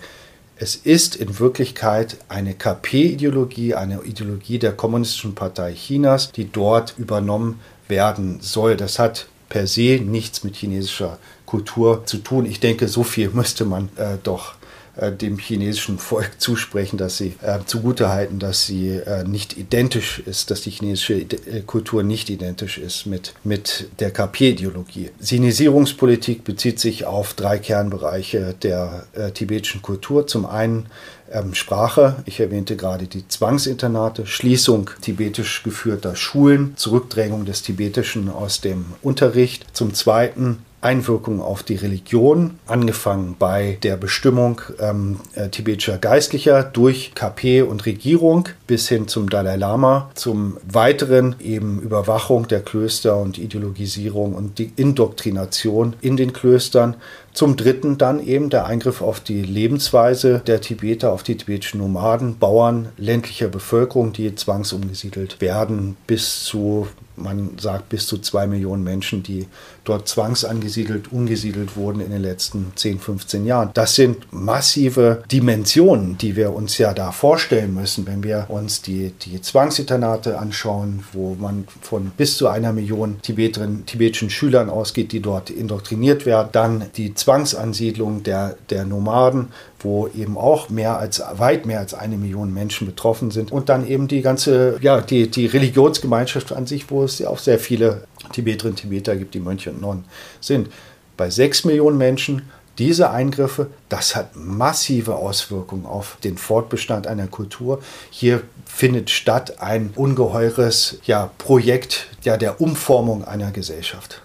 Es 0.56 0.74
ist 0.74 1.16
in 1.16 1.38
Wirklichkeit 1.38 2.16
eine 2.28 2.52
KP-Ideologie, 2.52 3.74
eine 3.74 4.02
Ideologie 4.02 4.59
der 4.59 4.72
Kommunistischen 4.72 5.36
Partei 5.36 5.72
Chinas, 5.72 6.32
die 6.32 6.50
dort 6.50 6.94
übernommen 6.98 7.61
werden 7.89 8.39
soll. 8.41 8.76
Das 8.76 8.99
hat 8.99 9.26
per 9.49 9.66
se 9.66 10.01
nichts 10.05 10.45
mit 10.45 10.57
chinesischer 10.57 11.18
Kultur 11.47 12.05
zu 12.05 12.18
tun. 12.18 12.47
Ich 12.47 12.61
denke, 12.61 12.89
so 12.89 13.03
viel 13.03 13.30
müsste 13.32 13.64
man 13.64 13.89
äh, 13.97 14.18
doch 14.22 14.55
äh, 14.97 15.12
dem 15.12 15.39
chinesischen 15.39 15.99
Volk 15.99 16.32
zusprechen, 16.39 16.99
dass 16.99 17.16
sie 17.16 17.34
äh, 17.43 17.61
zugutehalten, 17.64 18.39
dass 18.39 18.66
sie 18.66 18.89
äh, 18.91 19.24
nicht 19.24 19.57
identisch 19.57 20.18
ist, 20.18 20.51
dass 20.51 20.62
die 20.62 20.70
chinesische 20.70 21.14
äh, 21.14 21.62
Kultur 21.64 22.03
nicht 22.03 22.30
identisch 22.30 22.78
ist 22.78 23.07
mit, 23.07 23.34
mit 23.45 23.89
der 24.01 24.11
KP-Ideologie. 24.11 25.11
Sinisierungspolitik 25.20 26.45
bezieht 26.45 26.80
sich 26.80 27.07
auf 27.07 27.34
drei 27.34 27.59
Kernbereiche 27.59 28.55
der 28.62 29.07
äh, 29.12 29.30
tibetischen 29.30 29.82
Kultur. 29.82 30.26
Zum 30.26 30.47
einen 30.47 30.86
ähm, 31.33 31.55
Sprache. 31.55 32.16
Ich 32.24 32.41
erwähnte 32.41 32.76
gerade 32.76 33.07
die 33.07 33.26
Zwangsinternate, 33.26 34.26
Schließung 34.26 34.91
tibetisch 35.01 35.62
geführter 35.62 36.16
Schulen, 36.16 36.76
Zurückdrängung 36.76 37.45
des 37.45 37.62
Tibetischen 37.62 38.29
aus 38.29 38.61
dem 38.61 38.87
Unterricht. 39.03 39.66
Zum 39.72 39.95
Zweiten 39.95 40.59
Einwirkung 40.81 41.41
auf 41.41 41.62
die 41.62 41.74
Religion, 41.74 42.59
angefangen 42.66 43.35
bei 43.39 43.79
der 43.83 43.97
Bestimmung 43.97 44.61
ähm, 44.79 45.18
äh, 45.35 45.49
tibetischer 45.49 45.99
Geistlicher 45.99 46.62
durch 46.62 47.12
KP 47.14 47.62
und 47.62 47.85
Regierung 47.85 48.49
bis 48.66 48.89
hin 48.89 49.09
zum 49.09 49.29
Dalai 49.29 49.57
Lama, 49.57 50.11
zum 50.14 50.57
weiteren 50.70 51.35
eben 51.41 51.81
Überwachung 51.81 52.47
der 52.47 52.61
Klöster 52.61 53.16
und 53.16 53.39
Ideologisierung 53.39 54.35
und 54.35 54.59
die 54.59 54.72
Indoktrination 54.76 55.95
in 56.01 56.16
den 56.16 56.33
Klöstern. 56.33 56.97
Zum 57.33 57.57
Dritten 57.57 57.99
dann 57.99 58.24
eben 58.24 58.51
der 58.51 58.66
Eingriff 58.66 59.03
auf 59.03 59.20
die 59.20 59.43
Lebensweise 59.43 60.43
der 60.47 60.61
Tibeter, 60.61 61.12
auf 61.12 61.22
die 61.22 61.37
tibetischen 61.37 61.81
Nomaden, 61.81 62.39
Bauern, 62.39 62.89
ländlicher 62.97 63.49
Bevölkerung, 63.49 64.12
die 64.12 64.35
zwangsumgesiedelt 64.35 65.41
werden, 65.41 65.97
bis 66.07 66.45
zu 66.45 66.89
man 67.22 67.58
sagt 67.58 67.88
bis 67.88 68.06
zu 68.06 68.18
zwei 68.18 68.46
Millionen 68.46 68.84
Menschen, 68.84 69.22
die 69.22 69.46
dort 69.84 70.08
zwangsangesiedelt, 70.08 71.12
umgesiedelt 71.12 71.76
wurden 71.76 72.00
in 72.00 72.10
den 72.10 72.22
letzten 72.22 72.72
10, 72.74 73.00
15 73.00 73.46
Jahren. 73.46 73.70
Das 73.74 73.94
sind 73.94 74.32
massive 74.32 75.22
Dimensionen, 75.30 76.18
die 76.18 76.36
wir 76.36 76.52
uns 76.52 76.78
ja 76.78 76.92
da 76.92 77.10
vorstellen 77.12 77.74
müssen, 77.74 78.06
wenn 78.06 78.22
wir 78.22 78.46
uns 78.48 78.82
die, 78.82 79.12
die 79.22 79.40
Zwangsinternate 79.40 80.38
anschauen, 80.38 81.04
wo 81.12 81.34
man 81.34 81.66
von 81.80 82.10
bis 82.16 82.36
zu 82.36 82.48
einer 82.48 82.72
Million 82.72 83.20
tibetischen 83.22 84.30
Schülern 84.30 84.68
ausgeht, 84.68 85.12
die 85.12 85.20
dort 85.20 85.50
indoktriniert 85.50 86.26
werden. 86.26 86.48
Dann 86.52 86.84
die 86.96 87.14
Zwangsansiedlung 87.14 88.22
der, 88.22 88.56
der 88.70 88.84
Nomaden, 88.84 89.48
wo 89.81 90.09
eben 90.09 90.37
auch 90.37 90.68
mehr 90.68 90.99
als, 90.99 91.22
weit 91.35 91.66
mehr 91.66 91.79
als 91.79 91.95
eine 91.95 92.16
Million 92.16 92.53
Menschen 92.53 92.87
betroffen 92.87 93.31
sind. 93.31 93.53
Und 93.53 93.68
dann 93.68 93.87
eben 93.87 94.09
die 94.09 94.22
ganze, 94.22 94.79
ja, 94.81 95.01
die, 95.01 95.31
die 95.31 95.47
Religionsgemeinschaft 95.47 96.53
an 96.53 96.66
sich, 96.66 96.91
wo 96.91 97.05
es 97.05 97.18
ja 97.18 97.29
auch 97.29 97.39
sehr 97.39 97.59
viele 97.59 98.05
Tibeterinnen 98.33 98.72
und 98.72 98.81
Tibeter 98.81 99.16
gibt, 99.16 99.35
die 99.35 99.41
Mönche 99.41 99.70
und 99.70 99.81
Nonnen 99.81 100.05
sind. 100.41 100.68
Bei 101.16 101.31
sechs 101.31 101.64
Millionen 101.64 101.99
Menschen 101.99 102.43
diese 102.79 103.11
Eingriffe, 103.11 103.68
das 103.89 104.14
hat 104.14 104.37
massive 104.37 105.16
Auswirkungen 105.16 105.85
auf 105.85 106.16
den 106.22 106.39
Fortbestand 106.39 107.09
einer 107.09 107.26
Kultur. 107.26 107.83
Hier 108.11 108.43
findet 108.66 109.11
statt 109.11 109.61
ein 109.61 109.91
ungeheures 109.97 110.99
ja, 111.05 111.31
Projekt 111.39 112.07
ja, 112.22 112.37
der 112.37 112.61
Umformung 112.61 113.24
einer 113.24 113.51
Gesellschaft. 113.51 114.22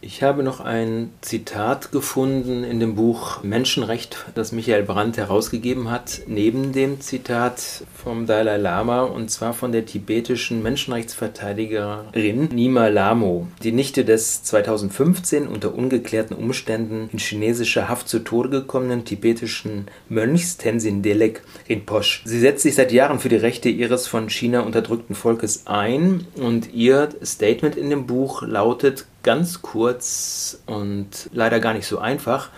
Ich 0.00 0.22
habe 0.22 0.44
noch 0.44 0.60
ein 0.60 1.10
Zitat 1.22 1.90
gefunden 1.90 2.62
in 2.62 2.78
dem 2.78 2.94
Buch 2.94 3.42
Menschenrecht, 3.42 4.26
das 4.36 4.52
Michael 4.52 4.84
Brandt 4.84 5.16
herausgegeben 5.16 5.90
hat, 5.90 6.20
neben 6.28 6.72
dem 6.72 7.00
Zitat 7.00 7.82
vom 8.00 8.26
Dalai 8.26 8.58
Lama, 8.58 9.02
und 9.02 9.28
zwar 9.28 9.54
von 9.54 9.72
der 9.72 9.86
tibetischen 9.86 10.62
Menschenrechtsverteidigerin 10.62 12.48
Nima 12.52 12.86
Lamo, 12.86 13.48
die 13.64 13.72
Nichte 13.72 14.04
des 14.04 14.44
2015 14.44 15.48
unter 15.48 15.74
ungeklärten 15.74 16.36
Umständen 16.36 17.10
in 17.12 17.18
chinesischer 17.18 17.88
Haft 17.88 18.08
zu 18.08 18.20
Tode 18.20 18.50
gekommenen 18.50 19.04
tibetischen 19.04 19.88
Mönchs 20.08 20.58
Tenzin 20.58 21.02
Delek 21.02 21.42
Rinpoche. 21.68 22.20
Sie 22.24 22.38
setzt 22.38 22.62
sich 22.62 22.76
seit 22.76 22.92
Jahren 22.92 23.18
für 23.18 23.28
die 23.28 23.34
Rechte 23.34 23.68
ihres 23.68 24.06
von 24.06 24.30
China 24.30 24.60
unterdrückten 24.60 25.16
Volkes 25.16 25.66
ein 25.66 26.24
und 26.36 26.72
ihr 26.72 27.08
Statement 27.24 27.74
in 27.74 27.90
dem 27.90 28.06
Buch 28.06 28.42
lautet 28.42 29.06
ganz 29.22 29.62
kurz 29.62 30.60
und 30.66 31.30
leider 31.32 31.60
gar 31.60 31.74
nicht 31.74 31.86
so 31.86 31.98
einfach. 31.98 32.50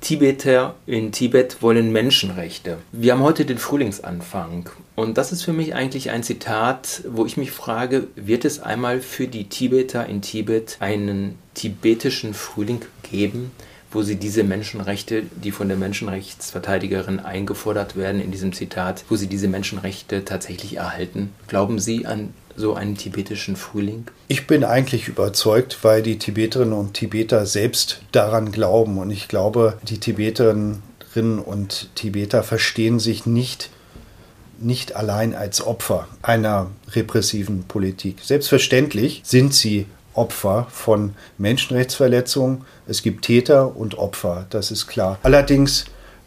Tibeter 0.00 0.76
in 0.86 1.10
Tibet 1.10 1.60
wollen 1.60 1.90
Menschenrechte. 1.90 2.78
Wir 2.92 3.12
haben 3.12 3.22
heute 3.22 3.44
den 3.44 3.58
Frühlingsanfang 3.58 4.70
und 4.94 5.18
das 5.18 5.32
ist 5.32 5.42
für 5.42 5.52
mich 5.52 5.74
eigentlich 5.74 6.10
ein 6.10 6.22
Zitat, 6.22 7.02
wo 7.08 7.26
ich 7.26 7.36
mich 7.36 7.50
frage, 7.50 8.06
wird 8.14 8.44
es 8.44 8.60
einmal 8.60 9.00
für 9.00 9.26
die 9.26 9.48
Tibeter 9.48 10.06
in 10.06 10.22
Tibet 10.22 10.76
einen 10.78 11.36
tibetischen 11.54 12.32
Frühling 12.32 12.80
geben, 13.02 13.50
wo 13.90 14.02
sie 14.02 14.16
diese 14.16 14.44
Menschenrechte, 14.44 15.24
die 15.42 15.50
von 15.50 15.68
der 15.68 15.76
Menschenrechtsverteidigerin 15.76 17.20
eingefordert 17.20 17.96
werden 17.96 18.20
in 18.20 18.30
diesem 18.30 18.52
Zitat, 18.52 19.04
wo 19.08 19.16
sie 19.16 19.26
diese 19.26 19.48
Menschenrechte 19.48 20.24
tatsächlich 20.24 20.76
erhalten? 20.76 21.32
Glauben 21.48 21.78
Sie 21.78 22.06
an 22.06 22.34
so 22.58 22.74
einen 22.74 22.96
tibetischen 22.96 23.56
Frühling? 23.56 24.06
Ich 24.26 24.46
bin 24.46 24.64
eigentlich 24.64 25.08
überzeugt, 25.08 25.78
weil 25.82 26.02
die 26.02 26.18
Tibeterinnen 26.18 26.74
und 26.74 26.94
Tibeter 26.94 27.46
selbst 27.46 28.02
daran 28.12 28.52
glauben. 28.52 28.98
Und 28.98 29.10
ich 29.10 29.28
glaube, 29.28 29.78
die 29.84 29.98
Tibeterinnen 29.98 30.82
und 31.44 31.88
Tibeter 31.94 32.42
verstehen 32.42 32.98
sich 32.98 33.26
nicht 33.26 33.70
nicht 34.60 34.96
allein 34.96 35.34
als 35.34 35.64
Opfer 35.64 36.08
einer 36.20 36.70
repressiven 36.90 37.62
Politik. 37.64 38.16
Selbstverständlich 38.22 39.20
sind 39.24 39.54
sie 39.54 39.86
Opfer 40.14 40.66
von 40.70 41.14
Menschenrechtsverletzungen. 41.38 42.64
Es 42.88 43.02
gibt 43.02 43.24
Täter 43.24 43.76
und 43.76 43.98
Opfer, 43.98 44.46
das 44.50 44.72
ist 44.72 44.88
klar. 44.88 45.18
Allerdings 45.22 45.84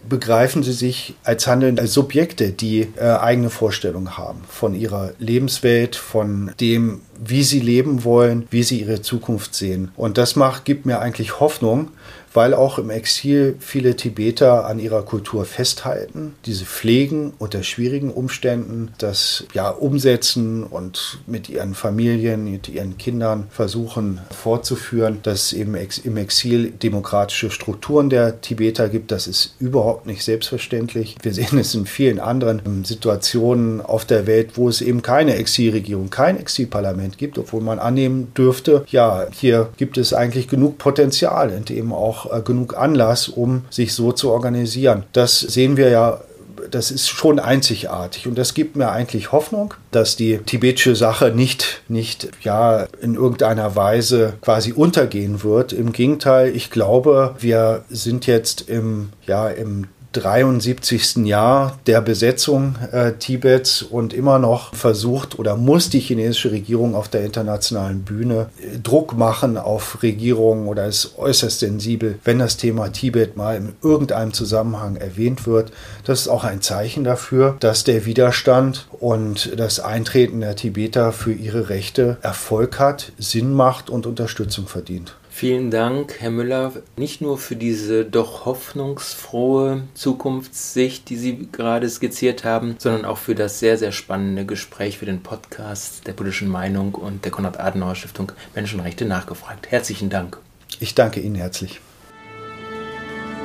begreifen 0.08 0.64
sie 0.64 0.74
sich 0.74 1.16
als 1.24 1.48
handelnde 1.48 1.88
Subjekte, 1.88 2.52
die 2.52 2.88
äh, 2.98 3.02
eigene 3.02 3.50
Vorstellungen 3.50 4.18
haben 4.18 4.42
von 4.48 4.74
ihrer 4.74 5.14
Lebenswelt, 5.20 5.96
von 5.96 6.52
dem, 6.60 7.02
wie 7.24 7.44
sie 7.44 7.60
leben 7.60 8.04
wollen, 8.04 8.48
wie 8.50 8.64
sie 8.64 8.82
ihre 8.82 9.02
Zukunft 9.02 9.56
sehen. 9.56 9.92
Und 9.96 10.18
das 10.18 10.36
macht, 10.36 10.66
gibt 10.66 10.86
mir 10.86 11.00
eigentlich 11.00 11.40
Hoffnung, 11.40 11.90
weil 12.34 12.54
auch 12.54 12.78
im 12.78 12.90
Exil 12.90 13.56
viele 13.60 13.96
Tibeter 13.96 14.66
an 14.66 14.80
ihrer 14.80 15.04
Kultur 15.04 15.46
festhalten, 15.46 16.36
diese 16.46 16.66
pflegen 16.66 17.34
unter 17.40 17.64
schwierigen 17.64 18.12
Umständen, 18.12 18.94
das 18.98 19.46
ja 19.54 19.70
umsetzen 19.70 20.64
und 20.64 21.20
mit 21.28 21.50
ihren 21.50 21.74
Familien, 21.74 22.46
mit 22.46 22.70
ihren 22.70 22.98
Kindern 22.98 23.48
versuchen 23.50 24.22
fortzuführen, 24.32 25.20
dass 25.24 25.48
es 25.48 25.54
eben 25.54 25.76
im 26.04 26.18
Exil 26.18 26.72
demokratische 26.72 27.52
Strukturen 27.52 28.10
der 28.10 28.42
Tibeter 28.42 28.90
gibt. 28.90 29.12
Das 29.12 29.28
ist 29.28 29.56
überhaupt 29.60 30.06
nicht 30.06 30.24
selbstverständlich. 30.24 31.16
Wir 31.22 31.34
sehen 31.34 31.58
es 31.58 31.74
in 31.76 31.86
vielen 31.86 32.20
anderen 32.20 32.86
Situationen 32.86 33.82
auf 33.82 34.06
der 34.06 34.28
Welt, 34.28 34.52
wo 34.56 34.70
es 34.70 34.82
eben 34.82 35.02
keine 35.02 35.36
Exilregierung, 35.36 36.10
kein 36.10 36.40
Exilparlament 36.40 37.18
gibt, 37.18 37.38
obwohl 37.38 37.62
man 37.62 37.80
annehmen 37.80 38.34
dürfte, 38.36 38.86
ja, 38.90 39.28
hier 39.32 39.70
gibt 39.78 39.98
es 39.98 40.14
eigentlich 40.14 40.48
genug 40.48 40.78
Potenzial, 40.78 41.52
in 41.52 41.66
dem 41.66 41.94
auch 41.94 42.21
äh, 42.26 42.42
genug 42.42 42.78
Anlass, 42.78 43.28
um 43.28 43.66
sich 43.70 43.94
so 43.94 44.12
zu 44.12 44.32
organisieren. 44.32 45.04
Das 45.14 45.40
sehen 45.40 45.78
wir 45.78 45.90
ja 45.90 46.22
das 46.70 46.92
ist 46.92 47.10
schon 47.10 47.40
einzigartig 47.40 48.28
und 48.28 48.38
das 48.38 48.54
gibt 48.54 48.76
mir 48.76 48.92
eigentlich 48.92 49.32
Hoffnung, 49.32 49.74
dass 49.92 50.16
die 50.16 50.38
tibetische 50.38 50.96
Sache 50.96 51.32
nicht, 51.32 51.82
nicht 51.88 52.30
ja, 52.42 52.88
in 53.02 53.16
irgendeiner 53.16 53.76
Weise 53.76 54.34
quasi 54.42 54.72
untergehen 54.74 55.44
wird. 55.44 55.74
Im 55.74 55.92
Gegenteil, 55.92 56.56
ich 56.56 56.72
glaube, 56.72 57.36
wir 57.40 57.84
sind 57.90 58.28
jetzt 58.28 58.70
im, 58.70 59.10
ja, 59.26 59.50
im 59.50 59.88
73. 60.14 61.26
Jahr 61.26 61.80
der 61.88 62.02
Besetzung 62.02 62.76
äh, 62.92 63.14
Tibets 63.14 63.82
und 63.82 64.14
immer 64.14 64.40
noch 64.40 64.76
versucht 64.76 65.40
oder 65.40 65.56
muss 65.56 65.90
die 65.90 66.00
chinesische 66.00 66.52
Regierung 66.52 66.96
auf 66.96 67.08
der 67.08 67.24
internationalen 67.24 68.02
Bühne 68.02 68.50
äh, 68.60 68.78
Druck 68.78 69.18
machen 69.18 69.58
auf 69.58 70.04
Regierungen 70.04 70.68
oder 70.68 70.86
ist 70.86 71.18
äußerst 71.18 71.60
sensibel, 71.60 72.20
wenn 72.26 72.40
das 72.40 72.58
Thema 72.58 72.90
Tibet 72.90 73.38
mal 73.38 73.56
in 73.56 73.74
irgendeinem 73.82 74.34
Zusammenhang 74.34 74.98
erwähnt 74.98 75.48
wird. 75.48 75.72
Das 76.04 76.22
ist 76.22 76.28
auch 76.28 76.44
ein 76.44 76.62
Zeichen 76.62 77.04
dafür, 77.04 77.56
dass 77.60 77.86
der 77.86 78.06
Widerstand 78.06 78.88
und 79.00 79.58
das 79.58 79.80
Eintreten 79.80 80.42
der 80.42 80.56
Tibeter 80.56 81.14
für 81.14 81.32
ihre 81.32 81.70
Rechte 81.70 82.18
Erfolg 82.22 82.80
hat, 82.80 83.14
Sinn 83.18 83.54
macht 83.54 83.90
und 83.90 84.06
Unterstützung 84.06 84.68
verdient. 84.68 85.16
Vielen 85.42 85.72
Dank, 85.72 86.18
Herr 86.20 86.30
Müller, 86.30 86.72
nicht 86.98 87.20
nur 87.20 87.40
für 87.40 87.56
diese 87.56 88.06
doch 88.06 88.46
hoffnungsfrohe 88.46 89.82
Zukunftssicht, 89.96 91.10
die 91.10 91.18
Sie 91.18 91.50
gerade 91.52 91.90
skizziert 91.90 92.44
haben, 92.44 92.76
sondern 92.78 93.06
auch 93.06 93.18
für 93.18 93.34
das 93.34 93.58
sehr, 93.58 93.76
sehr 93.80 93.92
spannende 93.92 94.46
Gespräch 94.46 95.00
für 95.00 95.08
den 95.08 95.24
Podcast 95.24 96.06
der 96.06 96.14
politischen 96.14 96.48
Meinung 96.48 96.94
und 96.94 97.26
der 97.26 97.32
Konrad-Adenauer-Stiftung 97.32 98.34
Menschenrechte 98.54 99.06
nachgefragt. 99.06 99.72
Herzlichen 99.72 100.12
Dank. 100.12 100.38
Ich 100.80 100.94
danke 100.94 101.20
Ihnen 101.22 101.34
herzlich. 101.34 101.82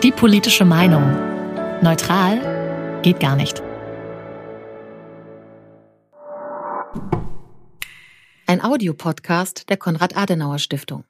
Die 0.02 0.12
politische 0.12 0.66
Meinung. 0.66 1.16
Neutral 1.80 3.00
geht 3.00 3.20
gar 3.20 3.36
nicht. 3.36 3.62
Ein 8.46 8.62
Audiopodcast 8.62 9.70
der 9.70 9.78
Konrad-Adenauer-Stiftung. 9.78 11.04